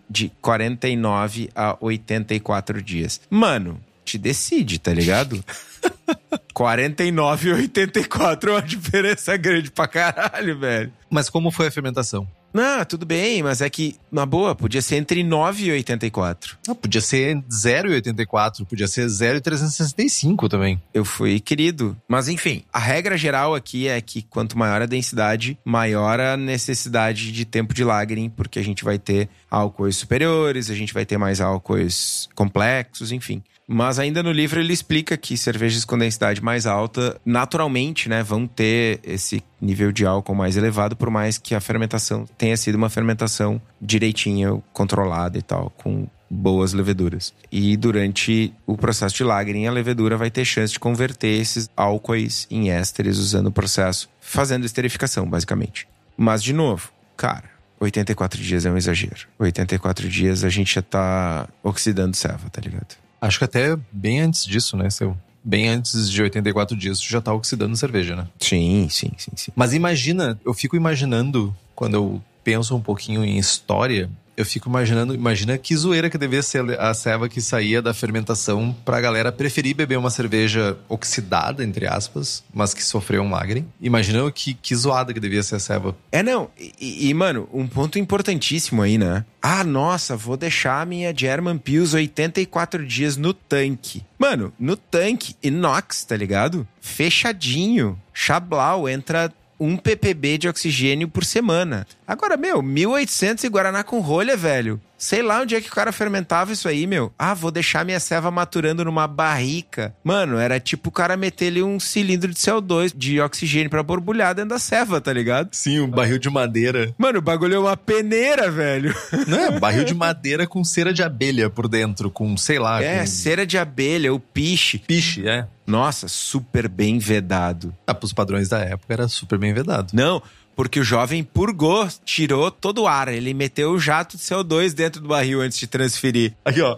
de 0.09 0.31
49 0.41 1.49
a 1.55 1.75
84 1.81 2.81
dias. 2.81 3.19
Mano, 3.29 3.79
te 4.05 4.17
decide, 4.17 4.77
tá 4.79 4.93
ligado? 4.93 5.43
49 6.53 7.49
e 7.49 7.53
84 7.53 8.51
é 8.51 8.53
uma 8.53 8.61
diferença 8.61 9.35
grande 9.35 9.71
pra 9.71 9.87
caralho, 9.87 10.59
velho. 10.59 10.93
Mas 11.09 11.29
como 11.29 11.49
foi 11.51 11.67
a 11.67 11.71
fermentação? 11.71 12.27
Não, 12.53 12.83
tudo 12.83 13.05
bem, 13.05 13.41
mas 13.41 13.61
é 13.61 13.69
que, 13.69 13.95
na 14.11 14.25
boa, 14.25 14.53
podia 14.53 14.81
ser 14.81 14.97
entre 14.97 15.23
9 15.23 15.65
e 15.65 15.71
84. 15.71 16.57
Ah, 16.67 16.75
podia 16.75 17.01
ser 17.01 17.37
0,84, 17.49 18.65
podia 18.65 18.87
ser 18.87 19.07
0,365 19.07 20.49
também. 20.49 20.81
Eu 20.93 21.05
fui 21.05 21.39
querido. 21.39 21.97
Mas 22.07 22.27
enfim, 22.27 22.63
a 22.71 22.79
regra 22.79 23.17
geral 23.17 23.55
aqui 23.55 23.87
é 23.87 23.99
que 24.01 24.21
quanto 24.21 24.57
maior 24.57 24.81
a 24.81 24.85
densidade, 24.85 25.57
maior 25.63 26.19
a 26.19 26.35
necessidade 26.35 27.31
de 27.31 27.45
tempo 27.45 27.73
de 27.73 27.83
lagering, 27.83 28.29
porque 28.29 28.59
a 28.59 28.63
gente 28.63 28.83
vai 28.83 28.99
ter 28.99 29.29
álcoois 29.49 29.95
superiores, 29.95 30.69
a 30.69 30.75
gente 30.75 30.93
vai 30.93 31.05
ter 31.05 31.17
mais 31.17 31.39
álcoois 31.39 32.27
complexos, 32.35 33.11
enfim. 33.11 33.41
Mas 33.73 33.99
ainda 33.99 34.21
no 34.21 34.33
livro 34.33 34.59
ele 34.59 34.73
explica 34.73 35.15
que 35.15 35.37
cervejas 35.37 35.85
com 35.85 35.97
densidade 35.97 36.43
mais 36.43 36.67
alta, 36.67 37.17
naturalmente, 37.25 38.09
né, 38.09 38.21
vão 38.21 38.45
ter 38.45 38.99
esse 39.01 39.41
nível 39.61 39.93
de 39.93 40.05
álcool 40.05 40.35
mais 40.35 40.57
elevado, 40.57 40.93
por 40.93 41.09
mais 41.09 41.37
que 41.37 41.55
a 41.55 41.61
fermentação 41.61 42.25
tenha 42.37 42.57
sido 42.57 42.75
uma 42.75 42.89
fermentação 42.89 43.61
direitinha, 43.81 44.61
controlada 44.73 45.37
e 45.37 45.41
tal, 45.41 45.69
com 45.77 46.05
boas 46.29 46.73
leveduras. 46.73 47.33
E 47.49 47.77
durante 47.77 48.53
o 48.67 48.75
processo 48.75 49.15
de 49.15 49.23
lagering, 49.23 49.65
a 49.67 49.71
levedura 49.71 50.17
vai 50.17 50.29
ter 50.29 50.43
chance 50.43 50.73
de 50.73 50.79
converter 50.79 51.39
esses 51.39 51.69
álcoois 51.77 52.47
em 52.51 52.71
ésteres 52.71 53.17
usando 53.19 53.47
o 53.47 53.51
processo, 53.53 54.09
fazendo 54.19 54.65
esterificação, 54.65 55.25
basicamente. 55.25 55.87
Mas, 56.17 56.43
de 56.43 56.51
novo, 56.51 56.91
cara, 57.15 57.49
84 57.79 58.41
dias 58.41 58.65
é 58.65 58.71
um 58.71 58.75
exagero. 58.75 59.29
84 59.39 60.09
dias 60.09 60.43
a 60.43 60.49
gente 60.49 60.75
já 60.75 60.81
tá 60.81 61.47
oxidando 61.63 62.17
serva, 62.17 62.49
tá 62.49 62.59
ligado? 62.59 63.00
Acho 63.21 63.37
que 63.37 63.45
até 63.45 63.77
bem 63.91 64.19
antes 64.19 64.43
disso, 64.45 64.75
né, 64.75 64.89
seu? 64.89 65.15
Bem 65.43 65.69
antes 65.69 66.09
de 66.09 66.21
84 66.21 66.75
dias, 66.75 66.99
tu 66.99 67.07
já 67.07 67.21
tá 67.21 67.31
oxidando 67.33 67.75
cerveja, 67.77 68.15
né? 68.15 68.27
Sim, 68.39 68.87
sim, 68.89 69.11
sim, 69.17 69.31
sim. 69.35 69.51
Mas 69.55 69.73
imagina, 69.73 70.39
eu 70.43 70.53
fico 70.53 70.75
imaginando, 70.75 71.55
quando 71.75 71.93
eu 71.93 72.21
penso 72.43 72.75
um 72.75 72.81
pouquinho 72.81 73.23
em 73.23 73.37
história, 73.37 74.09
eu 74.35 74.45
fico 74.45 74.69
imaginando, 74.69 75.13
imagina 75.13 75.57
que 75.57 75.75
zoeira 75.75 76.09
que 76.09 76.17
devia 76.17 76.41
ser 76.41 76.79
a 76.79 76.93
ceva 76.93 77.27
que 77.27 77.41
saía 77.41 77.81
da 77.81 77.93
fermentação 77.93 78.75
pra 78.85 79.01
galera 79.01 79.31
preferir 79.31 79.75
beber 79.75 79.97
uma 79.97 80.09
cerveja 80.09 80.77
oxidada, 80.87 81.63
entre 81.63 81.87
aspas, 81.87 82.43
mas 82.53 82.73
que 82.73 82.83
sofreu 82.83 83.21
um 83.23 83.29
lagre. 83.29 83.65
Imagina 83.79 84.29
que, 84.31 84.53
que 84.53 84.75
zoada 84.75 85.13
que 85.13 85.19
devia 85.19 85.43
ser 85.43 85.55
a 85.55 85.59
ceva. 85.59 85.95
É, 86.11 86.23
não. 86.23 86.49
E, 86.57 87.09
e, 87.09 87.13
mano, 87.13 87.47
um 87.53 87.67
ponto 87.67 87.99
importantíssimo 87.99 88.81
aí, 88.81 88.97
né? 88.97 89.25
Ah, 89.41 89.63
nossa, 89.63 90.15
vou 90.15 90.37
deixar 90.37 90.81
a 90.81 90.85
minha 90.85 91.13
German 91.15 91.57
Pils 91.57 91.93
84 91.93 92.85
dias 92.85 93.17
no 93.17 93.33
tanque. 93.33 94.03
Mano, 94.17 94.53
no 94.59 94.77
tanque, 94.77 95.35
inox, 95.41 96.03
tá 96.03 96.15
ligado? 96.15 96.67
Fechadinho. 96.79 97.99
Chablau, 98.13 98.87
entra 98.87 99.33
um 99.63 99.77
ppb 99.77 100.39
de 100.39 100.49
oxigênio 100.49 101.07
por 101.07 101.23
semana. 101.23 101.85
Agora, 102.07 102.35
meu, 102.35 102.63
1800 102.63 103.43
e 103.43 103.47
Guaraná 103.47 103.83
com 103.83 103.99
rolha, 103.99 104.35
velho. 104.35 104.81
Sei 105.01 105.23
lá 105.23 105.41
onde 105.41 105.55
é 105.55 105.59
que 105.59 105.67
o 105.67 105.73
cara 105.73 105.91
fermentava 105.91 106.53
isso 106.53 106.67
aí, 106.67 106.85
meu. 106.85 107.11
Ah, 107.17 107.33
vou 107.33 107.49
deixar 107.49 107.83
minha 107.83 107.99
ceva 107.99 108.29
maturando 108.29 108.85
numa 108.85 109.07
barrica. 109.07 109.95
Mano, 110.03 110.37
era 110.37 110.59
tipo 110.59 110.89
o 110.89 110.91
cara 110.91 111.17
meter 111.17 111.47
ali 111.47 111.63
um 111.63 111.79
cilindro 111.79 112.29
de 112.29 112.35
CO2 112.35 112.93
de 112.95 113.19
oxigênio 113.19 113.67
para 113.67 113.81
borbulhar 113.81 114.35
dentro 114.35 114.51
da 114.51 114.59
ceva, 114.59 115.01
tá 115.01 115.11
ligado? 115.11 115.49
Sim, 115.53 115.79
um 115.79 115.87
barril 115.87 116.19
de 116.19 116.29
madeira. 116.29 116.93
Mano, 116.99 117.17
o 117.17 117.21
bagulho 117.21 117.55
é 117.55 117.59
uma 117.59 117.75
peneira, 117.75 118.51
velho. 118.51 118.95
Não 119.27 119.39
é, 119.39 119.51
barril 119.59 119.85
de 119.85 119.95
madeira 119.95 120.45
com 120.45 120.63
cera 120.63 120.93
de 120.93 121.01
abelha 121.01 121.49
por 121.49 121.67
dentro, 121.67 122.11
com, 122.11 122.37
sei 122.37 122.59
lá. 122.59 122.79
É, 122.83 122.99
com... 122.99 123.07
cera 123.07 123.43
de 123.43 123.57
abelha, 123.57 124.13
o 124.13 124.19
piche. 124.19 124.77
Piche, 124.77 125.27
é. 125.27 125.47
Nossa, 125.65 126.07
super 126.07 126.67
bem 126.67 126.99
vedado. 126.99 127.75
Ah, 127.87 127.93
pros 127.93 128.13
padrões 128.13 128.49
da 128.49 128.59
época 128.59 128.93
era 128.93 129.07
super 129.07 129.39
bem 129.39 129.53
vedado. 129.53 129.91
Não, 129.93 130.21
porque 130.61 130.79
o 130.79 130.83
jovem 130.83 131.23
purgou, 131.23 131.89
tirou 132.05 132.51
todo 132.51 132.83
o 132.83 132.87
ar. 132.87 133.07
Ele 133.07 133.33
meteu 133.33 133.71
o 133.71 133.79
jato 133.79 134.15
de 134.15 134.21
CO2 134.21 134.73
dentro 134.73 135.01
do 135.01 135.07
barril 135.07 135.41
antes 135.41 135.57
de 135.57 135.65
transferir. 135.65 136.35
Aqui, 136.45 136.61
ó. 136.61 136.77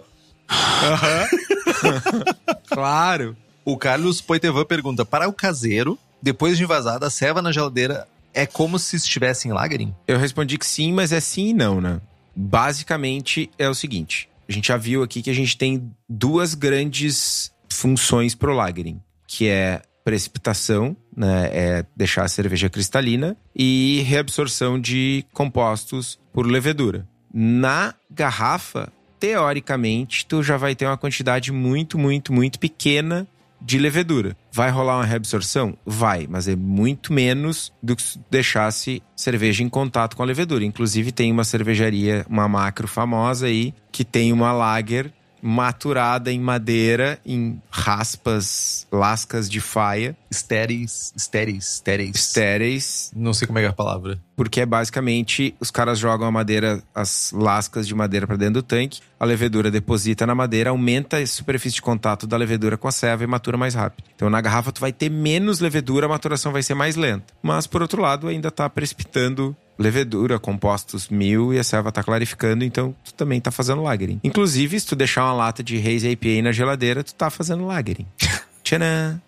Uhum. 0.50 2.24
claro. 2.72 3.36
O 3.66 3.76
Carlos 3.76 4.22
Poitevin 4.22 4.64
pergunta: 4.64 5.04
para 5.04 5.28
o 5.28 5.34
caseiro, 5.34 6.00
depois 6.22 6.58
de 6.58 6.64
envasada, 6.64 7.08
a 7.08 7.10
ceva 7.10 7.42
na 7.42 7.52
geladeira 7.52 8.08
é 8.34 8.46
como 8.46 8.80
se 8.80 8.96
estivesse 8.96 9.50
em 9.50 9.52
lagering? 9.52 9.94
Eu 10.08 10.18
respondi 10.18 10.58
que 10.58 10.66
sim, 10.66 10.94
mas 10.94 11.12
é 11.12 11.20
sim 11.20 11.50
e 11.50 11.54
não, 11.54 11.82
né? 11.82 12.00
Basicamente 12.34 13.52
é 13.60 13.68
o 13.68 13.76
seguinte: 13.76 14.30
a 14.48 14.52
gente 14.54 14.70
já 14.70 14.78
viu 14.78 15.04
aqui 15.04 15.22
que 15.22 15.30
a 15.30 15.36
gente 15.36 15.58
tem 15.58 15.92
duas 16.08 16.54
grandes 16.54 17.52
funções 17.70 18.34
pro 18.34 18.56
lagering, 18.56 19.02
que 19.28 19.50
é 19.50 19.82
precipitação, 20.06 20.96
né, 21.16 21.49
é 21.51 21.86
deixar 21.95 22.24
a 22.24 22.28
cerveja 22.28 22.70
cristalina, 22.70 23.38
e 23.55 24.03
reabsorção 24.05 24.80
de 24.80 25.26
compostos 25.34 26.20
por 26.32 26.45
levedura. 26.45 27.07
Na 27.34 27.93
garrafa, 28.09 28.91
teoricamente, 29.20 30.26
tu 30.26 30.43
já 30.43 30.57
vai 30.57 30.76
ter 30.76 30.86
uma 30.86 30.97
quantidade 30.97 31.51
muito, 31.51 31.97
muito, 31.97 32.34
muito 32.34 32.59
pequena 32.59 33.28
de 33.64 33.80
levedura. 33.80 34.36
Vai 34.51 34.70
rolar 34.70 34.97
uma 34.97 35.05
reabsorção? 35.05 35.78
Vai, 35.86 36.28
mas 36.30 36.47
é 36.47 36.55
muito 36.55 37.14
menos 37.14 37.72
do 37.82 37.95
que 37.95 38.03
se 38.03 38.20
deixasse 38.30 39.01
cerveja 39.16 39.64
em 39.64 39.70
contato 39.70 40.18
com 40.18 40.24
a 40.24 40.26
levedura. 40.26 40.66
Inclusive, 40.66 41.11
tem 41.11 41.32
uma 41.32 41.45
cervejaria, 41.45 42.26
uma 42.30 42.47
macro 42.47 42.88
famosa 42.88 43.47
aí, 43.47 43.74
que 43.91 44.03
tem 44.03 44.34
uma 44.34 44.51
lager 44.51 45.11
maturada 45.44 46.32
em 46.32 46.39
madeira, 46.39 47.20
em 47.26 47.62
raspas, 47.70 48.88
lascas 48.89 49.50
de 49.50 49.60
faia. 49.60 50.16
Estéreis, 50.32 51.12
estéreis, 51.16 51.74
estéreis. 51.74 52.16
Estéreis. 52.16 53.12
Não 53.14 53.34
sei 53.34 53.46
como 53.46 53.60
é, 53.60 53.64
é 53.64 53.68
a 53.68 53.74
palavra. 53.74 54.18
Porque 54.38 54.62
é 54.62 54.66
basicamente 54.66 55.54
os 55.60 55.70
caras 55.70 56.00
jogam 56.00 56.26
a 56.26 56.32
madeira, 56.32 56.82
as 56.96 57.32
lascas 57.34 57.86
de 57.86 57.94
madeira 57.94 58.26
para 58.26 58.38
dentro 58.38 58.56
do 58.56 58.64
tanque, 58.64 59.02
a 59.20 59.26
levedura 59.26 59.70
deposita 59.70 60.26
na 60.26 60.34
madeira, 60.34 60.70
aumenta 60.70 61.18
a 61.18 61.28
superfície 61.28 61.76
de 61.76 61.82
contato 61.82 62.26
da 62.26 62.38
levedura 62.38 62.78
com 62.78 62.88
a 62.88 62.91
ceva 62.91 63.24
e 63.24 63.28
matura 63.28 63.58
mais 63.58 63.76
rápido. 63.76 64.06
Então 64.16 64.30
na 64.30 64.39
garrafa 64.39 64.72
tu 64.72 64.80
vai 64.80 64.94
ter 64.94 65.10
menos 65.10 65.60
levedura, 65.60 66.06
a 66.06 66.10
maturação 66.10 66.54
vai 66.54 66.64
ser 66.64 66.74
mais 66.74 66.96
lenta. 66.96 67.34
Mas 67.44 67.68
por 67.68 67.82
outro 67.82 68.02
lado, 68.02 68.28
ainda 68.30 68.50
tá 68.50 68.70
precipitando 68.70 69.56
levedura, 69.78 70.40
compostos 70.40 71.10
mil 71.10 71.54
e 71.54 71.60
a 71.60 71.64
serva 71.64 71.92
tá 71.92 72.04
clarificando, 72.04 72.64
então 72.64 72.96
tu 73.04 73.14
também 73.14 73.40
tá 73.42 73.52
fazendo 73.52 73.82
lagering. 73.82 74.20
Inclusive, 74.24 74.80
se 74.80 74.88
tu 74.88 74.96
deixar 74.96 75.26
uma 75.26 75.34
lata 75.34 75.64
de 75.64 75.78
Reis 75.78 76.04
IPA 76.04 76.42
na 76.44 76.52
geladeira, 76.52 77.04
tu 77.04 77.14
tá 77.14 77.30
fazendo 77.30 77.66
lagering. 77.66 78.06
Tcharam! 78.64 79.22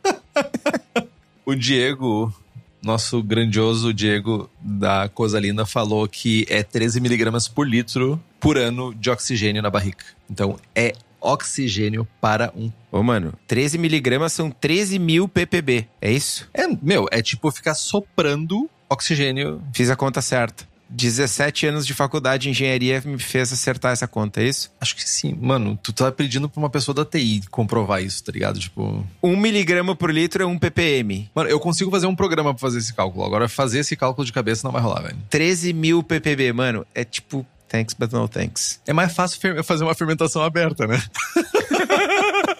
o 1.45 1.55
Diego, 1.55 2.33
nosso 2.81 3.21
grandioso 3.21 3.93
Diego 3.93 4.49
da 4.61 5.09
Cosalina, 5.09 5.65
falou 5.65 6.07
que 6.07 6.45
é 6.49 6.63
13 6.63 7.01
miligramas 7.01 7.47
por 7.47 7.67
litro 7.67 8.21
por 8.39 8.57
ano 8.57 8.93
de 8.93 9.09
oxigênio 9.09 9.61
na 9.61 9.69
barrica. 9.69 10.05
Então, 10.29 10.57
é 10.73 10.93
oxigênio 11.19 12.07
para 12.21 12.53
um. 12.55 12.71
Ô, 12.91 13.01
mano, 13.01 13.33
13 13.47 13.77
miligramas 13.77 14.33
são 14.33 14.51
13 14.51 14.99
mil 14.99 15.27
ppb, 15.27 15.87
é 16.01 16.11
isso? 16.11 16.47
É, 16.53 16.67
meu, 16.81 17.07
é 17.11 17.21
tipo 17.21 17.51
ficar 17.51 17.73
soprando 17.73 18.69
oxigênio. 18.89 19.61
Fiz 19.73 19.89
a 19.89 19.95
conta 19.95 20.21
certa. 20.21 20.65
17 20.89 21.67
anos 21.67 21.85
de 21.85 21.93
faculdade 21.93 22.43
de 22.43 22.49
engenharia 22.49 23.01
me 23.05 23.17
fez 23.17 23.51
acertar 23.51 23.91
essa 23.91 24.07
conta, 24.07 24.41
é 24.41 24.45
isso? 24.45 24.71
Acho 24.79 24.95
que 24.95 25.07
sim. 25.07 25.37
Mano, 25.39 25.77
tu 25.81 25.91
tá 25.91 26.11
pedindo 26.11 26.47
pra 26.47 26.59
uma 26.59 26.69
pessoa 26.69 26.93
da 26.93 27.03
TI 27.03 27.41
comprovar 27.49 28.03
isso, 28.03 28.23
tá 28.23 28.31
ligado? 28.31 28.59
Tipo. 28.59 29.05
Um 29.21 29.35
miligrama 29.35 29.95
por 29.95 30.11
litro 30.11 30.43
é 30.43 30.45
um 30.45 30.57
ppm. 30.57 31.29
Mano, 31.33 31.49
eu 31.49 31.59
consigo 31.59 31.89
fazer 31.89 32.07
um 32.07 32.15
programa 32.15 32.53
pra 32.53 32.61
fazer 32.61 32.79
esse 32.79 32.93
cálculo. 32.93 33.25
Agora, 33.25 33.49
fazer 33.49 33.79
esse 33.79 33.95
cálculo 33.95 34.25
de 34.25 34.31
cabeça 34.31 34.65
não 34.65 34.71
vai 34.71 34.81
rolar, 34.81 35.01
velho. 35.01 35.17
13 35.29 35.73
mil 35.73 36.03
ppb, 36.03 36.53
mano. 36.53 36.85
É 36.93 37.03
tipo, 37.03 37.45
thanks, 37.67 37.95
but 37.97 38.11
no 38.11 38.27
thanks. 38.27 38.79
É 38.85 38.93
mais 38.93 39.13
fácil 39.13 39.39
fazer 39.63 39.83
uma 39.83 39.95
fermentação 39.95 40.43
aberta, 40.43 40.85
né? 40.85 41.01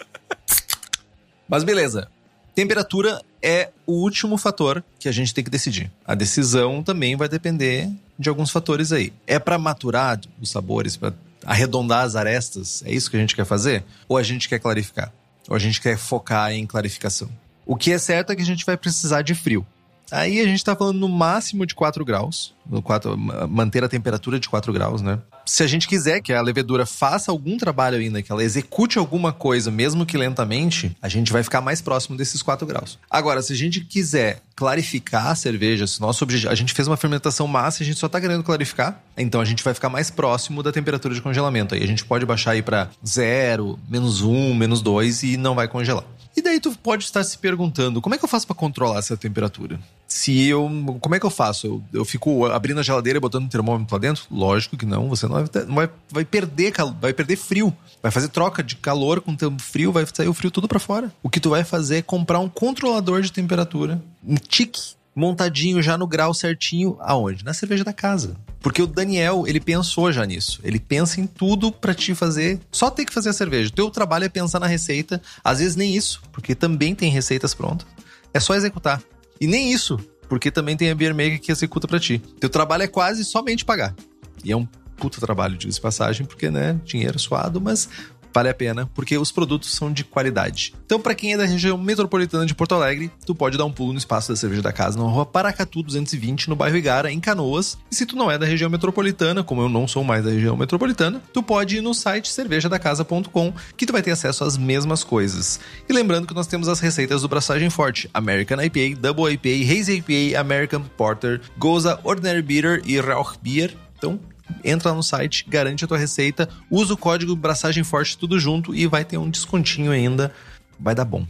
Mas 1.47 1.63
beleza. 1.63 2.09
Temperatura 2.55 3.21
é 3.43 3.69
o 3.85 3.91
último 3.91 4.37
fator 4.37 4.81
que 4.97 5.09
a 5.09 5.11
gente 5.11 5.33
tem 5.33 5.43
que 5.43 5.49
decidir. 5.49 5.91
A 6.05 6.15
decisão 6.15 6.81
também 6.81 7.17
vai 7.17 7.27
depender 7.27 7.91
de 8.17 8.29
alguns 8.29 8.49
fatores 8.49 8.93
aí. 8.93 9.11
É 9.27 9.37
para 9.37 9.59
maturar 9.59 10.21
os 10.41 10.51
sabores, 10.51 10.95
para 10.95 11.13
arredondar 11.45 12.05
as 12.05 12.15
arestas? 12.15 12.81
É 12.85 12.91
isso 12.93 13.11
que 13.11 13.17
a 13.17 13.19
gente 13.19 13.35
quer 13.35 13.45
fazer? 13.45 13.83
Ou 14.07 14.17
a 14.17 14.23
gente 14.23 14.47
quer 14.47 14.59
clarificar? 14.59 15.11
Ou 15.49 15.55
a 15.57 15.59
gente 15.59 15.81
quer 15.81 15.97
focar 15.97 16.53
em 16.53 16.65
clarificação? 16.65 17.29
O 17.65 17.75
que 17.75 17.91
é 17.91 17.97
certo 17.97 18.31
é 18.31 18.35
que 18.37 18.41
a 18.41 18.45
gente 18.45 18.65
vai 18.65 18.77
precisar 18.77 19.21
de 19.21 19.35
frio. 19.35 19.67
Aí 20.09 20.39
a 20.39 20.45
gente 20.45 20.63
tá 20.63 20.77
falando 20.77 20.99
no 20.99 21.09
máximo 21.09 21.65
de 21.65 21.75
4 21.75 22.05
graus, 22.05 22.54
4, 22.83 23.17
manter 23.49 23.83
a 23.83 23.89
temperatura 23.89 24.39
de 24.39 24.49
4 24.49 24.71
graus, 24.73 25.01
né? 25.01 25.19
Se 25.45 25.63
a 25.63 25.67
gente 25.67 25.87
quiser 25.87 26.21
que 26.21 26.33
a 26.33 26.41
levedura 26.41 26.85
faça 26.85 27.31
algum 27.31 27.57
trabalho 27.57 27.97
ainda, 27.97 28.21
que 28.21 28.31
ela 28.31 28.43
execute 28.43 28.97
alguma 28.97 29.31
coisa, 29.31 29.69
mesmo 29.69 30.05
que 30.05 30.17
lentamente, 30.17 30.95
a 31.01 31.07
gente 31.07 31.31
vai 31.31 31.43
ficar 31.43 31.61
mais 31.61 31.81
próximo 31.81 32.17
desses 32.17 32.41
4 32.41 32.65
graus. 32.65 32.97
Agora, 33.09 33.41
se 33.41 33.53
a 33.53 33.55
gente 33.55 33.81
quiser 33.81 34.41
clarificar 34.55 35.27
a 35.27 35.35
cerveja, 35.35 35.85
se 35.85 36.01
nosso 36.01 36.23
objetivo, 36.23 36.51
a 36.51 36.55
gente 36.55 36.73
fez 36.73 36.87
uma 36.87 36.97
fermentação 36.97 37.47
massa, 37.47 37.83
a 37.83 37.85
gente 37.85 37.99
só 37.99 38.07
tá 38.07 38.19
querendo 38.19 38.43
clarificar, 38.43 39.01
então 39.17 39.41
a 39.41 39.45
gente 39.45 39.63
vai 39.63 39.73
ficar 39.73 39.89
mais 39.89 40.09
próximo 40.09 40.63
da 40.63 40.71
temperatura 40.71 41.13
de 41.13 41.21
congelamento. 41.21 41.75
Aí 41.75 41.83
a 41.83 41.87
gente 41.87 42.05
pode 42.05 42.25
baixar 42.25 42.51
aí 42.51 42.61
para 42.61 42.89
0, 43.05 43.77
menos 43.87 44.21
1, 44.21 44.53
menos 44.55 44.81
2 44.81 45.23
e 45.23 45.37
não 45.37 45.53
vai 45.53 45.67
congelar. 45.67 46.05
E 46.35 46.41
daí 46.41 46.59
tu 46.59 46.77
pode 46.77 47.05
estar 47.05 47.23
se 47.23 47.37
perguntando, 47.37 48.01
como 48.01 48.13
é 48.13 48.17
que 48.17 48.25
eu 48.25 48.29
faço 48.29 48.45
para 48.45 48.55
controlar 48.55 48.99
essa 48.99 49.15
temperatura? 49.15 49.79
Se 50.07 50.47
eu, 50.47 50.69
como 51.01 51.15
é 51.15 51.19
que 51.19 51.25
eu 51.25 51.31
faço? 51.31 51.67
Eu, 51.67 51.83
eu, 51.93 52.05
fico 52.05 52.45
abrindo 52.45 52.79
a 52.79 52.83
geladeira 52.83 53.17
e 53.17 53.19
botando 53.19 53.45
um 53.45 53.49
termômetro 53.49 53.95
lá 53.95 53.99
dentro? 53.99 54.25
Lógico 54.29 54.77
que 54.77 54.85
não, 54.85 55.09
você 55.09 55.27
não 55.27 55.35
vai, 55.35 55.65
vai, 55.65 55.89
vai 56.11 56.25
perder, 56.25 56.73
vai 57.01 57.13
perder 57.13 57.35
frio. 57.35 57.75
Vai 58.03 58.11
fazer 58.11 58.29
troca 58.29 58.61
de 58.61 58.75
calor 58.75 59.19
com 59.19 59.35
tempo 59.35 59.61
frio, 59.61 59.91
vai 59.91 60.05
sair 60.05 60.27
o 60.27 60.33
frio 60.33 60.51
tudo 60.51 60.67
para 60.67 60.79
fora. 60.79 61.11
O 61.23 61.29
que 61.29 61.39
tu 61.39 61.49
vai 61.49 61.63
fazer 61.63 61.97
é 61.97 62.01
comprar 62.01 62.39
um 62.39 62.47
controlador 62.47 63.21
de 63.21 63.31
temperatura, 63.31 64.01
um 64.25 64.35
tique 64.35 64.95
montadinho 65.15 65.81
já 65.81 65.97
no 65.97 66.05
grau 66.05 66.33
certinho, 66.33 66.97
aonde? 66.99 67.43
Na 67.43 67.53
cerveja 67.53 67.83
da 67.83 67.93
casa. 67.93 68.35
Porque 68.59 68.81
o 68.81 68.87
Daniel, 68.87 69.45
ele 69.47 69.59
pensou 69.59 70.11
já 70.11 70.25
nisso. 70.25 70.59
Ele 70.63 70.79
pensa 70.79 71.21
em 71.21 71.27
tudo 71.27 71.71
para 71.71 71.93
te 71.93 72.13
fazer, 72.13 72.59
só 72.71 72.89
ter 72.89 73.05
que 73.05 73.13
fazer 73.13 73.29
a 73.29 73.33
cerveja. 73.33 73.69
O 73.69 73.73
teu 73.73 73.89
trabalho 73.89 74.25
é 74.25 74.29
pensar 74.29 74.59
na 74.59 74.67
receita, 74.67 75.21
às 75.43 75.59
vezes 75.59 75.75
nem 75.75 75.95
isso, 75.95 76.21
porque 76.31 76.53
também 76.53 76.93
tem 76.93 77.09
receitas 77.09 77.53
prontas. 77.53 77.87
É 78.33 78.39
só 78.39 78.53
executar. 78.53 79.01
E 79.39 79.47
nem 79.47 79.71
isso, 79.71 79.99
porque 80.27 80.51
também 80.51 80.77
tem 80.77 80.89
a 80.91 80.95
Beer 80.95 81.13
Maker 81.13 81.41
que 81.41 81.51
executa 81.51 81.87
para 81.87 81.99
ti. 81.99 82.19
Teu 82.39 82.49
trabalho 82.49 82.83
é 82.83 82.87
quase 82.87 83.23
somente 83.23 83.65
pagar. 83.65 83.95
E 84.43 84.51
é 84.51 84.55
um 84.57 84.67
puta 84.95 85.19
trabalho, 85.19 85.57
de 85.57 85.79
passagem, 85.79 86.25
porque, 86.25 86.49
né, 86.49 86.79
dinheiro 86.85 87.19
suado, 87.19 87.59
mas 87.59 87.89
vale 88.35 88.49
a 88.49 88.53
pena, 88.53 88.89
porque 88.93 89.17
os 89.17 89.31
produtos 89.31 89.73
são 89.73 89.89
de 89.89 90.03
qualidade. 90.03 90.73
Então, 90.85 90.99
para 90.99 91.15
quem 91.15 91.31
é 91.31 91.37
da 91.37 91.45
região 91.45 91.77
metropolitana 91.77 92.45
de 92.45 92.53
Porto 92.53 92.75
Alegre, 92.75 93.09
tu 93.25 93.33
pode 93.33 93.57
dar 93.57 93.63
um 93.63 93.71
pulo 93.71 93.93
no 93.93 93.97
espaço 93.97 94.27
da 94.27 94.35
cerveja 94.35 94.61
da 94.61 94.73
casa 94.73 94.99
na 94.99 95.05
rua 95.05 95.25
Paracatu 95.25 95.81
220, 95.81 96.49
no 96.49 96.55
bairro 96.55 96.75
Igara, 96.75 97.09
em 97.09 97.21
Canoas. 97.21 97.77
E 97.89 97.95
se 97.95 98.05
tu 98.05 98.17
não 98.17 98.29
é 98.29 98.37
da 98.37 98.45
região 98.45 98.69
metropolitana, 98.69 99.41
como 99.41 99.61
eu 99.61 99.69
não 99.69 99.87
sou 99.87 100.03
mais 100.03 100.25
da 100.25 100.31
região 100.31 100.57
metropolitana, 100.57 101.21
tu 101.31 101.41
pode 101.41 101.77
ir 101.77 101.81
no 101.81 101.93
site 101.93 102.27
cervejadacasa.com, 102.29 103.53
que 103.77 103.85
tu 103.85 103.93
vai 103.93 104.01
ter 104.01 104.11
acesso 104.11 104.43
às 104.43 104.57
mesmas 104.57 105.01
coisas. 105.01 105.57
E 105.87 105.93
lembrando 105.93 106.27
que 106.27 106.33
nós 106.33 106.45
temos 106.45 106.67
as 106.67 106.81
receitas 106.81 107.21
do 107.21 107.29
Braçagem 107.29 107.69
Forte: 107.69 108.09
American 108.13 108.61
IPA, 108.61 108.99
Double 108.99 109.31
IPA, 109.33 109.71
Hazy 109.71 110.03
IPA, 110.05 110.41
American 110.41 110.81
Porter, 110.97 111.39
Goza, 111.57 111.97
Ordinary 112.03 112.41
Bitter 112.41 112.81
e 112.85 112.99
Rauch 112.99 113.39
Beer. 113.41 113.73
Então, 113.97 114.19
entra 114.63 114.93
no 114.93 115.03
site, 115.03 115.45
garante 115.47 115.83
a 115.83 115.87
tua 115.87 115.97
receita, 115.97 116.49
usa 116.69 116.93
o 116.93 116.97
código 116.97 117.35
Braçagem 117.35 117.83
Forte 117.83 118.17
tudo 118.17 118.39
junto 118.39 118.73
e 118.73 118.87
vai 118.87 119.05
ter 119.05 119.17
um 119.17 119.29
descontinho 119.29 119.91
ainda. 119.91 120.33
Vai 120.79 120.93
dar 120.93 121.05
bom. 121.05 121.25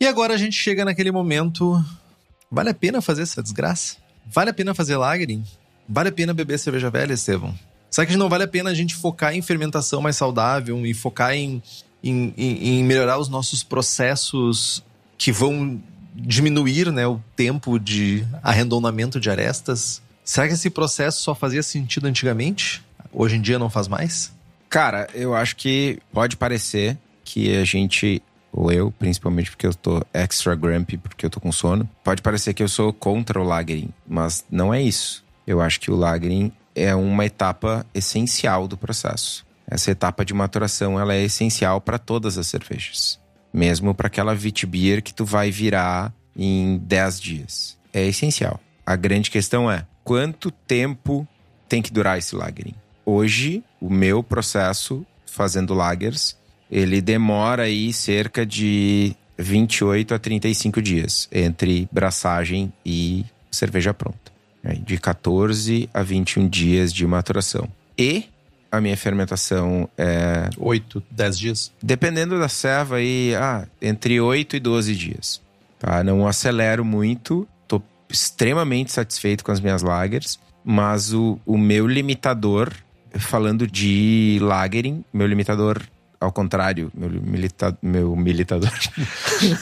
E 0.00 0.06
agora 0.06 0.34
a 0.34 0.38
gente 0.38 0.54
chega 0.54 0.84
naquele 0.84 1.10
momento. 1.10 1.84
Vale 2.50 2.70
a 2.70 2.74
pena 2.74 3.02
fazer 3.02 3.22
essa 3.22 3.42
desgraça? 3.42 3.96
Vale 4.26 4.50
a 4.50 4.54
pena 4.54 4.74
fazer 4.74 4.96
lagering? 4.96 5.44
Vale 5.88 6.08
a 6.10 6.12
pena 6.12 6.32
beber 6.32 6.58
cerveja 6.58 6.90
velha, 6.90 7.12
Estevão? 7.12 7.54
Será 7.90 8.06
que 8.06 8.16
não 8.16 8.28
vale 8.28 8.44
a 8.44 8.48
pena 8.48 8.70
a 8.70 8.74
gente 8.74 8.94
focar 8.94 9.34
em 9.34 9.42
fermentação 9.42 10.00
mais 10.00 10.16
saudável 10.16 10.84
e 10.84 10.92
focar 10.92 11.32
em, 11.32 11.62
em, 12.02 12.34
em, 12.36 12.68
em 12.68 12.84
melhorar 12.84 13.18
os 13.18 13.28
nossos 13.28 13.62
processos 13.62 14.84
que 15.16 15.32
vão 15.32 15.82
diminuir 16.14 16.92
né, 16.92 17.06
o 17.06 17.20
tempo 17.34 17.78
de 17.78 18.24
arredondamento 18.42 19.18
de 19.18 19.30
arestas? 19.30 20.02
Será 20.28 20.46
que 20.46 20.52
esse 20.52 20.68
processo 20.68 21.22
só 21.22 21.34
fazia 21.34 21.62
sentido 21.62 22.04
antigamente? 22.04 22.84
Hoje 23.10 23.36
em 23.36 23.40
dia 23.40 23.58
não 23.58 23.70
faz 23.70 23.88
mais? 23.88 24.30
Cara, 24.68 25.08
eu 25.14 25.34
acho 25.34 25.56
que 25.56 25.98
pode 26.12 26.36
parecer 26.36 26.98
que 27.24 27.56
a 27.56 27.64
gente, 27.64 28.22
ou 28.52 28.70
eu, 28.70 28.90
principalmente 28.90 29.50
porque 29.50 29.66
eu 29.66 29.72
tô 29.74 30.04
extra 30.12 30.54
grumpy, 30.54 30.98
porque 30.98 31.24
eu 31.24 31.30
tô 31.30 31.40
com 31.40 31.50
sono, 31.50 31.88
pode 32.04 32.20
parecer 32.20 32.52
que 32.52 32.62
eu 32.62 32.68
sou 32.68 32.92
contra 32.92 33.40
o 33.40 33.42
lagering, 33.42 33.88
mas 34.06 34.44
não 34.50 34.72
é 34.72 34.82
isso. 34.82 35.24
Eu 35.46 35.62
acho 35.62 35.80
que 35.80 35.90
o 35.90 35.96
lagering 35.96 36.52
é 36.74 36.94
uma 36.94 37.24
etapa 37.24 37.86
essencial 37.94 38.68
do 38.68 38.76
processo. 38.76 39.46
Essa 39.66 39.92
etapa 39.92 40.26
de 40.26 40.34
maturação, 40.34 41.00
ela 41.00 41.14
é 41.14 41.22
essencial 41.22 41.80
para 41.80 41.98
todas 41.98 42.36
as 42.36 42.46
cervejas. 42.46 43.18
Mesmo 43.50 43.94
para 43.94 44.08
aquela 44.08 44.34
Witbier 44.34 45.02
que 45.02 45.14
tu 45.14 45.24
vai 45.24 45.50
virar 45.50 46.12
em 46.36 46.76
10 46.76 47.18
dias. 47.18 47.78
É 47.94 48.04
essencial. 48.04 48.60
A 48.84 48.94
grande 48.94 49.30
questão 49.30 49.70
é, 49.70 49.86
quanto 50.08 50.50
tempo 50.50 51.28
tem 51.68 51.82
que 51.82 51.92
durar 51.92 52.16
esse 52.16 52.34
lagering. 52.34 52.74
Hoje, 53.04 53.62
o 53.78 53.90
meu 53.90 54.22
processo 54.22 55.04
fazendo 55.26 55.74
lagers, 55.74 56.34
ele 56.70 57.02
demora 57.02 57.64
aí 57.64 57.92
cerca 57.92 58.46
de 58.46 59.14
28 59.36 60.14
a 60.14 60.18
35 60.18 60.80
dias 60.80 61.28
entre 61.30 61.86
braçagem 61.92 62.72
e 62.86 63.26
cerveja 63.50 63.92
pronta. 63.92 64.32
De 64.82 64.96
14 64.96 65.90
a 65.92 66.02
21 66.02 66.48
dias 66.48 66.90
de 66.90 67.06
maturação. 67.06 67.68
E 67.98 68.24
a 68.72 68.80
minha 68.80 68.96
fermentação 68.96 69.90
é. 69.98 70.48
8, 70.56 71.02
10 71.10 71.38
dias? 71.38 71.72
Dependendo 71.82 72.38
da 72.38 72.48
serva 72.48 72.96
aí, 72.96 73.34
ah, 73.34 73.68
entre 73.80 74.18
8 74.18 74.56
e 74.56 74.60
12 74.60 74.94
dias. 74.94 75.42
Tá? 75.78 76.02
Não 76.02 76.26
acelero 76.26 76.82
muito 76.82 77.46
extremamente 78.08 78.92
satisfeito 78.92 79.44
com 79.44 79.52
as 79.52 79.60
minhas 79.60 79.82
lagers, 79.82 80.38
mas 80.64 81.12
o, 81.12 81.38
o 81.46 81.56
meu 81.56 81.86
limitador, 81.86 82.72
falando 83.18 83.66
de 83.66 84.38
lagering, 84.40 85.04
meu 85.12 85.26
limitador, 85.26 85.82
ao 86.20 86.32
contrário, 86.32 86.90
meu, 86.94 87.10
milita, 87.10 87.76
meu 87.80 88.14
militador. 88.16 88.72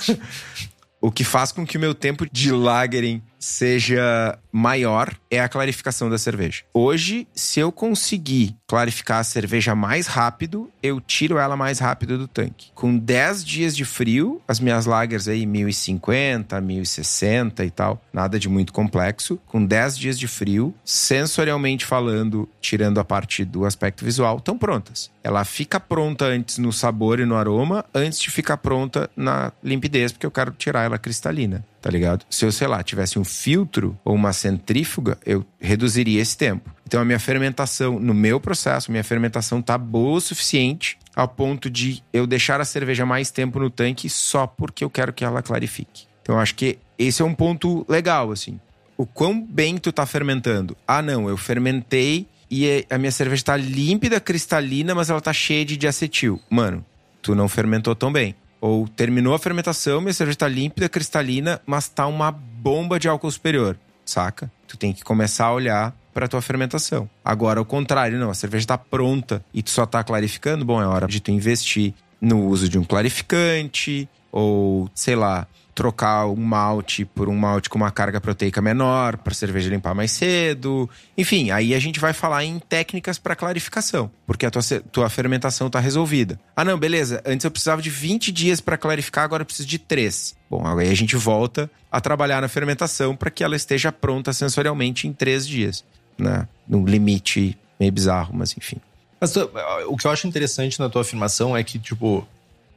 o 1.01 1.11
que 1.11 1.25
faz 1.25 1.53
com 1.53 1.67
que 1.67 1.77
o 1.77 1.81
meu 1.81 1.95
tempo 1.95 2.27
de 2.31 2.51
lagering 2.51 3.23
seja 3.47 4.39
maior 4.51 5.15
é 5.31 5.39
a 5.39 5.49
clarificação 5.49 6.11
da 6.11 6.19
cerveja. 6.19 6.65
Hoje, 6.75 7.29
se 7.35 7.61
eu 7.61 7.71
conseguir 7.71 8.57
clarificar 8.67 9.21
a 9.21 9.25
cerveja 9.25 9.75
mais 9.75 10.07
rápido, 10.07 10.69
eu 10.83 11.01
tiro 11.01 11.39
ela 11.39 11.57
mais 11.57 11.79
rápido 11.79 12.19
do 12.19 12.27
tanque. 12.27 12.71
Com 12.75 12.99
10 12.99 13.45
dias 13.45 13.77
de 13.77 13.85
frio, 13.85 14.43
as 14.49 14.59
minhas 14.59 14.85
lagers 14.85 15.29
aí 15.29 15.47
1050, 15.47 16.61
1060 16.61 17.65
e 17.65 17.71
tal, 17.71 18.03
nada 18.13 18.39
de 18.39 18.49
muito 18.49 18.73
complexo. 18.73 19.39
Com 19.47 19.65
10 19.65 19.97
dias 19.97 20.19
de 20.19 20.27
frio, 20.27 20.75
sensorialmente 20.85 21.85
falando, 21.85 22.49
tirando 22.61 22.99
a 22.99 23.05
parte 23.05 23.45
do 23.45 23.65
aspecto 23.65 24.05
visual, 24.05 24.39
estão 24.39 24.59
prontas. 24.59 25.11
Ela 25.23 25.45
fica 25.45 25.79
pronta 25.79 26.25
antes 26.25 26.59
no 26.59 26.73
sabor 26.73 27.21
e 27.21 27.25
no 27.25 27.37
aroma, 27.37 27.85
antes 27.95 28.19
de 28.19 28.31
ficar 28.31 28.57
pronta 28.57 29.09
na 29.17 29.53
limpidez, 29.63 30.13
porque 30.13 30.27
eu 30.27 30.31
quero 30.31 30.51
tirar 30.53 30.85
ela 30.85 30.99
cristalina 30.99 31.65
tá 31.87 31.93
ligado? 31.93 32.27
Se 32.29 32.45
eu, 32.45 32.51
sei 32.51 32.67
lá, 32.67 32.83
tivesse 32.83 33.17
um 33.17 33.23
filtro 33.23 33.97
ou 34.05 34.13
uma 34.13 34.33
centrífuga, 34.33 35.17
eu 35.25 35.47
reduziria 35.61 36.21
esse 36.21 36.37
tempo. 36.37 36.75
Então 36.85 37.01
a 37.01 37.05
minha 37.05 37.21
fermentação, 37.21 38.01
no 38.01 38.13
meu 38.13 38.41
processo, 38.41 38.91
minha 38.91 39.05
fermentação 39.05 39.63
tá 39.63 39.79
boa 39.79 40.17
o 40.17 40.21
suficiente 40.21 40.99
ao 41.15 41.29
ponto 41.29 41.71
de 41.71 42.03
eu 42.13 42.27
deixar 42.27 42.61
a 42.61 42.65
cerveja 42.65 43.07
mais 43.07 43.31
tempo 43.31 43.61
no 43.61 43.71
tanque 43.71 44.11
só 44.11 44.49
porque 44.49 44.83
eu 44.83 44.91
quero 44.91 45.13
que 45.13 45.25
ela 45.25 45.41
clarifique. 45.43 46.09
Então 46.23 46.41
acho 46.41 46.57
que 46.57 46.77
esse 46.99 47.23
é 47.23 47.25
um 47.25 47.33
ponto 47.33 47.87
legal, 47.89 48.33
assim. 48.33 48.59
O 48.97 49.07
quão 49.07 49.41
bem 49.41 49.79
tu 49.79 49.93
tá 49.93 50.05
fermentando? 50.05 50.77
Ah, 50.89 51.01
não, 51.01 51.29
eu 51.29 51.37
fermentei 51.37 52.27
e 52.51 52.85
a 52.91 52.99
minha 52.99 53.13
cerveja 53.13 53.45
tá 53.45 53.57
límpida, 53.57 54.19
cristalina, 54.19 54.93
mas 54.93 55.09
ela 55.09 55.21
tá 55.21 55.33
cheia 55.33 55.65
de 55.65 55.77
diacetil. 55.77 56.41
Mano, 56.51 56.85
tu 57.23 57.33
não 57.33 57.49
fermentou 57.49 57.95
tão 57.95 58.13
bem. 58.13 58.35
Ou 58.67 58.89
terminou 58.89 59.33
a 59.33 59.39
fermentação, 59.39 60.01
minha 60.01 60.13
cerveja 60.13 60.39
tá 60.39 60.49
límpida, 60.49 60.89
cristalina, 60.89 61.61
mas 61.65 61.89
tá 61.89 62.05
uma 62.09 62.33
bomba 62.33 62.99
de 62.99 63.07
álcool 63.07 63.31
superior, 63.31 63.79
saca? 64.05 64.51
Tu 64.67 64.77
tem 64.77 64.93
que 64.93 65.05
começar 65.05 65.47
a 65.47 65.53
olhar 65.53 65.97
para 66.13 66.27
tua 66.27 66.43
fermentação. 66.43 67.09
Agora, 67.25 67.61
ao 67.61 67.65
contrário, 67.65 68.19
não, 68.19 68.29
a 68.29 68.35
cerveja 68.35 68.67
tá 68.67 68.77
pronta 68.77 69.45
e 69.55 69.63
tu 69.63 69.71
só 69.71 69.87
tá 69.87 70.03
clarificando, 70.03 70.65
bom, 70.65 70.83
é 70.83 70.87
hora 70.87 71.07
de 71.07 71.21
tu 71.21 71.31
investir 71.31 71.95
no 72.21 72.45
uso 72.45 72.69
de 72.69 72.77
um 72.77 72.83
clarificante 72.83 74.09
ou, 74.33 74.91
sei 74.93 75.15
lá, 75.15 75.47
trocar 75.77 76.27
um 76.27 76.37
malte 76.37 77.05
por 77.05 77.29
um 77.29 77.37
malte 77.37 77.69
com 77.69 77.77
uma 77.77 77.91
carga 77.91 78.19
proteica 78.19 78.63
menor, 78.63 79.19
para 79.19 79.35
cerveja 79.35 79.69
limpar 79.69 79.95
mais 79.95 80.11
cedo. 80.11 80.89
Enfim, 81.19 81.51
aí 81.51 81.75
a 81.75 81.79
gente 81.79 82.01
vai 82.01 82.15
falar 82.15 82.45
em 82.45 82.59
técnicas 82.59 83.19
para 83.19 83.37
clarificação, 83.37 84.11
porque 84.27 84.47
a 84.47 84.51
tua, 84.51 84.63
tua 84.91 85.11
fermentação 85.11 85.67
está 85.67 85.79
resolvida. 85.79 86.41
Ah, 86.57 86.65
não, 86.65 86.79
beleza. 86.79 87.23
Antes 87.27 87.45
eu 87.45 87.51
precisava 87.51 87.83
de 87.83 87.91
20 87.91 88.33
dias 88.33 88.59
para 88.59 88.79
clarificar, 88.79 89.25
agora 89.25 89.43
eu 89.43 89.47
preciso 89.47 89.69
de 89.69 89.79
3. 89.79 90.35
Bom, 90.51 90.67
aí 90.67 90.89
a 90.89 90.95
gente 90.95 91.15
volta 91.15 91.71
a 91.93 92.01
trabalhar 92.01 92.41
na 92.41 92.49
fermentação 92.49 93.15
para 93.15 93.31
que 93.31 93.45
ela 93.45 93.55
esteja 93.55 93.93
pronta 93.93 94.33
sensorialmente 94.33 95.07
em 95.07 95.13
3 95.13 95.47
dias, 95.47 95.85
né? 96.17 96.49
Num 96.67 96.87
limite 96.87 97.57
meio 97.79 97.93
bizarro, 97.93 98.35
mas 98.35 98.57
enfim. 98.57 98.79
Mas 99.21 99.37
o 99.37 99.97
que 99.97 100.07
eu 100.07 100.11
acho 100.11 100.27
interessante 100.27 100.81
na 100.81 100.89
tua 100.89 101.03
afirmação 101.03 101.55
é 101.55 101.63
que, 101.63 101.79
tipo, 101.79 102.27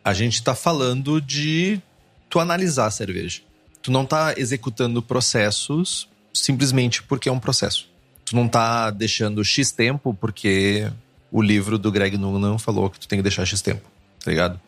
a 0.04 0.14
gente 0.14 0.36
está 0.36 0.54
falando 0.54 1.22
de 1.22 1.82
tu 2.30 2.40
analisar 2.40 2.86
a 2.86 2.92
cerveja. 2.92 3.42
Tu 3.82 3.92
não 3.92 4.06
tá 4.06 4.34
executando 4.38 5.02
processos 5.02 6.08
simplesmente 6.34 7.02
porque 7.04 7.28
é 7.28 7.32
um 7.32 7.40
processo. 7.40 7.88
Tu 8.26 8.36
não 8.36 8.48
tá 8.48 8.92
deixando 8.92 9.44
X 9.44 9.72
tempo 9.72 10.14
porque 10.14 10.90
o 11.32 11.42
livro 11.42 11.78
do 11.78 11.92
Greg 11.92 12.18
Noonan 12.18 12.58
falou 12.58 12.90
que 12.90 13.00
tu 13.00 13.08
tem 13.08 13.20
que 13.20 13.24
deixar 13.24 13.46
X 13.46 13.62
tempo, 13.62 13.90
tá 14.24 14.30
ligado? 14.30 14.60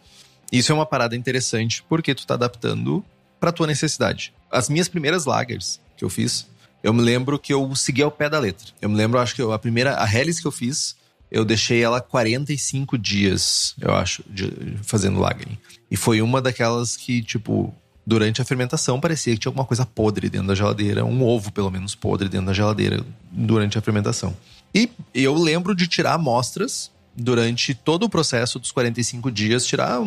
Isso 0.51 0.71
é 0.71 0.75
uma 0.75 0.85
parada 0.85 1.15
interessante 1.15 1.83
porque 1.87 2.15
tu 2.15 2.25
tá 2.25 2.33
adaptando 2.33 3.03
pra 3.39 3.51
tua 3.51 3.67
necessidade. 3.67 4.33
As 4.51 4.69
minhas 4.69 4.89
primeiras 4.89 5.25
lagers 5.25 5.79
que 5.95 6.03
eu 6.03 6.09
fiz, 6.09 6.47
eu 6.83 6.93
me 6.93 7.01
lembro 7.01 7.39
que 7.39 7.53
eu 7.53 7.75
segui 7.75 8.01
ao 8.01 8.11
pé 8.11 8.29
da 8.29 8.39
letra. 8.39 8.67
Eu 8.81 8.89
me 8.89 8.95
lembro, 8.95 9.19
acho 9.19 9.35
que 9.35 9.41
eu, 9.41 9.53
a 9.53 9.59
primeira, 9.59 10.01
a 10.01 10.11
Hellis 10.11 10.39
que 10.39 10.47
eu 10.47 10.51
fiz, 10.51 10.95
eu 11.31 11.45
deixei 11.45 11.81
ela 11.81 12.01
45 12.01 12.97
dias, 12.97 13.73
eu 13.79 13.95
acho, 13.95 14.21
de, 14.29 14.51
fazendo 14.83 15.19
lagering. 15.19 15.57
E 15.89 15.95
foi 15.95 16.21
uma 16.21 16.41
daquelas 16.41 16.97
que, 16.97 17.23
tipo, 17.23 17.73
durante 18.05 18.41
a 18.41 18.45
fermentação 18.45 18.99
parecia 18.99 19.33
que 19.33 19.39
tinha 19.39 19.49
alguma 19.49 19.65
coisa 19.65 19.85
podre 19.85 20.29
dentro 20.29 20.47
da 20.47 20.55
geladeira, 20.55 21.05
um 21.05 21.23
ovo 21.23 21.51
pelo 21.51 21.71
menos 21.71 21.95
podre 21.95 22.27
dentro 22.27 22.47
da 22.47 22.53
geladeira 22.53 23.05
durante 23.31 23.77
a 23.77 23.81
fermentação. 23.81 24.35
E 24.75 24.89
eu 25.13 25.33
lembro 25.33 25.73
de 25.73 25.87
tirar 25.87 26.13
amostras 26.13 26.91
durante 27.15 27.73
todo 27.73 28.03
o 28.03 28.09
processo 28.09 28.59
dos 28.59 28.71
45 28.71 29.31
dias, 29.31 29.65
tirar 29.65 29.99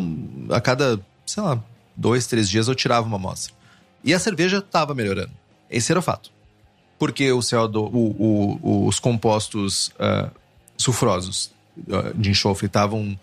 a 0.51 0.61
cada, 0.61 1.01
sei 1.25 1.43
lá, 1.43 1.63
dois, 1.97 2.27
três 2.27 2.49
dias 2.49 2.69
eu 2.69 2.75
tirava 2.75 3.07
uma 3.07 3.17
amostra. 3.17 3.55
E 4.03 4.13
a 4.13 4.19
cerveja 4.19 4.59
estava 4.59 4.95
melhorando. 4.95 5.33
Esse 5.71 5.91
era 5.91 5.99
o 5.99 6.03
fato. 6.03 6.31
Porque 6.99 7.33
o 7.33 7.39
CO2, 7.39 7.91
o, 7.93 8.59
o, 8.63 8.87
os 8.87 8.99
compostos 8.99 9.89
uh, 9.89 10.31
sulfurosos 10.77 11.53
uh, 11.79 12.15
de 12.15 12.31
enxofre 12.31 12.67
estavam 12.67 13.19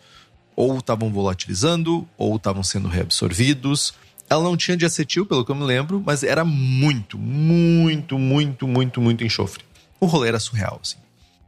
ou 0.55 0.77
estavam 0.77 1.11
volatilizando 1.11 2.07
ou 2.17 2.35
estavam 2.35 2.63
sendo 2.63 2.87
reabsorvidos. 2.87 3.93
Ela 4.29 4.43
não 4.43 4.55
tinha 4.55 4.77
de 4.77 4.85
acetil, 4.85 5.25
pelo 5.25 5.43
que 5.43 5.51
eu 5.51 5.55
me 5.55 5.63
lembro, 5.63 6.01
mas 6.05 6.23
era 6.23 6.45
muito, 6.45 7.17
muito, 7.17 8.17
muito, 8.17 8.67
muito, 8.67 9.01
muito 9.01 9.23
enxofre. 9.23 9.63
O 9.99 10.05
rolê 10.05 10.29
era 10.29 10.39
surreal, 10.39 10.79
assim. 10.81 10.97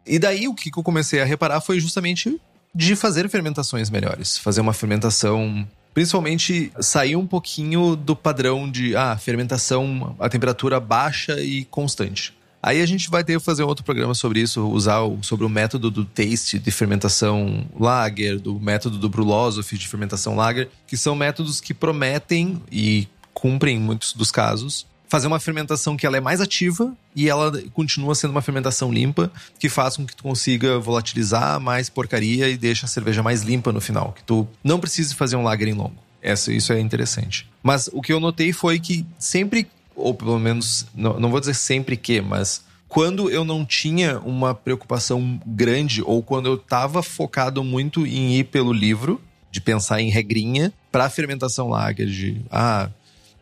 E 0.05 0.19
daí 0.19 0.47
o 0.47 0.53
que 0.53 0.69
eu 0.75 0.83
comecei 0.83 1.21
a 1.21 1.25
reparar 1.25 1.61
foi 1.61 1.79
justamente 1.79 2.39
de 2.75 2.95
fazer 2.95 3.29
fermentações 3.29 3.89
melhores. 3.89 4.37
Fazer 4.37 4.61
uma 4.61 4.73
fermentação. 4.73 5.67
Principalmente 5.93 6.71
sair 6.79 7.15
um 7.15 7.27
pouquinho 7.27 7.95
do 7.95 8.15
padrão 8.15 8.69
de 8.69 8.95
ah, 8.95 9.15
fermentação 9.15 10.15
a 10.19 10.27
temperatura 10.27 10.79
baixa 10.79 11.39
e 11.39 11.65
constante. 11.65 12.33
Aí 12.63 12.81
a 12.81 12.85
gente 12.85 13.09
vai 13.09 13.25
ter 13.25 13.37
que 13.37 13.43
fazer 13.43 13.63
um 13.63 13.67
outro 13.67 13.83
programa 13.83 14.13
sobre 14.13 14.39
isso, 14.39 14.65
usar 14.69 15.01
o, 15.01 15.21
sobre 15.21 15.45
o 15.45 15.49
método 15.49 15.91
do 15.91 16.05
taste 16.05 16.57
de 16.57 16.71
fermentação 16.71 17.67
lager, 17.77 18.39
do 18.39 18.57
método 18.57 18.97
do 18.97 19.09
Brulosophy 19.09 19.77
de 19.77 19.85
fermentação 19.85 20.33
lager, 20.33 20.69
que 20.87 20.95
são 20.95 21.13
métodos 21.13 21.59
que 21.59 21.73
prometem 21.73 22.61
e 22.71 23.05
cumprem 23.33 23.75
em 23.75 23.79
muitos 23.79 24.13
dos 24.13 24.31
casos 24.31 24.85
fazer 25.13 25.27
uma 25.27 25.39
fermentação 25.39 25.95
que 25.95 26.07
ela 26.07 26.17
é 26.17 26.19
mais 26.19 26.41
ativa 26.41 26.91
e 27.15 27.29
ela 27.29 27.61
continua 27.71 28.15
sendo 28.15 28.31
uma 28.31 28.41
fermentação 28.41 28.91
limpa, 28.91 29.31
que 29.59 29.69
faz 29.69 29.95
com 29.95 30.07
que 30.07 30.15
tu 30.15 30.23
consiga 30.23 30.79
volatilizar 30.79 31.59
mais 31.59 31.87
porcaria 31.87 32.49
e 32.49 32.57
deixa 32.57 32.87
a 32.87 32.89
cerveja 32.89 33.21
mais 33.21 33.43
limpa 33.43 33.71
no 33.71 33.79
final, 33.79 34.11
que 34.13 34.23
tu 34.23 34.47
não 34.63 34.79
precise 34.79 35.13
fazer 35.13 35.35
um 35.35 35.43
lager 35.43 35.67
em 35.67 35.73
longo. 35.73 35.97
Essa, 36.19 36.51
isso 36.51 36.73
é 36.73 36.79
interessante. 36.79 37.47
Mas 37.61 37.87
o 37.93 38.01
que 38.01 38.11
eu 38.11 38.19
notei 38.19 38.51
foi 38.51 38.79
que 38.79 39.05
sempre, 39.19 39.67
ou 39.95 40.13
pelo 40.13 40.39
menos, 40.39 40.85
não, 40.95 41.19
não 41.19 41.29
vou 41.29 41.39
dizer 41.39 41.53
sempre 41.53 41.97
que, 41.97 42.21
mas 42.21 42.63
quando 42.87 43.29
eu 43.29 43.43
não 43.43 43.65
tinha 43.65 44.19
uma 44.19 44.53
preocupação 44.53 45.41
grande 45.45 46.03
ou 46.03 46.21
quando 46.21 46.47
eu 46.47 46.55
estava 46.55 47.01
focado 47.01 47.63
muito 47.63 48.05
em 48.05 48.35
ir 48.37 48.45
pelo 48.45 48.71
livro, 48.71 49.19
de 49.51 49.59
pensar 49.61 50.01
em 50.01 50.09
regrinha 50.09 50.73
para 50.91 51.09
fermentação 51.09 51.69
lager, 51.69 52.07
de 52.07 52.41
ah, 52.51 52.89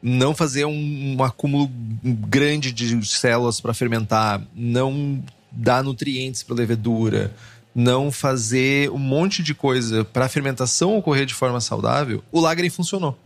não 0.01 0.33
fazer 0.33 0.65
um, 0.65 1.15
um 1.17 1.23
acúmulo 1.23 1.69
grande 2.03 2.71
de 2.71 3.05
células 3.05 3.61
para 3.61 3.73
fermentar, 3.73 4.41
não 4.55 5.23
dar 5.51 5.83
nutrientes 5.83 6.43
para 6.43 6.55
levedura, 6.55 7.33
não 7.73 8.11
fazer 8.11 8.89
um 8.89 8.97
monte 8.97 9.43
de 9.43 9.53
coisa 9.53 10.03
para 10.03 10.25
a 10.25 10.29
fermentação 10.29 10.97
ocorrer 10.97 11.25
de 11.25 11.33
forma 11.33 11.59
saudável, 11.61 12.23
o 12.31 12.39
Lagren 12.39 12.69
funcionou. 12.69 13.17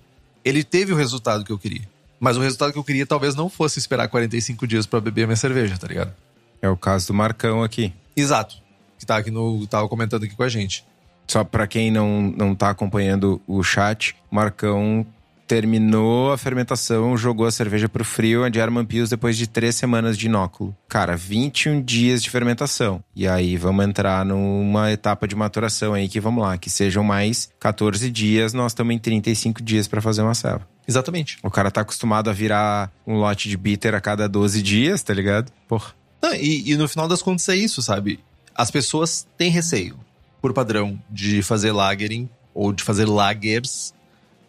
Ele 0.43 0.63
teve 0.63 0.93
o 0.93 0.95
resultado 0.95 1.43
que 1.43 1.51
eu 1.51 1.57
queria. 1.57 1.87
Mas 2.19 2.37
o 2.37 2.41
resultado 2.41 2.71
que 2.71 2.79
eu 2.79 2.83
queria 2.83 3.05
talvez 3.05 3.35
não 3.35 3.49
fosse 3.49 3.79
esperar 3.79 4.07
45 4.07 4.65
dias 4.65 4.85
para 4.85 5.01
beber 5.01 5.23
a 5.23 5.27
minha 5.27 5.35
cerveja, 5.35 5.77
tá 5.77 5.87
ligado? 5.87 6.13
É 6.61 6.69
o 6.69 6.77
caso 6.77 7.07
do 7.07 7.13
Marcão 7.13 7.63
aqui. 7.63 7.93
Exato. 8.15 8.55
Que 8.97 9.05
tá 9.05 9.17
aqui 9.17 9.29
no, 9.29 9.67
tava 9.67 9.87
comentando 9.87 10.23
aqui 10.23 10.35
com 10.35 10.43
a 10.43 10.49
gente. 10.49 10.85
Só 11.27 11.43
para 11.43 11.67
quem 11.67 11.91
não, 11.91 12.21
não 12.21 12.55
tá 12.55 12.69
acompanhando 12.69 13.41
o 13.47 13.63
chat, 13.63 14.15
Marcão 14.29 15.05
terminou 15.47 16.31
a 16.31 16.37
fermentação, 16.37 17.17
jogou 17.17 17.45
a 17.45 17.51
cerveja 17.51 17.87
pro 17.87 18.03
frio, 18.03 18.43
a 18.43 18.51
German 18.51 18.85
Pils 18.85 19.09
depois 19.09 19.37
de 19.37 19.47
três 19.47 19.75
semanas 19.75 20.17
de 20.17 20.25
inóculo. 20.25 20.75
Cara, 20.87 21.15
21 21.15 21.81
dias 21.81 22.21
de 22.21 22.29
fermentação. 22.29 23.03
E 23.15 23.27
aí 23.27 23.57
vamos 23.57 23.85
entrar 23.85 24.25
numa 24.25 24.91
etapa 24.91 25.27
de 25.27 25.35
maturação 25.35 25.93
aí 25.93 26.09
que 26.09 26.19
vamos 26.19 26.43
lá, 26.43 26.57
que 26.57 26.69
sejam 26.69 27.03
mais 27.03 27.49
14 27.59 28.09
dias, 28.09 28.53
nós 28.53 28.71
estamos 28.71 28.93
em 28.93 28.99
35 28.99 29.61
dias 29.61 29.87
para 29.87 30.01
fazer 30.01 30.21
uma 30.21 30.33
ceva. 30.33 30.67
Exatamente. 30.87 31.37
O 31.43 31.49
cara 31.49 31.71
tá 31.71 31.81
acostumado 31.81 32.29
a 32.29 32.33
virar 32.33 32.91
um 33.05 33.15
lote 33.15 33.49
de 33.49 33.57
bitter 33.57 33.95
a 33.95 34.01
cada 34.01 34.27
12 34.27 34.61
dias, 34.61 35.01
tá 35.01 35.13
ligado? 35.13 35.51
Porra. 35.67 35.93
Não, 36.21 36.33
e, 36.33 36.71
e 36.71 36.75
no 36.75 36.87
final 36.87 37.07
das 37.07 37.21
contas 37.21 37.47
é 37.49 37.55
isso, 37.55 37.81
sabe? 37.81 38.19
As 38.53 38.71
pessoas 38.71 39.27
têm 39.37 39.49
receio, 39.51 39.97
por 40.41 40.53
padrão, 40.53 40.99
de 41.09 41.41
fazer 41.41 41.71
lagering 41.71 42.29
ou 42.53 42.71
de 42.71 42.83
fazer 42.83 43.05
lagers 43.05 43.93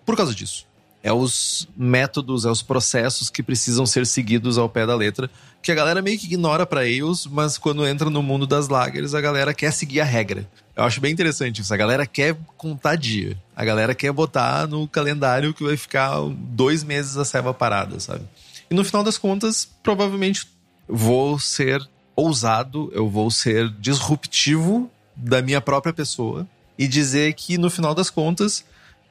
por 0.05 0.17
causa 0.17 0.35
disso 0.35 0.67
é 1.07 1.13
os 1.13 1.69
métodos, 1.77 2.45
é 2.45 2.51
os 2.51 2.63
processos 2.63 3.31
que 3.31 3.41
precisam 3.41 3.87
ser 3.87 4.05
seguidos 4.05 4.59
ao 4.59 4.69
pé 4.69 4.85
da 4.85 4.97
letra, 4.97 5.31
que 5.63 5.71
a 5.71 5.75
galera 5.75 6.03
meio 6.03 6.19
que 6.19 6.27
ignora 6.27 6.67
para 6.67 6.85
eles, 6.85 7.27
mas 7.27 7.57
quando 7.57 7.87
entra 7.87 8.11
no 8.11 8.25
mundo 8.25 8.45
das 8.45 8.67
lagers, 8.67 9.15
a 9.15 9.21
galera 9.21 9.55
quer 9.55 9.73
seguir 9.73 10.01
a 10.01 10.05
regra. 10.05 10.51
Eu 10.75 10.83
acho 10.83 11.01
bem 11.01 11.13
interessante 11.13 11.61
isso. 11.61 11.73
A 11.73 11.77
galera 11.77 12.05
quer 12.07 12.37
contar 12.57 12.97
dia. 12.97 13.41
A 13.55 13.65
galera 13.65 13.95
quer 13.95 14.11
botar 14.11 14.67
no 14.67 14.89
calendário 14.89 15.55
que 15.55 15.63
vai 15.63 15.77
ficar 15.77 16.11
dois 16.29 16.83
meses 16.83 17.17
a 17.17 17.25
ceva 17.25 17.55
parada, 17.55 18.01
sabe? 18.01 18.25
E 18.69 18.75
no 18.75 18.85
final 18.85 19.05
das 19.05 19.17
contas, 19.17 19.65
provavelmente 19.85 20.49
vou 20.89 21.39
ser 21.39 21.89
ousado, 22.17 22.91
eu 22.93 23.09
vou 23.09 23.31
ser 23.31 23.71
disruptivo 23.79 24.91
da 25.15 25.41
minha 25.41 25.61
própria 25.61 25.93
pessoa 25.93 26.49
e 26.77 26.89
dizer 26.89 27.33
que 27.35 27.57
no 27.57 27.71
final 27.71 27.95
das 27.95 28.11
contas 28.11 28.65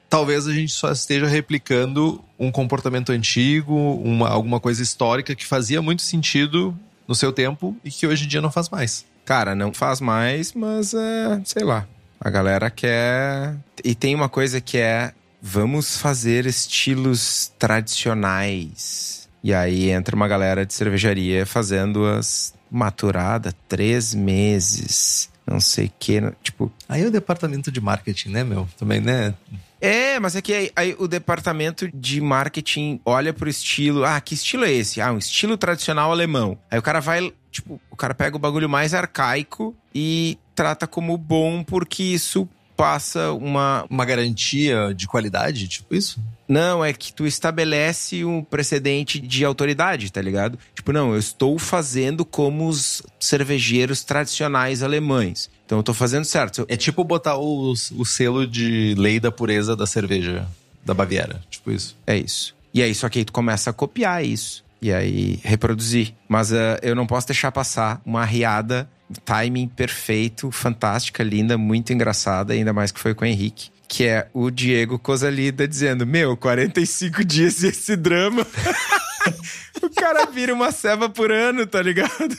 talvez 0.10 0.48
a 0.48 0.54
gente 0.54 0.72
só 0.72 0.92
esteja 0.92 1.28
replicando 1.28 2.24
um 2.40 2.52
comportamento 2.52 3.12
antigo, 3.12 3.76
uma, 4.04 4.30
alguma 4.30 4.60
coisa 4.60 4.82
histórica 4.82 5.36
que 5.36 5.46
fazia 5.46 5.82
muito 5.82 6.02
sentido 6.02 6.78
no 7.08 7.16
seu 7.16 7.32
tempo 7.32 7.76
e 7.84 7.92
que 7.92 8.08
hoje 8.08 8.26
em 8.26 8.28
dia 8.28 8.42
não 8.42 8.52
faz 8.52 8.70
mais. 8.70 9.06
Cara, 9.24 9.56
não 9.56 9.74
faz 9.74 10.00
mais, 10.00 10.54
mas 10.54 10.94
é, 10.94 11.42
sei 11.46 11.64
lá. 11.64 11.88
A 12.20 12.30
galera 12.30 12.70
quer. 12.70 13.56
E 13.84 13.94
tem 13.94 14.16
uma 14.16 14.30
coisa 14.30 14.62
que 14.62 14.78
é: 14.78 15.14
vamos 15.42 15.98
fazer 15.98 16.46
estilos 16.46 17.52
tradicionais. 17.60 19.28
E 19.44 19.54
aí 19.54 19.92
entra 19.92 20.16
uma 20.16 20.28
galera 20.28 20.66
de 20.66 20.74
cervejaria 20.74 21.46
fazendo 21.46 22.06
as 22.06 22.54
maturada 22.70 23.54
três 23.70 24.14
meses, 24.14 25.30
não 25.46 25.60
sei 25.60 25.86
o 25.86 25.92
que, 26.00 26.22
tipo. 26.42 26.72
Aí 26.90 27.04
é 27.04 27.08
o 27.08 27.12
departamento 27.12 27.72
de 27.72 27.80
marketing, 27.80 28.30
né, 28.30 28.44
meu? 28.44 28.68
Também, 28.78 29.00
né? 29.00 29.34
É, 29.80 30.20
mas 30.20 30.36
é 30.36 30.42
que 30.42 30.54
aí, 30.54 30.72
aí, 30.76 30.96
o 30.98 31.08
departamento 31.08 31.88
de 31.94 32.20
marketing 32.20 33.00
olha 33.06 33.34
pro 33.34 33.50
estilo. 33.50 34.04
Ah, 34.04 34.20
que 34.20 34.34
estilo 34.34 34.66
é 34.66 34.72
esse? 34.72 35.00
Ah, 35.00 35.12
um 35.12 35.18
estilo 35.18 35.58
tradicional 35.58 36.12
alemão. 36.12 36.58
Aí 36.72 36.80
o 36.80 36.82
cara 36.82 37.00
vai, 37.00 37.32
tipo, 37.52 37.80
o 37.92 37.96
cara 37.96 38.16
pega 38.16 38.36
o 38.36 38.40
bagulho 38.40 38.68
mais 38.68 38.94
arcaico 38.94 39.76
e 39.94 40.40
trata 40.56 40.88
como 40.88 41.18
bom 41.18 41.64
porque 41.64 42.02
isso 42.02 42.50
passa 42.76 43.32
uma. 43.34 43.86
Uma 43.90 44.06
garantia 44.06 44.94
de 44.96 45.08
qualidade, 45.08 45.68
tipo 45.68 45.94
isso? 45.94 46.20
Não, 46.48 46.86
é 46.86 46.94
que 46.94 47.12
tu 47.12 47.26
estabelece 47.26 48.24
um 48.24 48.44
precedente 48.44 49.20
de 49.20 49.44
autoridade, 49.44 50.12
tá 50.12 50.22
ligado? 50.22 50.60
Tipo, 50.76 50.94
não, 50.94 51.14
eu 51.14 51.20
estou 51.20 51.58
fazendo 51.58 52.24
como 52.24 52.68
os 52.68 53.02
cervejeiros 53.20 54.04
tradicionais 54.04 54.84
alemães. 54.84 55.50
Então 55.66 55.80
eu 55.80 55.84
tô 55.84 55.94
fazendo 55.94 56.26
certo. 56.26 56.66
É 56.70 56.78
tipo 56.78 57.04
botar 57.04 57.38
o, 57.38 57.72
o 57.72 58.06
selo 58.06 58.46
de 58.46 58.94
lei 58.98 59.20
da 59.20 59.32
pureza 59.32 59.76
da 59.76 59.88
cerveja 59.88 60.48
da 60.84 60.94
Baviera. 60.94 61.42
Tipo 61.50 61.72
isso. 61.72 61.98
É 62.06 62.16
isso. 62.16 62.56
E 62.74 62.84
aí, 62.84 62.94
só 62.94 63.10
que 63.10 63.20
aí 63.20 63.26
tu 63.26 63.34
começa 63.34 63.70
a 63.70 63.74
copiar 63.74 64.24
isso. 64.24 64.64
E 64.82 64.94
aí, 64.94 65.40
reproduzir. 65.44 66.14
Mas 66.28 66.52
uh, 66.52 66.78
eu 66.84 66.94
não 66.94 67.08
posso 67.08 67.26
deixar 67.26 67.52
passar 67.52 68.02
uma 68.06 68.24
riada, 68.24 68.88
timing 69.24 69.68
perfeito, 69.68 70.52
fantástica, 70.52 71.24
linda, 71.24 71.58
muito 71.58 71.92
engraçada, 71.92 72.54
ainda 72.54 72.74
mais 72.74 72.92
que 72.92 73.00
foi 73.00 73.16
com 73.16 73.24
o 73.24 73.28
Henrique. 73.28 73.70
Que 73.88 74.06
é 74.06 74.28
o 74.34 74.50
Diego 74.50 74.98
Cosalida 74.98 75.68
dizendo: 75.68 76.06
Meu, 76.06 76.36
45 76.36 77.24
dias 77.24 77.64
e 77.64 77.68
esse 77.68 77.96
drama. 77.96 78.46
o 79.82 79.90
cara 79.90 80.26
vira 80.26 80.54
uma 80.54 80.72
ceva 80.72 81.10
por 81.10 81.32
ano, 81.32 81.66
tá 81.66 81.82
ligado? 81.82 82.38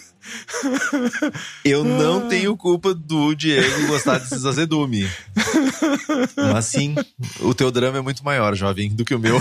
Eu 1.65 1.85
não 1.85 2.29
tenho 2.29 2.57
culpa 2.57 2.93
do 2.95 3.35
Diego 3.35 3.87
gostar 3.87 4.19
desses 4.19 4.45
azedume. 4.45 5.09
Mas 6.37 6.65
sim, 6.67 6.95
o 7.41 7.55
teu 7.55 7.71
drama 7.71 7.99
é 7.99 8.01
muito 8.01 8.25
maior, 8.25 8.55
jovem, 8.55 8.91
do 8.91 9.05
que 9.05 9.15
o 9.15 9.19
meu. 9.19 9.41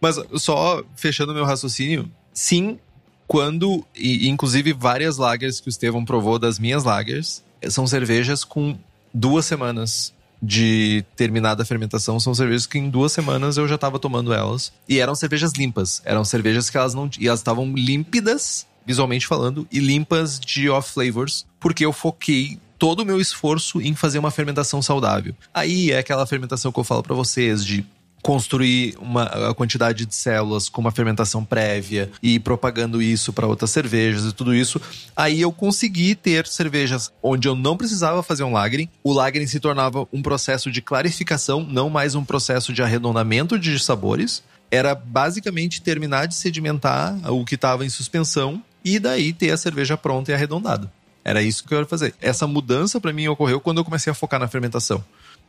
Mas 0.00 0.16
só 0.36 0.82
fechando 0.94 1.34
meu 1.34 1.44
raciocínio, 1.44 2.10
sim, 2.32 2.78
quando, 3.26 3.84
e 3.94 4.28
inclusive 4.28 4.72
várias 4.72 5.16
lagers 5.16 5.60
que 5.60 5.68
o 5.68 5.70
Estevão 5.70 6.04
provou 6.04 6.38
das 6.38 6.58
minhas 6.58 6.84
lagers, 6.84 7.42
são 7.68 7.86
cervejas 7.86 8.44
com 8.44 8.78
duas 9.16 9.46
semanas 9.46 10.14
de 10.42 11.02
terminada 11.16 11.62
a 11.62 11.66
fermentação 11.66 12.20
são 12.20 12.34
cervejas 12.34 12.66
que 12.66 12.78
em 12.78 12.90
duas 12.90 13.10
semanas 13.10 13.56
eu 13.56 13.66
já 13.66 13.76
estava 13.76 13.98
tomando 13.98 14.32
elas. 14.32 14.72
E 14.88 15.00
eram 15.00 15.14
cervejas 15.14 15.52
limpas. 15.52 16.02
Eram 16.04 16.24
cervejas 16.24 16.68
que 16.68 16.76
elas 16.76 16.92
não. 16.92 17.08
E 17.18 17.26
elas 17.26 17.40
estavam 17.40 17.72
límpidas, 17.74 18.66
visualmente 18.84 19.26
falando, 19.26 19.66
e 19.72 19.78
limpas 19.78 20.38
de 20.38 20.68
off 20.68 20.92
flavors, 20.92 21.46
porque 21.58 21.84
eu 21.84 21.92
foquei 21.92 22.58
todo 22.78 23.00
o 23.00 23.06
meu 23.06 23.18
esforço 23.18 23.80
em 23.80 23.94
fazer 23.94 24.18
uma 24.18 24.30
fermentação 24.30 24.82
saudável. 24.82 25.34
Aí 25.54 25.90
é 25.90 25.98
aquela 25.98 26.26
fermentação 26.26 26.70
que 26.70 26.78
eu 26.78 26.84
falo 26.84 27.02
para 27.02 27.14
vocês 27.14 27.64
de 27.64 27.84
construir 28.26 28.96
uma 28.98 29.22
a 29.50 29.54
quantidade 29.54 30.04
de 30.04 30.12
células 30.12 30.68
com 30.68 30.80
uma 30.80 30.90
fermentação 30.90 31.44
prévia 31.44 32.10
e 32.20 32.40
propagando 32.40 33.00
isso 33.00 33.32
para 33.32 33.46
outras 33.46 33.70
cervejas 33.70 34.24
e 34.24 34.32
tudo 34.32 34.52
isso, 34.52 34.82
aí 35.14 35.40
eu 35.40 35.52
consegui 35.52 36.16
ter 36.16 36.44
cervejas 36.44 37.12
onde 37.22 37.46
eu 37.46 37.54
não 37.54 37.76
precisava 37.76 38.24
fazer 38.24 38.42
um 38.42 38.50
lagering. 38.50 38.88
O 39.04 39.12
lagering 39.12 39.46
se 39.46 39.60
tornava 39.60 40.08
um 40.12 40.22
processo 40.22 40.72
de 40.72 40.82
clarificação, 40.82 41.64
não 41.64 41.88
mais 41.88 42.16
um 42.16 42.24
processo 42.24 42.72
de 42.72 42.82
arredondamento 42.82 43.56
de 43.56 43.78
sabores. 43.78 44.42
Era 44.72 44.92
basicamente 44.92 45.80
terminar 45.80 46.26
de 46.26 46.34
sedimentar 46.34 47.16
o 47.32 47.44
que 47.44 47.54
estava 47.54 47.86
em 47.86 47.88
suspensão 47.88 48.60
e 48.84 48.98
daí 48.98 49.32
ter 49.32 49.52
a 49.52 49.56
cerveja 49.56 49.96
pronta 49.96 50.32
e 50.32 50.34
arredondada. 50.34 50.92
Era 51.24 51.42
isso 51.42 51.62
que 51.62 51.72
eu 51.72 51.78
ia 51.78 51.86
fazer. 51.86 52.12
Essa 52.20 52.44
mudança 52.44 53.00
para 53.00 53.12
mim 53.12 53.28
ocorreu 53.28 53.60
quando 53.60 53.78
eu 53.78 53.84
comecei 53.84 54.10
a 54.10 54.14
focar 54.14 54.40
na 54.40 54.48
fermentação. 54.48 55.04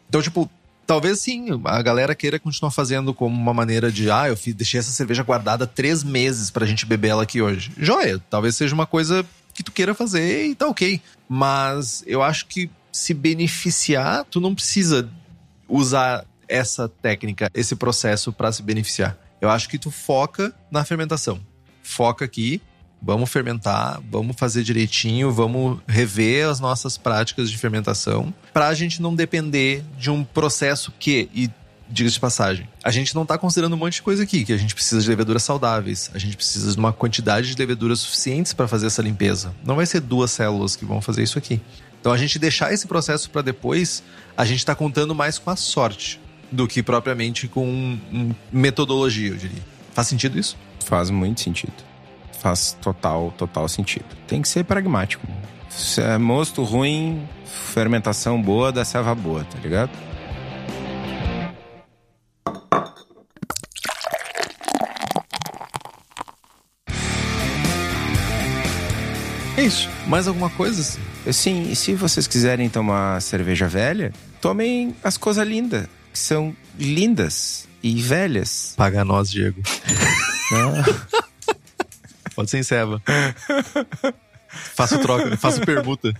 Então, 0.08 0.22
tipo, 0.22 0.48
Talvez 0.88 1.20
sim, 1.20 1.48
a 1.66 1.82
galera 1.82 2.16
queira 2.16 2.40
continuar 2.40 2.72
fazendo 2.72 3.14
como 3.14 3.36
uma 3.36 3.54
maneira 3.54 3.92
de, 3.92 4.10
ah, 4.10 4.30
eu 4.30 4.38
deixei 4.56 4.80
essa 4.80 4.90
cerveja 4.90 5.22
guardada 5.22 5.68
três 5.68 6.02
meses 6.02 6.50
pra 6.50 6.66
gente 6.66 6.86
beber 6.86 7.10
ela 7.10 7.24
aqui 7.24 7.42
hoje. 7.42 7.74
Joia, 7.78 8.24
talvez 8.30 8.56
seja 8.56 8.74
uma 8.74 8.86
coisa 8.86 9.26
que 9.54 9.62
tu 9.62 9.72
queira 9.74 9.94
fazer 9.94 10.46
e 10.46 10.56
tá 10.56 10.66
ok. 10.66 11.02
Mas 11.28 12.06
eu 12.08 12.24
acho 12.24 12.46
que 12.46 12.70
se 12.90 13.14
beneficiar, 13.14 14.24
tu 14.32 14.40
não 14.40 14.56
precisa 14.56 15.10
usar 15.68 16.26
essa 16.48 16.88
técnica, 16.88 17.52
esse 17.54 17.76
processo 17.76 18.32
para 18.32 18.50
se 18.54 18.64
beneficiar. 18.64 19.18
Eu 19.42 19.50
acho 19.50 19.68
que 19.68 19.78
tu 19.78 19.92
foca 19.92 20.54
na 20.72 20.86
fermentação. 20.86 21.38
Foca 21.84 22.24
aqui, 22.24 22.62
Vamos 23.02 23.30
fermentar, 23.30 24.02
vamos 24.10 24.36
fazer 24.36 24.64
direitinho, 24.64 25.32
vamos 25.32 25.80
rever 25.88 26.48
as 26.48 26.60
nossas 26.60 26.98
práticas 26.98 27.50
de 27.50 27.58
fermentação 27.58 28.34
para 28.52 28.68
a 28.68 28.74
gente 28.74 29.02
não 29.02 29.16
depender 29.16 29.84
de 29.98 30.10
um 30.10 30.24
processo 30.24 30.92
que, 31.00 31.30
e 31.34 31.50
diga 31.90 32.10
de 32.10 32.20
passagem, 32.20 32.68
a 32.84 32.92
gente 32.92 33.16
não 33.16 33.22
está 33.22 33.38
considerando 33.38 33.74
um 33.74 33.78
monte 33.78 33.94
de 33.94 34.02
coisa 34.02 34.24
aqui, 34.24 34.44
que 34.44 34.52
a 34.52 34.58
gente 34.58 34.74
precisa 34.74 35.02
de 35.02 35.08
leveduras 35.08 35.44
saudáveis, 35.44 36.12
a 36.14 36.18
gente 36.18 36.36
precisa 36.36 36.72
de 36.72 36.78
uma 36.78 36.92
quantidade 36.92 37.54
de 37.54 37.58
leveduras 37.58 38.00
suficientes 38.00 38.52
para 38.52 38.68
fazer 38.68 38.88
essa 38.88 39.02
limpeza. 39.02 39.56
Não 39.64 39.76
vai 39.76 39.86
ser 39.86 40.02
duas 40.02 40.32
células 40.32 40.76
que 40.76 40.84
vão 40.84 41.00
fazer 41.00 41.24
isso 41.24 41.38
aqui. 41.38 41.62
Então 42.02 42.12
a 42.12 42.18
gente 42.18 42.38
deixar 42.40 42.74
esse 42.74 42.88
processo 42.88 43.30
para 43.30 43.42
depois, 43.42 44.04
a 44.36 44.44
gente 44.44 44.60
está 44.60 44.76
contando 44.76 45.16
mais 45.16 45.38
com 45.38 45.50
a 45.50 45.56
sorte 45.56 46.20
do 46.52 46.68
que 46.68 46.82
propriamente 46.82 47.48
com 47.48 47.98
metodologia, 48.52 49.30
eu 49.30 49.38
diria. 49.38 49.64
Faz 49.94 50.08
sentido 50.08 50.38
isso? 50.38 50.58
Faz 50.84 51.10
muito 51.10 51.42
sentido 51.42 51.74
faz 52.42 52.78
total, 52.82 53.34
total 53.38 53.68
sentido. 53.68 54.06
Tem 54.28 54.42
que 54.42 54.48
ser 54.48 54.64
pragmático. 54.64 55.26
Se 55.70 56.02
é 56.02 56.18
mosto 56.18 56.64
ruim, 56.64 57.28
fermentação 57.46 58.42
boa 58.42 58.72
da 58.72 58.84
serva 58.86 59.14
boa, 59.14 59.44
tá 59.44 59.60
ligado? 59.60 59.92
É 69.58 69.64
isso. 69.64 69.90
Mais 70.06 70.28
alguma 70.28 70.52
coisa? 70.52 71.00
Sim, 71.34 71.72
e 71.72 71.76
se 71.76 71.96
vocês 71.96 72.28
quiserem 72.28 72.70
tomar 72.70 73.20
cerveja 73.22 73.68
velha, 73.68 74.14
tomem 74.40 74.96
as 75.04 75.18
coisas 75.18 75.46
lindas, 75.48 75.88
que 76.14 76.20
são 76.20 76.56
lindas 76.78 77.68
e 77.82 78.00
velhas. 78.02 78.74
Paga 78.78 79.04
nós, 79.04 79.32
Diego. 79.32 79.62
Pode 82.38 82.52
ser 82.52 82.60
em 82.60 82.64
ceva. 82.64 83.02
faço 84.76 85.00
troca, 85.00 85.36
faço 85.38 85.60
permuta. 85.62 86.14